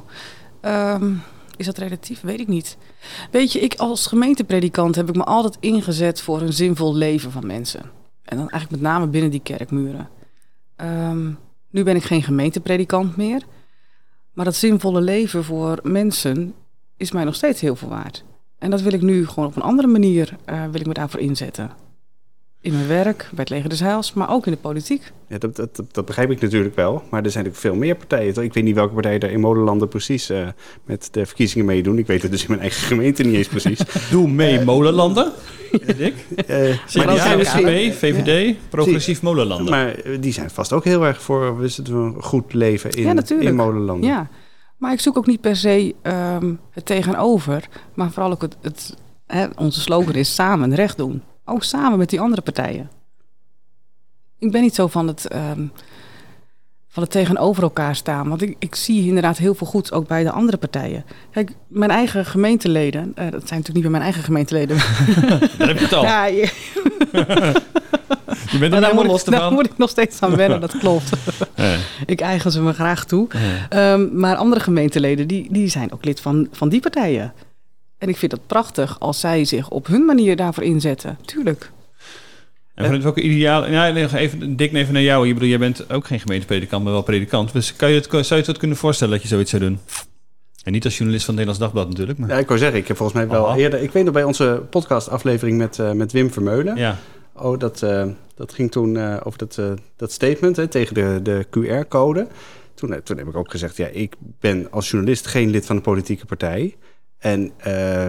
ehm, 0.62 1.13
is 1.58 1.65
dat 1.65 1.78
relatief? 1.78 2.21
Weet 2.21 2.39
ik 2.39 2.47
niet. 2.47 2.78
Weet 3.32 3.51
je, 3.51 3.60
ik 3.60 3.75
als 3.75 4.08
gemeentepredikant 4.08 4.95
heb 4.95 5.10
ik 5.10 5.15
me 5.15 5.23
altijd 5.23 5.58
ingezet 5.60 6.21
voor 6.21 6.41
een 6.41 6.54
zinvol 6.54 6.95
leven 6.95 7.32
van 7.32 7.45
mensen. 7.45 7.82
En 8.23 8.38
dan 8.38 8.49
eigenlijk 8.49 8.71
met 8.71 8.91
name 8.91 9.08
binnen 9.08 9.32
die 9.32 9.39
kerkmuren. 9.39 10.10
Ehm, 10.75 11.32
nu 11.69 11.84
ben 11.84 11.95
ik 11.95 12.04
geen 12.04 12.23
gemeentepredikant 12.23 13.15
meer. 13.15 13.43
Maar 14.34 14.45
dat 14.45 14.56
zinvolle 14.56 15.01
leven 15.01 15.43
voor 15.43 15.80
mensen 15.84 16.54
is 16.97 17.12
mij 17.12 17.23
nog 17.23 17.36
steeds 17.36 17.62
heel 17.62 17.75
veel 17.75 17.89
waard. 17.89 18.23
En 18.58 18.69
dat 18.69 18.82
wil 18.82 18.93
ik 18.93 19.01
nu 19.01 19.28
gewoon 19.28 19.49
op 19.49 19.56
een 19.56 19.62
andere 19.62 19.88
manier 19.88 20.36
eh, 20.45 20.63
wil 20.63 20.80
ik 20.80 20.88
me 20.88 20.93
daarvoor 20.93 21.19
inzetten. 21.19 21.71
In 22.65 22.73
mijn 22.73 22.88
werk, 22.88 23.17
bij 23.17 23.30
het 23.43 23.49
Leger 23.49 23.69
des 23.69 23.80
Heils, 23.80 24.13
maar 24.13 24.30
ook 24.30 24.45
in 24.45 24.51
de 24.51 24.58
politiek. 24.58 25.12
Ja, 25.28 25.38
dat, 25.38 25.56
dat, 25.56 25.82
dat, 25.91 26.06
begrijp 26.06 26.32
ik 26.32 26.41
natuurlijk 26.41 26.75
wel. 26.75 27.04
Maar 27.10 27.23
er 27.23 27.32
zijn 27.32 27.47
ook 27.47 27.56
veel 27.56 27.75
meer 27.75 27.95
partijen. 27.95 28.43
Ik 28.43 28.54
weet 28.54 28.63
niet 28.63 28.75
welke 28.75 28.93
partijen 28.93 29.19
er 29.19 29.32
in 29.32 29.39
Molenlanden 29.39 29.88
precies 29.88 30.30
eh, 30.30 30.47
met 30.86 31.08
de 31.12 31.25
verkiezingen 31.25 31.65
meedoen. 31.65 31.97
Ik 31.97 32.08
weet 32.08 32.21
het 32.21 32.32
dus 32.32 32.41
in 32.41 32.47
mijn 32.49 32.62
eigen 32.62 32.82
gemeente 32.82 33.23
niet 33.23 33.36
eens 33.36 33.47
precies. 33.47 33.80
Doe 34.12 34.28
mee 34.28 34.62
molenlanden. 34.62 35.32
Eh, 35.71 36.58
maar, 36.95 37.08
die 37.08 37.15
CDA, 37.15 37.17
zijn 37.17 37.38
misschien, 37.38 37.67
SGP, 37.67 37.97
VVD, 37.97 38.56
progressief 38.69 39.21
molenlanden. 39.21 39.69
maar 39.69 39.95
eh, 39.95 40.17
die 40.19 40.34
zijn 40.34 40.49
vast 40.49 40.73
ook 40.73 40.84
heel 40.84 41.06
erg 41.06 41.21
voor 41.21 41.63
is 41.63 41.78
het 41.78 41.88
een 41.88 42.15
goed 42.19 42.54
leven 42.54 42.89
in, 42.91 43.04
Ja, 43.04 43.13
natuurlijk. 43.13 43.49
in 43.49 43.56
Molenlanden. 43.56 44.10
Ja, 44.10 44.28
maar 44.78 44.93
ik 44.93 44.99
zoek 44.99 45.17
ook 45.17 45.25
niet 45.25 45.41
per 45.41 45.56
se 45.56 45.95
ehm, 46.01 46.54
het 46.71 46.86
tegenover, 46.86 47.67
maar 47.93 48.12
vooral 48.12 48.32
ook 48.32 48.41
het, 48.41 48.58
het 48.62 48.95
hè, 49.28 49.47
onze 49.56 49.82
slogan 49.82 50.13
is 50.13 50.36
samen 50.36 50.75
recht 50.75 50.97
doen. 50.97 51.21
Ook 51.45 51.63
samen 51.63 51.97
met 51.97 52.10
die 52.10 52.19
andere 52.19 52.41
partijen. 52.41 52.89
Ik 54.39 54.51
ben 54.51 54.62
niet 54.62 54.75
zo 54.75 54.88
van 54.88 55.08
het, 55.08 55.27
ehm, 55.27 55.65
van 56.88 57.03
het 57.03 57.12
tegenover 57.12 57.63
elkaar 57.63 57.95
staan, 57.95 58.29
want 58.29 58.41
ik, 58.41 58.55
ik 58.60 58.75
zie 58.75 59.08
inderdaad 59.08 59.38
heel 59.38 59.55
veel 59.55 59.67
goed 59.67 59.91
ook 59.91 60.08
bij 60.08 60.23
de 60.23 60.31
andere 60.31 60.58
partijen. 60.58 61.05
Kijk, 61.31 61.51
mijn 61.67 61.91
eigen 61.91 62.25
gemeenteleden, 62.25 63.12
eh, 63.15 63.31
dat 63.31 63.47
zijn 63.47 63.60
natuurlijk 63.60 63.73
niet 63.73 63.81
bij 63.81 63.91
mijn 63.91 64.03
eigen 64.03 64.23
gemeenteleden. 64.23 64.77
Daar 65.58 65.67
heb 65.67 65.77
je 65.77 65.84
het 65.84 65.93
al. 65.93 66.03
ja, 66.03 66.25
je- 66.25 66.51
je 68.51 68.58
bent 68.60 68.73
er 68.73 68.93
moet 68.95 69.05
los 69.05 69.23
ik, 69.23 69.31
daar 69.31 69.51
moet 69.51 69.65
ik 69.65 69.77
nog 69.77 69.89
steeds 69.89 70.21
aan 70.21 70.36
wennen, 70.36 70.62
dat 70.62 70.77
klopt. 70.77 71.10
Ik 72.05 72.21
eigen 72.21 72.51
ze 72.51 72.62
me 72.62 72.73
graag 72.73 73.05
toe. 73.05 73.27
Ehm, 73.69 74.19
maar 74.19 74.36
andere 74.36 74.62
gemeenteleden, 74.62 75.27
die, 75.27 75.47
die 75.51 75.67
zijn 75.67 75.91
ook 75.93 76.05
lid 76.05 76.19
van, 76.21 76.47
van 76.51 76.69
die 76.69 76.79
partijen. 76.81 77.34
En 77.97 78.10
ik 78.10 78.17
vind 78.17 78.31
het 78.31 78.47
prachtig 78.47 78.99
als 78.99 79.19
zij 79.19 79.45
zich 79.45 79.69
op 79.69 79.88
hun 79.88 80.05
manier 80.05 80.36
daarvoor 80.36 80.63
inzetten. 80.63 81.17
Tuurlijk. 81.25 81.71
En 82.75 82.84
vanuit 82.84 83.03
welke 83.03 83.21
ideaal... 83.21 83.69
Ja, 83.69 83.89
nee, 83.91 84.15
even, 84.15 84.55
Dick, 84.55 84.73
even 84.73 84.93
naar 84.93 85.01
jou. 85.01 85.27
Je 85.27 85.34
bedoel, 85.34 85.49
jij 85.49 85.58
bent 85.58 85.91
ook 85.91 86.08
geen 86.08 86.19
gemeentepredikant, 86.19 86.84
maar 86.84 86.93
wel 86.93 87.01
predikant. 87.01 87.53
Dus 87.53 87.75
kan 87.75 87.89
je 87.89 87.95
het, 87.95 88.05
zou 88.10 88.25
je 88.27 88.36
het 88.36 88.47
wat 88.47 88.58
kunnen 88.58 88.77
voorstellen 88.77 89.13
dat 89.13 89.21
je 89.21 89.27
zoiets 89.27 89.49
zou 89.49 89.62
doen? 89.63 89.79
En 90.63 90.71
niet 90.71 90.86
als 90.86 90.97
journalist 90.97 91.25
van 91.25 91.36
het 91.36 91.45
Nederlands 91.45 91.60
Dagblad 91.60 91.88
natuurlijk, 91.88 92.19
maar... 92.19 92.29
Ja, 92.29 92.38
ik 92.38 92.47
wou 92.47 92.60
zeggen, 92.60 92.79
ik 92.79 92.88
heb 92.88 92.97
volgens 92.97 93.17
mij 93.17 93.27
wel 93.27 93.45
Oh. 93.45 93.58
eerder... 93.58 93.81
Ik 93.81 93.91
weet 93.91 94.03
nog 94.03 94.13
bij 94.13 94.23
onze 94.23 94.62
podcastaflevering 94.69 95.58
met, 95.58 95.79
eh, 95.79 95.91
met 95.91 96.12
Wim 96.12 96.31
Vermeulen. 96.31 96.75
Ja. 96.75 96.97
Oh, 97.34 97.60
dat, 97.60 97.81
eh, 97.81 98.08
dat 98.36 98.53
ging 98.53 98.71
toen 98.71 98.97
eh, 98.97 99.17
over 99.23 99.39
dat, 99.39 99.58
eh, 99.58 99.71
dat 99.95 100.12
statement 100.12 100.55
hè, 100.55 100.67
tegen 100.67 100.93
de, 100.93 101.19
de 101.23 101.45
QR-code. 101.49 102.27
Toen, 102.73 103.01
toen 103.03 103.17
heb 103.17 103.27
ik 103.27 103.36
ook 103.36 103.51
gezegd, 103.51 103.77
ja, 103.77 103.88
ik 103.88 104.15
ben 104.39 104.71
als 104.71 104.89
journalist 104.89 105.27
geen 105.27 105.49
lid 105.49 105.65
van 105.65 105.75
een 105.75 105.81
politieke 105.81 106.25
partij. 106.25 106.75
En 107.26 107.52
eh, 107.58 108.08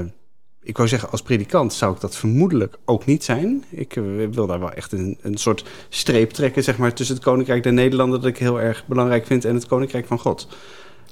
ik 0.63 0.77
wou 0.77 0.89
zeggen, 0.89 1.11
als 1.11 1.23
predikant 1.23 1.73
zou 1.73 1.95
ik 1.95 2.01
dat 2.01 2.17
vermoedelijk 2.17 2.79
ook 2.85 3.07
niet 3.07 3.25
zijn. 3.25 3.65
Ik 3.71 3.97
eh, 3.97 4.03
wil 4.31 4.47
daar 4.47 4.61
wel 4.61 4.73
echt 4.73 4.93
een, 4.93 5.19
een 5.21 5.37
soort 5.37 5.65
streep 5.89 6.31
trekken, 6.31 6.63
zeg 6.63 6.79
maar, 6.79 6.95
tussen 6.95 7.15
het 7.15 7.25
Koninkrijk 7.25 7.63
der 7.63 7.73
Nederlanden... 7.73 8.21
dat 8.21 8.31
ik 8.31 8.39
heel 8.39 8.61
erg 8.61 8.85
belangrijk 8.87 9.27
vind, 9.27 9.45
en 9.45 9.55
het 9.55 9.67
Koninkrijk 9.67 10.07
van 10.07 10.19
God. 10.19 10.49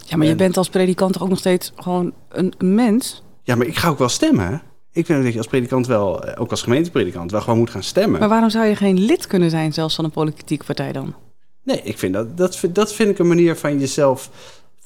Ja, 0.06 0.16
maar 0.16 0.26
je 0.26 0.32
En- 0.32 0.38
bent 0.38 0.56
als 0.56 0.68
predikant 0.68 1.12
toch 1.12 1.22
ook 1.22 1.28
nog 1.28 1.38
steeds 1.38 1.72
gewoon 1.76 2.12
een, 2.28 2.54
mens? 2.58 3.22
Ja, 3.42 3.54
maar 3.54 3.66
ik 3.66 3.76
ga 3.76 3.88
ook 3.88 3.98
wel 3.98 4.08
stemmen. 4.08 4.62
Ik 4.92 5.06
vind 5.06 5.22
dat 5.22 5.32
je 5.32 5.38
als 5.38 5.46
predikant 5.48 5.86
wel, 5.86 6.24
eh, 6.24 6.40
ook 6.40 6.50
als 6.50 6.62
gemeentepredikant, 6.62 7.30
wel 7.30 7.40
gewoon 7.40 7.58
moet 7.58 7.70
gaan 7.70 7.82
stemmen. 7.82 8.20
Maar 8.20 8.28
waarom 8.28 8.50
zou 8.50 8.66
je 8.66 8.76
geen 8.76 8.98
lid 8.98 9.26
kunnen 9.26 9.50
zijn 9.50 9.72
zelfs 9.72 9.94
van 9.94 10.04
een 10.04 10.10
politieke 10.10 10.64
partij 10.64 10.92
dan? 10.92 11.14
Nee, 11.62 11.80
ik 11.82 11.98
vind 11.98 12.14
dat, 12.14 12.36
dat, 12.36 12.56
vind, 12.56 12.74
dat 12.74 12.92
vind 12.92 13.10
ik 13.10 13.18
een 13.18 13.28
manier 13.28 13.56
van 13.56 13.78
jezelf 13.78 14.30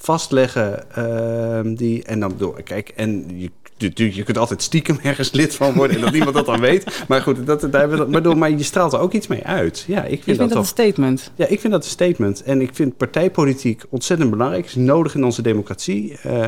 vastleggen. 0.01 0.91
ehm, 0.91 1.73
die, 1.75 2.03
en 2.03 2.19
dan 2.19 2.29
bedoel, 2.29 2.55
kijk, 2.63 2.89
en 2.89 3.25
je, 3.39 3.51
je, 3.77 4.15
je 4.15 4.23
kunt 4.23 4.37
altijd 4.37 4.61
stiekem 4.61 4.99
ergens 5.03 5.31
lid 5.31 5.55
van 5.55 5.73
worden 5.73 5.95
en 5.95 6.01
dat 6.01 6.11
niemand 6.11 6.35
dat 6.35 6.45
dan 6.45 6.59
weet. 6.59 7.05
Maar 7.07 7.21
goed, 7.21 7.45
dat, 7.45 7.61
daar 7.61 7.71
hebben 7.71 7.89
we 7.89 7.97
dat, 7.97 8.07
maar, 8.07 8.21
bedoel, 8.21 8.37
maar 8.37 8.49
je 8.49 8.63
straalt 8.63 8.93
er 8.93 8.99
ook 8.99 9.13
iets 9.13 9.27
mee 9.27 9.45
uit. 9.45 9.83
Ja, 9.87 10.03
ik 10.03 10.09
vind 10.09 10.23
vindt 10.23 10.39
dat 10.39 10.49
dat 10.49 10.57
een 10.57 10.65
statement? 10.65 11.31
Ja, 11.35 11.45
ik 11.45 11.59
vind 11.59 11.73
dat 11.73 11.83
een 11.83 11.89
statement. 11.89 12.43
En 12.43 12.61
ik 12.61 12.69
vind 12.73 12.97
partijpolitiek 12.97 13.83
ontzettend 13.89 14.29
belangrijk. 14.29 14.65
is 14.65 14.75
nodig 14.75 15.15
in 15.15 15.23
onze 15.23 15.41
democratie. 15.41 16.17
Eh, 16.21 16.45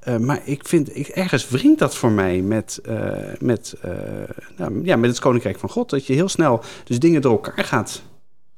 eh, 0.00 0.16
maar 0.16 0.40
ik 0.44 0.68
vind, 0.68 0.96
ik, 0.96 1.08
ergens 1.08 1.48
wringt 1.48 1.78
dat 1.78 1.94
voor 1.94 2.10
mij 2.10 2.40
met, 2.40 2.80
eh, 2.84 3.12
met, 3.38 3.74
nou, 4.56 4.84
ja, 4.84 4.96
met 4.96 5.10
het 5.10 5.18
Koninkrijk 5.18 5.58
van 5.58 5.68
God. 5.68 5.90
Dat 5.90 6.06
je 6.06 6.12
heel 6.12 6.28
snel 6.28 6.62
dus 6.84 6.98
dingen 6.98 7.20
door 7.20 7.32
elkaar 7.32 7.64
gaat, 7.64 8.02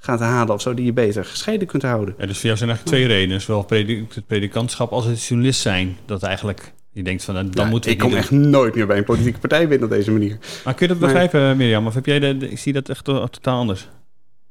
gaat 0.04 0.20
halen 0.20 0.54
of 0.54 0.60
zo, 0.60 0.74
die 0.74 0.84
je 0.84 0.92
beter 0.92 1.24
gescheiden 1.24 1.66
kunt 1.66 1.82
houden. 1.82 2.14
Ja, 2.18 2.26
dus 2.26 2.36
voor 2.38 2.46
jou 2.46 2.56
zijn 2.56 2.70
eigenlijk 2.70 2.98
twee 2.98 3.16
redenen. 3.18 3.40
Zowel 3.40 3.66
het 4.14 4.26
predikantschap 4.26 4.90
als 4.92 5.04
het 5.04 5.24
journalist 5.24 5.60
zijn. 5.60 5.96
Dat 6.06 6.22
eigenlijk, 6.22 6.72
je 6.90 7.02
denkt 7.02 7.24
van, 7.24 7.34
nou, 7.34 7.50
dan 7.50 7.64
Ja, 7.64 7.70
moet 7.70 7.86
ik 7.86 7.98
kom 7.98 8.14
echt 8.14 8.30
nooit 8.30 8.74
meer 8.74 8.86
bij 8.86 8.98
een 8.98 9.04
politieke 9.04 9.38
partij 9.38 9.68
binnen 9.68 9.88
op 9.88 9.94
deze 9.94 10.10
manier. 10.10 10.38
Maar 10.64 10.74
kun 10.74 10.86
je 10.86 10.92
dat 10.92 11.02
Maar- 11.02 11.12
begrijpen, 11.12 11.56
Mirjam? 11.56 11.86
Of 11.86 11.94
heb 11.94 12.06
jij 12.06 12.18
de, 12.18 12.36
de- 12.36 12.50
ik 12.50 12.58
zie 12.58 12.72
dat 12.72 12.88
echt 12.88 13.04
to- 13.04 13.26
totaal 13.26 13.58
anders. 13.58 13.88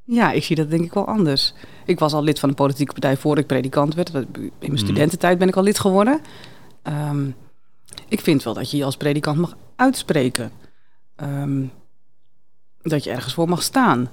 Ja, 0.05 0.31
ik 0.31 0.43
zie 0.43 0.55
dat 0.55 0.69
denk 0.69 0.83
ik 0.83 0.93
wel 0.93 1.07
anders. 1.07 1.53
Ik 1.85 1.99
was 1.99 2.13
al 2.13 2.23
lid 2.23 2.39
van 2.39 2.49
een 2.49 2.55
politieke 2.55 2.91
partij 2.91 3.17
voordat 3.17 3.43
ik 3.43 3.49
predikant 3.49 3.95
werd. 3.95 4.13
In 4.13 4.23
mijn 4.39 4.51
Mhm. 4.59 4.77
studententijd 4.77 5.37
ben 5.37 5.47
ik 5.47 5.55
al 5.55 5.63
lid 5.63 5.79
geworden. 5.79 6.21
Ehm, 6.83 7.25
ik 8.07 8.19
vind 8.21 8.43
wel 8.43 8.53
dat 8.53 8.71
je 8.71 8.77
je 8.77 8.83
als 8.83 8.97
predikant 8.97 9.37
mag 9.37 9.55
uitspreken. 9.75 10.51
Ehm, 11.15 11.61
dat 12.81 13.03
je 13.03 13.09
ergens 13.11 13.33
voor 13.33 13.49
mag 13.49 13.61
staan. 13.63 14.09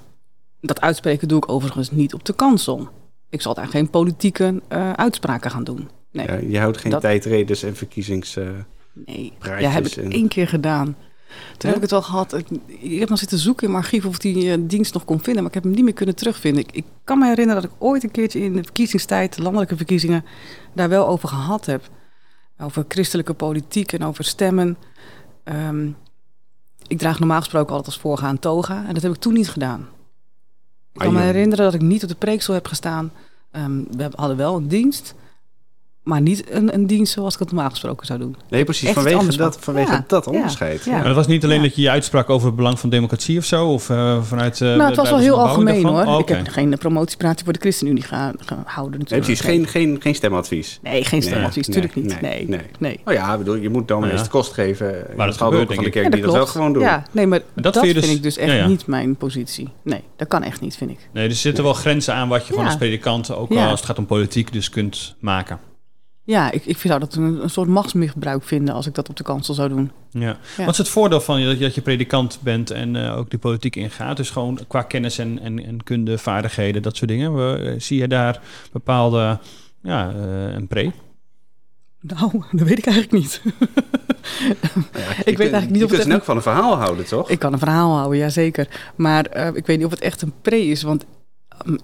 Dat 0.61 0.81
uitspreken 0.81 1.29
doe 1.29 1.39
ik 1.39 1.51
overigens 1.51 1.91
niet 1.91 2.15
op 2.15 2.25
de 2.25 2.33
kansel. 2.33 2.89
Ik 3.29 3.41
zal 3.43 3.55
daar 3.55 3.69
geen 3.69 3.91
politieke 3.91 4.63
eh, 4.69 4.93
uitspraken 4.93 5.51
gaan 5.51 5.65
doen. 5.65 5.89
Nee, 6.13 6.27
Ja, 6.27 6.35
je 6.35 6.59
houdt 6.59 6.77
geen 6.79 6.91
dat- 6.91 7.01
tijdredes 7.01 7.63
en 7.63 7.77
verkiezings... 7.77 8.37
eh, 8.37 8.49
nee. 8.93 9.33
Ja, 9.41 9.71
heb 9.71 9.87
ik 9.87 9.93
en- 9.97 10.11
één 10.11 10.29
keer 10.29 10.49
gedaan. 10.49 10.85
Toen 10.87 10.95
Ja? 11.59 11.67
heb 11.67 11.77
ik 11.77 11.83
het 11.83 11.91
wel 11.91 12.03
gehad. 12.03 12.35
Ik, 12.35 12.47
ik 12.67 12.99
heb 13.01 13.09
nog 13.09 13.19
zitten 13.19 13.39
zoeken 13.39 13.67
in 13.67 13.73
mijn 13.73 13.85
archief 13.85 14.05
of 14.05 14.19
die 14.19 14.53
eh, 14.53 14.59
dienst 14.61 14.93
nog 14.95 15.05
kon 15.05 15.21
vinden, 15.23 15.43
maar 15.43 15.49
ik 15.51 15.55
heb 15.55 15.63
hem 15.65 15.73
niet 15.75 15.85
meer 15.85 15.93
kunnen 15.93 16.15
terugvinden. 16.15 16.63
Ik, 16.63 16.73
ik 16.73 16.85
kan 17.05 17.19
me 17.19 17.27
herinneren 17.27 17.63
dat 17.63 17.71
ik 17.71 17.77
ooit 17.79 18.03
een 18.03 18.11
keertje 18.11 18.41
in 18.41 18.53
de 18.53 18.63
verkiezingstijd, 18.63 19.37
de 19.37 19.43
landelijke 19.43 19.77
verkiezingen, 19.77 20.25
daar 20.75 20.89
wel 20.89 21.07
over 21.09 21.29
gehad 21.29 21.67
heb. 21.67 21.89
Over 22.61 22.85
christelijke 22.89 23.35
politiek 23.35 23.93
en 23.93 24.05
over 24.05 24.25
stemmen. 24.25 24.77
Ehm, 25.45 25.89
ik 26.87 26.99
draag 26.99 27.19
normaal 27.19 27.39
gesproken 27.39 27.69
altijd 27.69 27.87
als 27.87 27.99
voorgaan 28.03 28.39
toga 28.39 28.85
en 28.87 28.95
dat 28.95 29.03
heb 29.03 29.13
ik 29.13 29.21
toen 29.21 29.33
niet 29.33 29.51
gedaan. 29.51 29.89
Ik 31.01 31.07
kan 31.07 31.15
me 31.15 31.21
herinneren 31.25 31.65
dat 31.65 31.75
ik 31.75 31.81
niet 31.81 32.03
op 32.03 32.09
de 32.09 32.15
preeksel 32.15 32.55
heb 32.55 32.67
gestaan. 32.67 33.13
Ehm, 33.51 33.83
we 33.91 34.09
hadden 34.15 34.37
wel 34.37 34.57
een 34.57 34.69
dienst. 34.69 35.15
Maar 36.03 36.21
niet 36.21 36.51
een, 36.51 36.75
een 36.75 36.87
dienst 36.87 37.13
zoals 37.13 37.35
ik 37.35 37.39
het 37.41 37.51
normaal 37.53 37.71
gesproken 37.71 38.07
zou 38.07 38.19
doen. 38.19 38.37
Nee, 38.51 38.65
precies. 38.65 38.85
Echt 38.89 38.95
Vanwege, 38.95 39.37
dat, 39.37 39.55
van. 39.55 39.63
vanwege 39.63 39.93
Ja, 39.93 40.05
dat 40.07 40.27
onderscheid. 40.27 40.85
ja. 40.85 40.93
Maar 40.93 41.05
dat 41.05 41.15
was 41.15 41.27
niet 41.27 41.45
alleen 41.45 41.57
Ja. 41.57 41.63
dat 41.63 41.75
je 41.77 41.83
je 41.83 41.91
uitsprak 41.91 42.31
over 42.31 42.47
het 42.47 42.57
belang 42.57 42.79
van 42.79 42.91
democratie 42.91 43.39
of 43.39 43.45
zo? 43.45 43.69
Of 43.69 43.91
eh, 43.91 44.23
vanuit... 44.23 44.61
eh, 44.61 44.69
nou, 44.69 44.83
het 44.83 44.97
was 44.97 45.11
wel 45.11 45.19
heel 45.19 45.41
algemeen 45.41 45.85
hoor. 45.85 45.95
daarvan? 45.97 46.15
Oh, 46.15 46.21
Ik 46.21 46.29
heb 46.29 46.49
geen 46.49 46.79
promotiepraatje 46.79 47.45
voor 47.45 47.53
de 47.53 47.59
ChristenUnie 47.59 48.03
gaan 48.03 48.35
gehouden 48.45 48.91
Nee, 48.91 48.99
natuurlijk. 48.99 49.25
precies. 49.27 49.41
Geen, 49.41 49.67
geen, 49.67 49.97
geen 50.01 50.15
stemadvies. 50.15 50.79
Nee, 50.83 51.05
geen 51.05 51.23
stemadvies, 51.23 51.67
Nee, 51.69 51.77
natuurlijk 51.83 52.09
nee, 52.23 52.39
niet. 52.39 52.49
Nee, 52.49 52.59
nee. 52.59 52.67
nee. 52.79 53.01
Oh 53.05 53.13
ja, 53.13 53.33
ik 53.33 53.39
bedoel, 53.39 53.55
je 53.55 53.69
moet 53.71 53.89
dominees 53.89 54.19
Ja. 54.19 54.25
de 54.25 54.31
kost 54.31 54.53
geven. 54.53 54.87
dat 55.17 55.27
Het 55.27 55.37
gebeurt, 55.37 55.39
van 55.39 55.67
denk 55.69 55.81
de 55.81 55.87
ik. 55.87 55.93
kerk 55.93 56.05
Ja, 56.05 56.11
die 56.11 56.23
dat 56.23 56.33
wel 56.33 56.47
gewoon 56.47 56.73
doen. 56.73 56.83
Ja, 56.83 57.03
nee, 57.13 57.27
maar 57.27 57.41
dat 57.55 57.75
dat, 57.75 57.83
vind 57.83 57.95
dus- 57.95 58.05
vind 58.05 58.17
ik 58.17 58.23
dus 58.23 58.37
echt 58.37 58.67
niet 58.67 58.87
mijn 58.87 59.17
positie. 59.17 59.69
Nee, 59.85 60.03
dat 60.17 60.29
kan 60.29 60.43
echt 60.43 60.61
niet, 60.61 60.77
vind 60.77 60.91
ik. 60.91 61.09
Nee, 61.13 61.29
er 61.29 61.35
zitten 61.35 61.65
wel 61.65 61.75
grenzen 61.75 62.15
aan 62.15 62.29
wat 62.29 62.47
je 62.47 62.53
gewoon 62.53 62.67
als 62.67 62.77
predikant, 62.77 63.35
ook 63.35 63.53
Ja. 63.53 63.69
als 63.71 63.79
het 63.81 63.89
gaat 63.89 63.99
om 63.99 64.07
politiek, 64.07 64.53
dus 64.53 64.69
kunt 64.71 65.15
maken. 65.21 65.59
Ja, 66.25 66.51
ik, 66.51 66.65
ik 66.65 66.79
zou 66.79 67.01
dat 67.01 67.15
een, 67.15 67.43
een 67.43 67.51
soort 67.51 67.69
machtsmisbruik 67.69 68.45
vinden 68.45 68.75
als 68.75 68.87
ik 68.87 68.95
dat 68.95 69.09
op 69.09 69.17
de 69.17 69.23
kansel 69.23 69.55
zou 69.55 69.69
doen. 69.69 69.91
Ja. 70.11 70.39
Wat 70.57 70.69
is 70.69 70.79
het 70.79 70.89
voordeel 70.89 71.21
van 71.21 71.41
je 71.41 71.47
dat 71.47 71.59
je, 71.59 71.65
dat 71.65 71.75
je 71.75 71.81
predikant 71.81 72.39
bent 72.43 72.71
en 72.71 72.97
eh, 72.97 73.17
ook 73.17 73.31
die 73.31 73.39
politiek 73.39 73.77
ingaat? 73.77 74.17
Dus 74.17 74.31
gewoon 74.31 74.59
qua 74.69 74.83
kennis 74.83 75.19
en, 75.19 75.39
en, 75.43 75.65
en 75.65 75.83
kunde, 75.83 76.19
vaardigheden, 76.19 76.83
dat 76.83 76.97
soort 76.97 77.11
dingen. 77.11 77.35
We, 77.35 77.57
eh, 77.57 77.81
zie 77.81 77.99
je 77.99 78.09
daar 78.09 78.41
bepaalde, 78.73 79.39
ja, 79.83 80.11
eh, 80.11 80.53
een 80.53 80.67
pre? 80.67 80.93
Nou, 82.01 82.31
dat 82.53 82.69
weet 82.69 82.79
ik 82.79 82.87
eigenlijk 82.87 83.23
niet. 83.23 83.43
ik 85.31 85.37
weet 85.37 85.53
eigenlijk 85.53 85.71
niet 85.71 85.79
je 85.79 85.85
of 85.85 85.91
het 85.91 85.91
kunt 85.91 85.93
echt 85.93 86.05
in 86.05 86.11
elk 86.11 86.21
geval 86.21 86.37
een 86.37 86.43
verhaal 86.43 86.77
houden, 86.77 87.07
toch? 87.07 87.31
Ik 87.31 87.39
kan 87.39 87.53
een 87.53 87.59
verhaal 87.59 87.97
houden, 87.97 88.19
ja 88.19 88.29
zeker. 88.29 88.69
Maar 88.97 89.27
eh, 89.27 89.55
ik 89.55 89.67
weet 89.67 89.77
niet 89.77 89.87
of 89.87 89.93
het 89.93 90.01
echt 90.01 90.23
een 90.23 90.33
pre 90.43 90.67
is. 90.67 90.83
Want 90.83 91.05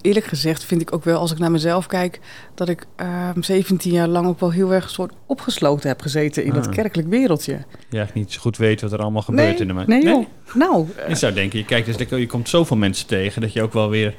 eerlijk 0.01 0.25
gezegd 0.25 0.63
vind 0.63 0.81
ik 0.81 0.93
ook 0.93 1.03
wel, 1.03 1.19
als 1.19 1.31
ik 1.31 1.37
naar 1.39 1.51
mezelf 1.51 1.87
kijk... 1.87 2.19
dat 2.55 2.69
ik 2.69 2.85
ehm 2.95 3.41
17 3.41 3.91
jaar 3.91 4.07
lang 4.07 4.27
ook 4.27 4.39
wel 4.39 4.51
heel 4.51 4.73
erg 4.73 4.89
soort 4.89 5.13
opgesloten 5.25 5.89
heb 5.89 6.01
gezeten... 6.01 6.43
in 6.43 6.53
dat 6.53 6.67
Ah. 6.67 6.73
kerkelijk 6.73 7.07
wereldje. 7.09 7.51
Je 7.53 7.57
eigenlijk 7.97 8.13
niet 8.13 8.31
zo 8.33 8.39
goed 8.41 8.57
weet 8.57 8.81
wat 8.81 8.91
er 8.91 8.99
allemaal 8.99 9.21
gebeurt 9.21 9.59
in 9.59 9.67
de 9.67 9.73
nee, 9.73 10.03
joh. 10.03 10.25
Nou, 10.53 10.87
eh, 10.97 11.09
Je 11.09 11.15
zou 11.15 11.33
denken, 11.33 11.59
je 11.59 11.65
kijkt 11.65 11.97
dus, 11.97 12.09
je 12.19 12.27
komt 12.27 12.49
zoveel 12.49 12.77
mensen 12.77 13.07
tegen 13.07 13.41
dat 13.41 13.53
je 13.53 13.61
ook 13.61 13.73
wel 13.73 13.89
weer 13.89 14.15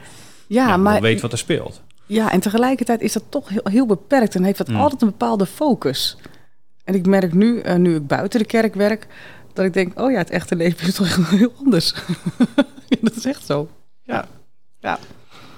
ja, 0.47 0.63
ja, 0.63 0.67
wel 0.69 0.79
maar... 0.79 1.01
weet 1.01 1.21
wat 1.21 1.33
er 1.33 1.39
speelt. 1.39 1.83
Ja, 2.07 2.33
en 2.33 2.41
tegelijkertijd 2.41 3.01
is 3.01 3.13
dat 3.13 3.25
toch 3.29 3.49
heel, 3.49 3.61
heel 3.65 3.87
beperkt 3.87 4.35
en 4.35 4.43
heeft 4.45 4.59
dat 4.59 4.69
Mm. 4.69 4.77
altijd 4.77 5.03
een 5.03 5.09
bepaalde 5.09 5.47
focus. 5.47 6.17
En 6.85 6.95
ik 6.95 7.07
merk 7.07 7.35
nu, 7.35 7.61
eh, 7.61 7.77
nu 7.77 7.95
ik 7.95 8.07
buiten 8.07 8.41
de 8.41 8.47
kerk 8.47 8.75
werk, 8.75 9.07
dat 9.53 9.65
ik 9.65 9.73
denk, 9.73 10.01
oh 10.01 10.11
ja, 10.11 10.19
het 10.19 10.31
echte 10.31 10.57
leven 10.57 10.89
is 10.89 10.95
toch 10.95 11.31
heel 11.31 11.53
anders. 11.65 11.95
Ja, 12.89 12.97
dat 13.01 13.17
is 13.17 13.25
echt 13.25 13.47
zo. 13.47 13.69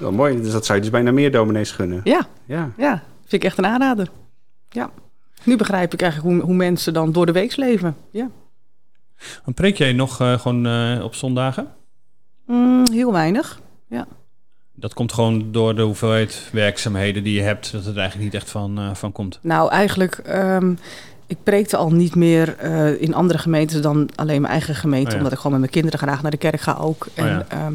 Wel 0.01 0.13
mooi, 0.13 0.41
dus 0.41 0.53
dat 0.53 0.67
zou 0.67 0.79
je 0.79 0.85
dus 0.85 0.93
bijna 0.93 1.13
meer 1.13 1.33
dominees 1.33 1.71
gunnen. 1.71 2.01
Ja, 2.05 2.27
Ja. 2.45 2.71
ja, 2.77 3.03
vind 3.21 3.43
ik 3.43 3.45
echt 3.45 3.59
een 3.59 3.67
aanrader. 3.67 4.11
Ja. 4.69 4.91
Nu 5.45 5.57
begrijp 5.57 5.93
ik 5.93 6.03
eigenlijk 6.03 6.33
hoe, 6.33 6.45
hoe 6.45 6.55
mensen 6.55 6.93
dan 6.93 7.13
door 7.13 7.27
de 7.27 7.33
week 7.33 7.57
leven. 7.57 7.97
Ja. 8.11 8.31
Dan 9.45 9.55
preek 9.55 9.77
jij 9.77 9.93
nog 9.93 10.21
eh, 10.21 10.39
gewoon 10.39 10.67
eh, 10.67 11.05
op 11.05 11.15
zondagen? 11.15 11.69
Mm, 12.47 12.87
heel 12.91 13.13
weinig. 13.13 13.61
Dat 14.81 14.95
komt 14.95 15.13
gewoon 15.13 15.53
door 15.53 15.75
de 15.75 15.83
hoeveelheid 15.83 16.49
werkzaamheden 16.53 17.23
die 17.23 17.35
je 17.35 17.43
hebt, 17.43 17.73
dat 17.73 17.85
het 17.85 17.97
eigenlijk 17.97 18.33
niet 18.33 18.43
echt 18.43 18.51
van, 18.51 18.79
eh, 18.79 18.95
van 18.95 19.13
komt. 19.13 19.39
Nou, 19.43 19.71
eigenlijk, 19.71 20.15
ehm, 20.15 20.75
ik 21.27 21.37
preekte 21.43 21.77
al 21.77 21.91
niet 21.91 22.15
meer 22.15 22.57
eh, 22.57 23.03
in 23.03 23.15
andere 23.15 23.39
gemeentes 23.39 23.81
dan 23.81 24.09
alleen 24.15 24.41
mijn 24.41 24.53
eigen 24.53 24.75
gemeente. 24.75 25.07
Oh 25.07 25.13
ja. 25.13 25.17
Omdat 25.17 25.33
ik 25.33 25.39
gewoon 25.39 25.53
met 25.53 25.61
mijn 25.61 25.73
kinderen 25.73 25.99
graag 25.99 26.23
naar 26.23 26.31
de 26.31 26.37
kerk 26.37 26.61
ga 26.61 26.77
ook. 26.81 27.07
En, 27.15 27.27
ja. 27.27 27.47
ja. 27.51 27.71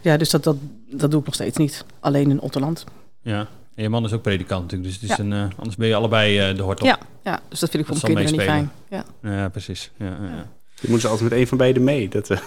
Ja, 0.00 0.16
dus 0.16 0.30
dat, 0.30 0.44
dat, 0.44 0.56
dat 0.90 1.10
doe 1.10 1.20
ik 1.20 1.26
nog 1.26 1.34
steeds 1.34 1.56
niet. 1.56 1.84
Alleen 2.00 2.30
in 2.30 2.40
Otterland. 2.40 2.84
Ja. 3.22 3.46
En 3.74 3.82
je 3.82 3.88
man 3.88 4.04
is 4.04 4.12
ook 4.12 4.22
predikant 4.22 4.62
natuurlijk, 4.62 4.90
dus 4.90 5.00
het 5.00 5.10
is 5.10 5.16
Ja. 5.16 5.22
een, 5.24 5.32
eh, 5.32 5.56
anders 5.58 5.76
ben 5.76 5.88
je 5.88 5.94
allebei 5.94 6.38
eh, 6.38 6.56
de 6.56 6.62
hort 6.62 6.80
op. 6.80 6.86
Ja, 6.86 6.98
ja, 7.24 7.40
dus 7.48 7.60
dat 7.60 7.70
vind 7.70 7.82
ik 7.82 7.88
voor 7.88 8.00
Dat 8.00 8.12
mijn 8.12 8.26
kinderen 8.26 8.58
niet 8.58 8.70
fijn. 8.88 9.04
Ja. 9.22 9.30
Ja, 9.36 9.48
precies. 9.48 9.90
Ja, 9.96 10.06
ja, 10.06 10.28
ja. 10.36 10.46
Je 10.80 10.90
moet 10.90 11.00
ze 11.00 11.08
altijd 11.08 11.30
met 11.30 11.38
een 11.38 11.46
van 11.46 11.58
beiden 11.58 11.84
mee. 11.84 12.08
Dat, 12.08 12.30
eh, 12.30 12.38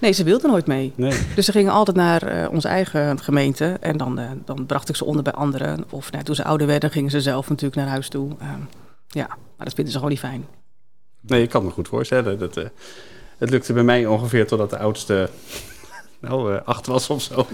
Nee, 0.00 0.12
ze 0.12 0.24
wilden 0.24 0.50
nooit 0.50 0.66
mee. 0.66 0.92
nee. 0.96 1.18
Dus 1.34 1.44
ze 1.44 1.52
gingen 1.52 1.72
altijd 1.72 1.96
naar 1.96 2.22
eh, 2.22 2.50
onze 2.50 2.68
eigen 2.68 3.20
gemeente. 3.20 3.76
En 3.80 3.96
dan, 3.96 4.20
dan 4.44 4.66
bracht 4.66 4.88
ik 4.88 4.96
ze 4.96 5.04
onder 5.04 5.22
bij 5.22 5.32
anderen. 5.32 5.84
Of 5.90 6.12
nou, 6.12 6.24
toen 6.24 6.34
ze 6.34 6.44
ouder 6.44 6.66
werden, 6.66 6.90
gingen 6.90 7.10
ze 7.10 7.20
zelf 7.20 7.48
natuurlijk 7.48 7.76
naar 7.80 7.88
huis 7.88 8.08
toe. 8.08 8.30
Ehm, 8.40 8.58
ja, 9.08 9.26
maar 9.26 9.66
dat 9.66 9.74
vinden 9.74 9.86
ze 9.92 9.98
gewoon 9.98 10.10
niet 10.12 10.20
fijn. 10.22 10.46
nee, 11.20 11.42
ik 11.42 11.48
kan 11.50 11.64
me 11.64 11.70
goed 11.70 11.88
voorstellen. 11.88 12.38
Dat, 12.38 12.56
eh, 12.56 12.64
het 13.38 13.50
lukte 13.50 13.72
bij 13.72 13.82
mij 13.82 14.06
ongeveer 14.06 14.46
totdat 14.46 14.70
de 14.70 14.78
oudste 14.78 15.30
nou, 16.24 16.54
eh, 16.54 16.60
acht 16.64 16.86
was 16.86 17.10
of 17.10 17.22
zo. 17.22 17.46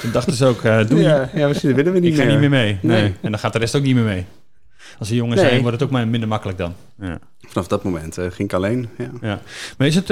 Toen 0.00 0.12
dachten 0.12 0.32
ze 0.32 0.46
ook, 0.46 0.62
eh 0.62 0.86
doe 0.88 0.98
je. 0.98 1.04
ja, 1.04 1.30
ja, 1.34 1.48
misschien 1.48 1.74
willen 1.74 1.92
we 1.92 1.98
niet 1.98 2.12
Ik 2.12 2.18
ga 2.18 2.24
meer. 2.24 2.30
niet 2.30 2.40
meer 2.40 2.50
mee. 2.50 2.78
Nee. 2.82 3.00
Nee. 3.02 3.14
En 3.20 3.30
dan 3.30 3.38
gaat 3.40 3.52
de 3.52 3.58
rest 3.58 3.76
ook 3.76 3.82
niet 3.82 3.94
meer 3.94 4.04
mee. 4.04 4.26
Als 4.98 5.08
ze 5.08 5.14
jongen 5.14 5.36
Nee. 5.36 5.44
zijn, 5.48 5.60
wordt 5.60 5.76
het 5.76 5.82
ook 5.82 5.90
maar 5.90 6.08
minder 6.08 6.28
makkelijk 6.28 6.58
dan. 6.58 6.74
Ja. 7.00 7.18
Vanaf 7.40 7.66
dat 7.66 7.82
moment 7.84 8.18
eh, 8.18 8.24
ging 8.24 8.48
ik 8.48 8.52
alleen. 8.52 8.88
Ja. 8.98 9.10
Ja. 9.20 9.40
Maar 9.78 9.86
is 9.86 9.94
het, 9.94 10.06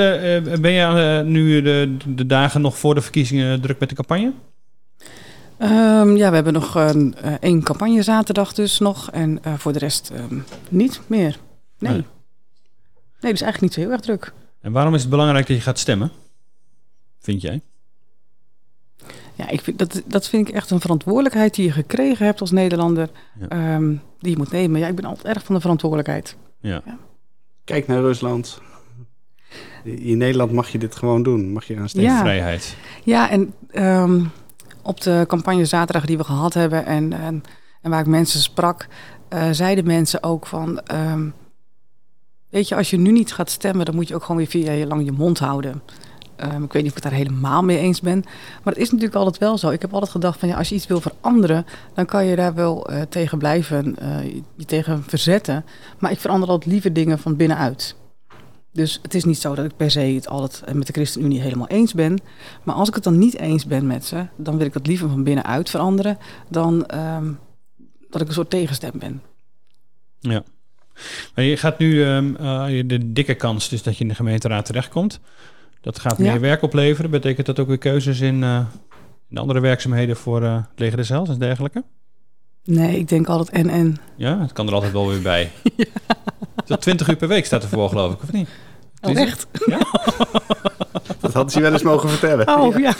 ben 0.61 0.71
je 0.73 1.23
nu 1.25 1.63
de, 1.63 1.97
de 2.07 2.27
dagen 2.27 2.61
nog 2.61 2.79
voor 2.79 2.95
de 2.95 3.01
verkiezingen 3.01 3.61
druk 3.61 3.79
met 3.79 3.89
de 3.89 3.95
campagne? 3.95 4.33
Ehm, 5.61 6.17
ja, 6.17 6.29
we 6.29 6.35
hebben 6.35 6.53
nog 6.53 6.75
een, 6.75 7.15
eh, 7.23 7.33
één 7.41 7.63
campagne 7.63 8.03
zaterdag 8.03 8.53
dus 8.53 8.79
nog. 8.79 9.11
En 9.11 9.39
eh, 9.43 9.55
voor 9.57 9.73
de 9.73 9.79
rest 9.79 10.11
ehm, 10.15 10.39
niet 10.69 11.01
meer. 11.07 11.39
Nee. 11.79 11.93
Nee. 11.93 12.05
nee. 13.21 13.33
dus 13.33 13.41
eigenlijk 13.41 13.61
niet 13.61 13.73
zo 13.73 13.81
heel 13.81 13.91
erg 13.91 14.01
druk. 14.01 14.33
En 14.61 14.73
waarom 14.73 14.95
is 14.95 15.01
het 15.01 15.11
belangrijk 15.11 15.47
dat 15.47 15.57
je 15.57 15.63
gaat 15.63 15.79
stemmen? 15.79 16.11
Vind 17.21 17.43
jij? 17.43 17.61
Ja, 19.41 19.49
ik 19.49 19.61
vind, 19.61 19.79
dat, 19.79 20.03
dat 20.07 20.29
vind 20.29 20.49
ik 20.49 20.55
echt 20.55 20.71
een 20.71 20.81
verantwoordelijkheid 20.81 21.55
die 21.55 21.65
je 21.65 21.73
gekregen 21.73 22.27
hebt 22.27 22.41
als 22.41 22.51
Nederlander. 22.51 23.11
Ja. 23.39 23.49
ehm, 23.49 23.95
die 24.19 24.31
je 24.31 24.37
moet 24.37 24.51
nemen. 24.51 24.81
Ja, 24.81 24.87
ik 24.87 24.95
ben 24.95 25.05
altijd 25.05 25.35
erg 25.35 25.45
van 25.45 25.55
de 25.55 25.61
verantwoordelijkheid. 25.61 26.37
Ja. 26.59 26.83
Kijk 27.65 27.87
naar 27.87 28.01
Rusland. 28.01 28.61
In 29.85 30.19
Nederland 30.19 30.53
mag 30.53 30.69
je 30.69 30.79
dit 30.79 30.97
gewoon 30.97 31.23
doen. 31.23 31.53
Mag 31.53 31.65
je 31.65 31.77
gaan 31.77 31.89
stemmen. 31.89 32.13
Ja. 32.13 32.21
Vrijheid. 32.21 32.77
Ja, 33.05 33.31
en 33.31 33.55
ehm, 33.71 34.25
op 34.83 35.01
de 35.01 35.25
campagne 35.27 35.65
zaterdag 35.65 36.07
die 36.07 36.17
we 36.17 36.25
gehad 36.25 36.55
hebben 36.55 36.87
en, 36.87 37.13
en, 37.13 37.43
en 37.83 37.91
waar 37.91 38.01
ik 38.01 38.07
mensen 38.07 38.41
sprak, 38.41 38.87
eh, 39.29 39.49
zeiden 39.51 39.87
mensen 39.87 40.23
ook 40.23 40.47
van, 40.47 40.81
ehm, 40.81 41.29
weet 42.49 42.69
je, 42.69 42.77
als 42.77 42.91
je 42.91 42.97
nu 42.97 43.11
niet 43.11 43.33
gaat 43.33 43.51
stemmen, 43.51 43.85
dan 43.85 43.95
moet 43.95 44.09
je 44.09 44.15
ook 44.15 44.23
gewoon 44.23 44.37
weer 44.37 44.47
vier 44.47 44.77
jaar 44.77 44.87
lang 44.87 45.05
je 45.05 45.13
mond 45.13 45.39
houden. 45.39 45.83
Ehm, 46.41 46.63
ik 46.63 46.73
weet 46.73 46.83
niet 46.83 46.93
of 46.93 46.99
ik 46.99 47.03
het 47.03 47.13
daar 47.13 47.21
helemaal 47.21 47.63
mee 47.63 47.79
eens 47.79 48.01
ben, 48.01 48.23
maar 48.63 48.73
het 48.73 48.83
is 48.83 48.91
natuurlijk 48.91 49.17
altijd 49.17 49.39
wel 49.39 49.59
zo. 49.59 49.71
Ik 49.71 49.81
heb 49.81 49.93
altijd 49.93 50.11
gedacht 50.11 50.39
van, 50.39 50.49
ja, 50.49 50.57
als 50.57 50.69
je 50.69 50.75
iets 50.75 50.87
wil 50.87 51.01
veranderen, 51.01 51.67
dan 51.95 52.07
kan 52.07 52.25
je 52.25 52.37
daar 52.37 52.55
wel 52.55 52.87
eh, 52.87 53.03
tegen 53.03 53.39
blijven, 53.39 53.97
eh, 53.99 54.25
je 54.55 54.65
tegen 54.65 55.03
verzetten. 55.03 55.65
Maar 55.99 56.11
ik 56.11 56.19
verander 56.19 56.49
altijd 56.49 56.73
liever 56.73 56.93
dingen 56.93 57.19
van 57.19 57.37
binnenuit. 57.37 57.97
Dus 58.73 58.99
het 59.03 59.15
is 59.15 59.25
niet 59.25 59.39
zo 59.39 59.55
dat 59.55 59.65
ik 59.65 59.77
per 59.77 59.91
se 59.91 60.01
het 60.01 60.29
altijd 60.29 60.75
met 60.75 60.87
de 60.87 60.93
ChristenUnie 60.93 61.41
helemaal 61.41 61.69
eens 61.69 61.95
ben. 61.95 62.19
Maar 62.63 62.75
als 62.75 62.89
ik 62.89 62.95
het 62.95 63.05
dan 63.05 63.19
niet 63.19 63.39
eens 63.39 63.67
ben 63.67 63.87
met 63.87 64.05
ze, 64.05 64.27
dan 64.37 64.57
wil 64.57 64.67
ik 64.67 64.73
dat 64.73 64.87
liever 64.87 65.09
van 65.09 65.25
binnenuit 65.25 65.71
veranderen 65.71 66.19
dan 66.49 66.87
ehm, 66.87 67.33
dat 68.11 68.21
ik 68.21 68.29
een 68.29 68.35
soort 68.35 68.51
tegenstem 68.51 68.93
ben. 68.95 69.23
Ja. 70.19 70.43
Maar 71.35 71.45
je 71.45 71.57
gaat 71.57 71.79
nu 71.79 72.05
ehm, 72.05 72.35
eh, 72.37 72.83
de 72.87 73.13
dikke 73.13 73.35
kans 73.35 73.69
dus 73.69 73.83
dat 73.83 73.97
je 73.97 74.03
in 74.03 74.09
de 74.09 74.15
gemeenteraad 74.15 74.65
terechtkomt. 74.65 75.21
Dat 75.81 75.99
gaat 75.99 76.19
meer 76.19 76.33
Ja. 76.33 76.41
werk 76.41 76.63
opleveren. 76.63 77.11
Betekent 77.11 77.47
dat 77.47 77.59
ook 77.59 77.69
weer 77.69 77.79
keuzes 77.79 78.21
in, 78.21 78.43
eh, 78.43 78.61
in 79.31 79.39
andere 79.39 79.61
werkzaamheden 79.61 80.17
voor 80.17 80.43
eh 80.43 80.55
het 80.55 80.79
leger 80.79 80.97
des 80.97 81.11
en 81.11 81.39
dergelijke? 81.39 81.85
Nee, 82.65 82.99
ik 82.99 83.09
denk 83.09 83.27
altijd 83.27 83.51
en 83.51 83.69
en. 83.69 83.97
Ja, 84.17 84.41
het 84.41 84.53
kan 84.53 84.67
er 84.67 84.75
altijd 84.75 84.93
wel 84.93 85.09
weer 85.09 85.23
bij. 85.23 85.51
Tot 86.67 86.81
20 86.81 87.09
uur 87.09 87.17
per 87.17 87.29
week 87.29 87.45
staat 87.47 87.63
ervoor, 87.63 87.89
geloof 87.89 88.13
ik, 88.13 88.23
of 88.23 88.33
niet? 88.33 88.49
Oh, 89.01 89.19
echt? 89.19 89.47
Dat 91.21 91.33
had 91.33 91.53
ze 91.53 91.61
wel 91.61 91.73
eens 91.73 91.83
mogen 91.83 92.09
vertellen. 92.09 92.49
Oh 92.49 92.79
ja. 92.79 92.95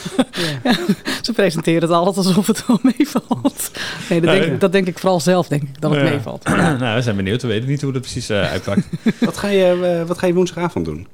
Ja. 0.63 0.75
Ze 1.21 1.33
presenteren 1.33 1.81
het 1.81 1.91
altijd 1.91 2.17
alsof 2.17 2.47
het 2.47 2.67
wel 2.67 2.79
meevalt. 2.81 3.71
Nee, 4.09 4.21
dat, 4.21 4.29
Ja, 4.29 4.35
denk, 4.35 4.43
ja. 4.45 4.51
ik- 4.53 4.59
dat 4.59 4.71
denk 4.71 4.87
ik 4.87 4.99
vooral 4.99 5.19
zelf, 5.19 5.47
denk 5.47 5.61
ik, 5.61 5.81
dat 5.81 5.91
het 5.91 6.01
Ja. 6.01 6.09
meevalt. 6.09 6.43
nou, 6.79 6.95
we 6.95 7.01
zijn 7.01 7.15
benieuwd. 7.15 7.41
We 7.41 7.47
weten 7.47 7.69
niet 7.69 7.81
hoe 7.81 7.91
dat 7.91 8.01
precies 8.01 8.29
eh, 8.29 8.51
uitpakt. 8.51 8.87
Wat, 9.19 9.37
ga 9.37 9.47
je, 9.47 10.03
wat 10.07 10.17
ga 10.17 10.27
je 10.27 10.33
woensdagavond 10.33 10.85
doen? 10.85 11.07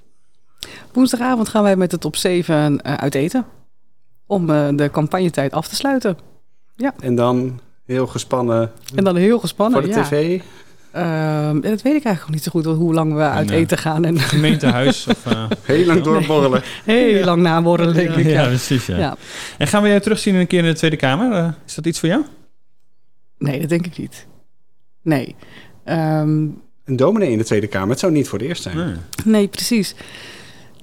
Woensdagavond 1.02 1.50
gaan 1.50 1.64
wij 1.64 1.76
met 1.76 1.92
het 1.92 2.06
op 2.06 2.16
7 2.16 2.82
eh, 2.82 2.94
uit 2.94 3.16
eten. 3.16 3.46
Om 4.26 4.50
eh, 4.50 4.68
de 4.76 4.92
campagnetijd 4.92 5.52
af 5.54 5.68
te 5.68 5.76
sluiten. 5.76 6.18
En 7.00 7.16
dan 7.16 7.60
heel 7.86 8.08
gespannen 8.08 8.72
En 8.96 9.04
dan 9.04 9.16
heel 9.16 9.40
gespannen. 9.40 9.80
voor 9.84 9.90
de 9.92 9.96
ja. 9.98 10.04
tv. 10.04 10.42
Ehm, 10.92 11.06
en 11.50 11.62
dat 11.62 11.82
weet 11.82 11.96
ik 11.96 12.04
eigenlijk 12.04 12.20
nog 12.20 12.30
niet 12.30 12.44
zo 12.44 12.52
goed, 12.52 12.66
hoe 12.66 12.94
lang 12.94 13.14
we 13.14 13.20
uit 13.22 13.48
Nee. 13.50 13.60
eten 13.60 13.78
gaan. 13.78 14.06
En 14.06 14.20
Gemeentehuis 14.20 15.08
of... 15.08 15.26
eh, 15.26 15.46
Heel 15.64 15.86
lang 15.86 16.02
doorborrelen. 16.02 16.62
heel 16.86 17.26
lang 17.26 17.42
naborrelen, 17.42 17.94
denk 17.94 18.10
ik. 18.16 18.26
ja, 18.26 18.32
Ja. 18.42 18.46
precies. 18.48 18.86
Ja. 18.86 18.98
Ja. 18.98 19.16
En 19.58 19.68
gaan 19.68 19.84
we 19.84 19.90
je 19.90 20.00
terugzien 20.00 20.36
een 20.36 20.48
keer 20.48 20.60
in 20.60 20.66
de 20.72 20.76
Tweede 20.78 20.96
Kamer? 20.96 21.56
Is 21.66 21.76
dat 21.76 21.86
iets 21.86 22.00
voor 22.00 22.10
jou? 22.10 22.24
Nee, 23.38 23.60
dat 23.60 23.70
denk 23.70 23.86
ik 23.86 23.98
niet. 23.98 24.28
Nee. 25.02 25.36
Ehm, 25.84 26.30
Een 26.86 26.96
dominee 26.96 27.32
in 27.32 27.38
de 27.38 27.44
Tweede 27.44 27.68
Kamer. 27.68 27.90
Het 27.90 28.00
zou 28.00 28.12
niet 28.12 28.28
voor 28.28 28.40
de 28.40 28.46
eerst 28.48 28.62
zijn. 28.64 28.78
Nee. 28.78 28.94
nee, 29.26 29.48
precies. 29.48 29.96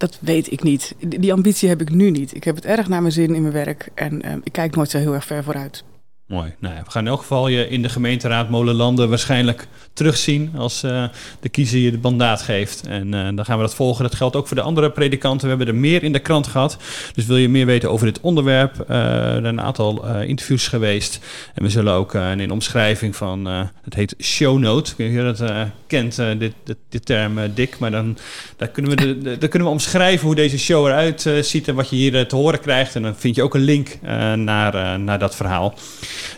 Dat 0.05 0.19
weet 0.21 0.53
ik 0.53 0.63
niet. 0.63 0.95
Die, 0.99 1.33
ambitie 1.33 1.69
heb 1.69 1.81
ik 1.81 1.91
nu 1.91 2.11
niet. 2.11 2.35
Ik 2.35 2.45
heb 2.45 2.55
het 2.55 2.65
erg 2.65 2.89
naar 2.89 3.01
mijn 3.01 3.13
zin 3.13 3.35
in 3.35 3.43
mijn 3.43 3.55
werk. 3.55 3.89
En 3.95 4.23
ehm, 4.23 4.39
ik 4.43 4.53
kijk 4.53 4.77
nooit 4.77 4.91
zo 4.91 4.99
heel 4.99 5.15
erg 5.15 5.25
ver 5.25 5.45
vooruit. 5.45 5.85
Mooi. 6.27 6.55
Nou 6.59 6.75
we 6.85 6.91
gaan 6.91 7.03
in 7.03 7.09
elk 7.09 7.21
geval 7.21 7.49
je 7.49 7.69
in 7.69 7.83
de 7.83 7.89
gemeenteraad 7.89 8.51
Molenlanden 8.51 9.09
waarschijnlijk 9.09 9.67
terugzien 9.93 10.53
als 10.57 10.85
uh, 10.85 11.05
de 11.41 11.49
kiezer 11.49 11.79
je 11.79 11.91
het 11.91 12.03
mandaat 12.03 12.43
geeft. 12.43 12.87
En 12.87 13.07
uh, 13.07 13.29
dan 13.35 13.45
gaan 13.45 13.57
we 13.57 13.63
dat 13.63 13.75
volgen. 13.75 14.03
Dat 14.03 14.15
geldt 14.15 14.37
ook 14.37 14.47
voor 14.47 14.57
de 14.57 14.63
andere 14.63 14.91
predikanten. 14.91 15.43
We 15.43 15.49
hebben 15.49 15.75
er 15.75 15.81
meer 15.81 16.03
in 16.03 16.13
de 16.13 16.19
krant 16.19 16.47
gehad. 16.47 16.77
Dus 17.15 17.27
wil 17.27 17.37
je 17.37 17.49
meer 17.49 17.67
weten 17.67 17.91
over 17.91 18.07
dit 18.07 18.21
onderwerp? 18.21 18.85
Uh, 18.91 18.97
er 18.97 19.33
zijn 19.33 19.45
een 19.45 19.61
aantal 19.61 20.17
interviews 20.21 20.69
geweest. 20.69 21.19
En 21.55 21.63
we 21.63 21.71
zullen 21.71 21.93
ook 21.93 22.15
een 22.15 22.51
omschrijving 22.51 23.17
van, 23.17 23.47
het 23.83 23.95
heet 23.95 24.15
show 24.23 24.59
note. 24.59 24.91
Ik 24.91 24.97
weet 24.97 25.11
niet 25.11 25.19
of 25.19 25.39
je 25.39 25.45
dat 25.45 25.69
kent, 25.87 26.17
dit, 26.17 26.53
dit, 26.65 26.77
dit, 26.89 27.07
term 27.07 27.39
dik. 27.55 27.79
Maar 27.79 27.91
dan 27.91 28.19
daar 28.57 28.69
kunnen, 28.69 28.91
we 28.91 28.97
de, 28.97 29.19
de, 29.19 29.39
daar 29.39 29.49
kunnen 29.49 29.69
we 29.69 29.75
omschrijven 29.75 30.27
hoe 30.27 30.35
deze 30.35 30.59
show 30.59 30.87
eruit 30.87 31.31
ziet 31.41 31.69
en 31.69 31.75
wat 31.75 31.91
je 31.91 31.97
hier 31.97 32.29
te 32.29 32.37
horen 32.37 32.61
krijgt. 32.61 32.95
En 32.95 33.03
dan 33.03 33.17
vind 33.17 33.37
je 33.37 33.43
ook 33.43 33.55
een 33.55 33.61
link 33.61 33.99
naar, 34.37 35.01
naar 35.01 35.19
dat 35.19 35.37
verhaal. 35.37 35.75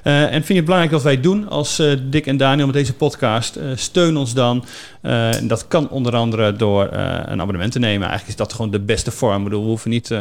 Uh, 0.05 0.23
en 0.23 0.31
vind 0.31 0.49
je 0.49 0.55
het 0.55 0.65
belangrijk 0.65 0.93
dat 0.93 1.03
wij 1.03 1.21
doen 1.21 1.49
als 1.49 1.81
uh, 1.81 1.97
Dick 2.03 2.27
en 2.27 2.37
Daniel 2.37 2.67
met 2.67 2.75
deze 2.75 2.95
podcast? 2.95 3.57
Uh, 3.57 3.63
steun 3.75 4.17
ons 4.17 4.35
dan. 4.35 4.65
en 5.01 5.49
dat 5.49 5.69
kan 5.69 5.89
onder 5.89 6.17
andere 6.17 6.53
door 6.53 6.89
een 6.93 7.41
abonnement 7.41 7.73
te 7.73 7.79
nemen. 7.79 8.09
Eigenlijk 8.09 8.29
is 8.29 8.37
dat 8.37 8.53
gewoon 8.53 8.71
de 8.71 8.81
beste 8.81 9.11
vorm. 9.11 9.39
Ik 9.39 9.45
bedoel, 9.45 9.63
we 9.63 9.69
hoeven 9.69 9.91
niet... 9.91 10.15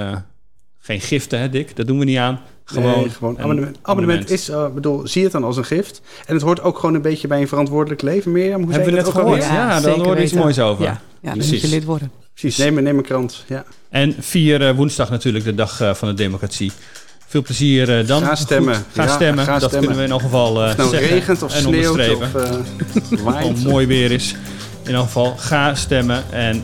geen 0.79 1.01
giften, 1.01 1.39
hè 1.39 1.49
Dick? 1.49 1.75
Dat 1.75 1.87
doen 1.87 1.99
we 1.99 2.05
niet 2.05 2.17
aan. 2.17 2.39
Gewoon, 2.65 2.99
nee, 2.99 3.09
gewoon 3.09 3.39
abonnement. 3.39 3.77
abonnement. 3.81 4.29
is, 4.29 4.51
bedoel, 4.73 5.07
zie 5.07 5.23
het 5.23 5.31
dan 5.31 5.43
als 5.43 5.57
een 5.57 5.65
gift. 5.65 6.01
En 6.25 6.33
het 6.33 6.43
hoort 6.43 6.61
ook 6.61 6.79
gewoon 6.79 6.95
een 6.95 7.01
beetje 7.01 7.27
bij 7.27 7.41
een 7.41 7.47
verantwoordelijk 7.47 8.01
leven. 8.01 8.31
Mirjam, 8.31 8.63
hoe 8.63 8.71
Hebben 8.71 8.89
we 8.89 8.95
net 8.95 9.07
gehoord? 9.07 9.43
Ja, 9.43 9.53
ja 9.53 9.81
dan 9.81 10.03
hoort 10.03 10.19
iets 10.19 10.33
moois 10.33 10.59
over. 10.59 10.83
Ja, 10.83 11.01
ja 11.21 11.29
dan 11.29 11.37
moet 11.37 11.61
je 11.61 11.67
lid 11.67 11.83
worden. 11.83 12.11
Precies, 12.33 12.57
neem, 12.57 12.83
neem 12.83 12.97
een 12.97 13.03
krant. 13.03 13.43
Ja. 13.47 13.65
En 13.89 14.15
vier 14.19 14.75
woensdag 14.75 15.09
natuurlijk 15.09 15.45
de 15.45 15.55
dag 15.55 15.97
van 15.97 16.07
de 16.07 16.13
democratie. 16.13 16.71
Veel 17.35 17.43
plezier 17.43 17.99
uh, 17.99 18.07
dan. 18.07 18.23
Ga 18.23 18.35
stemmen. 18.35 18.85
Ga 18.93 19.03
ja, 19.03 19.13
stemmen. 19.15 19.45
Ga 19.45 19.59
dat 19.59 19.69
stemmen. 19.69 19.79
kunnen 19.79 19.97
we 19.97 20.03
in 20.03 20.11
elk 20.11 20.21
geval 20.21 20.63
uh, 20.63 20.69
of 20.69 20.77
nou 20.77 20.89
zeggen 20.89 21.09
regent 21.09 21.43
of 21.43 21.53
en 21.53 21.61
sneeuwt 21.61 21.89
onderstrepen. 21.89 22.31
Of 23.25 23.63
uh, 23.63 23.63
mooi 23.63 23.87
weer 23.87 24.11
is. 24.11 24.35
In 24.83 24.93
elk 24.93 25.05
geval, 25.05 25.35
ga 25.37 25.75
stemmen. 25.75 26.23
En 26.31 26.63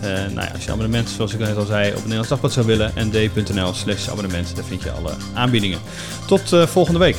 nou 0.00 0.46
ja, 0.46 0.50
als 0.54 0.64
je 0.64 0.70
abonnement, 0.70 1.08
zoals 1.08 1.32
ik 1.32 1.38
net 1.38 1.56
al 1.56 1.64
zei, 1.64 1.86
op 1.88 1.92
het 1.92 2.02
Nederlands 2.02 2.28
Dagblad 2.28 2.52
zou 2.52 2.66
willen, 2.66 2.92
nd.nl 2.96 3.74
slash 3.74 4.08
abonnement. 4.08 4.56
Daar 4.56 4.64
vind 4.64 4.82
je 4.82 4.90
alle 4.90 5.12
aanbiedingen. 5.34 5.78
Tot 6.26 6.56
volgende 6.68 6.98
week. 6.98 7.16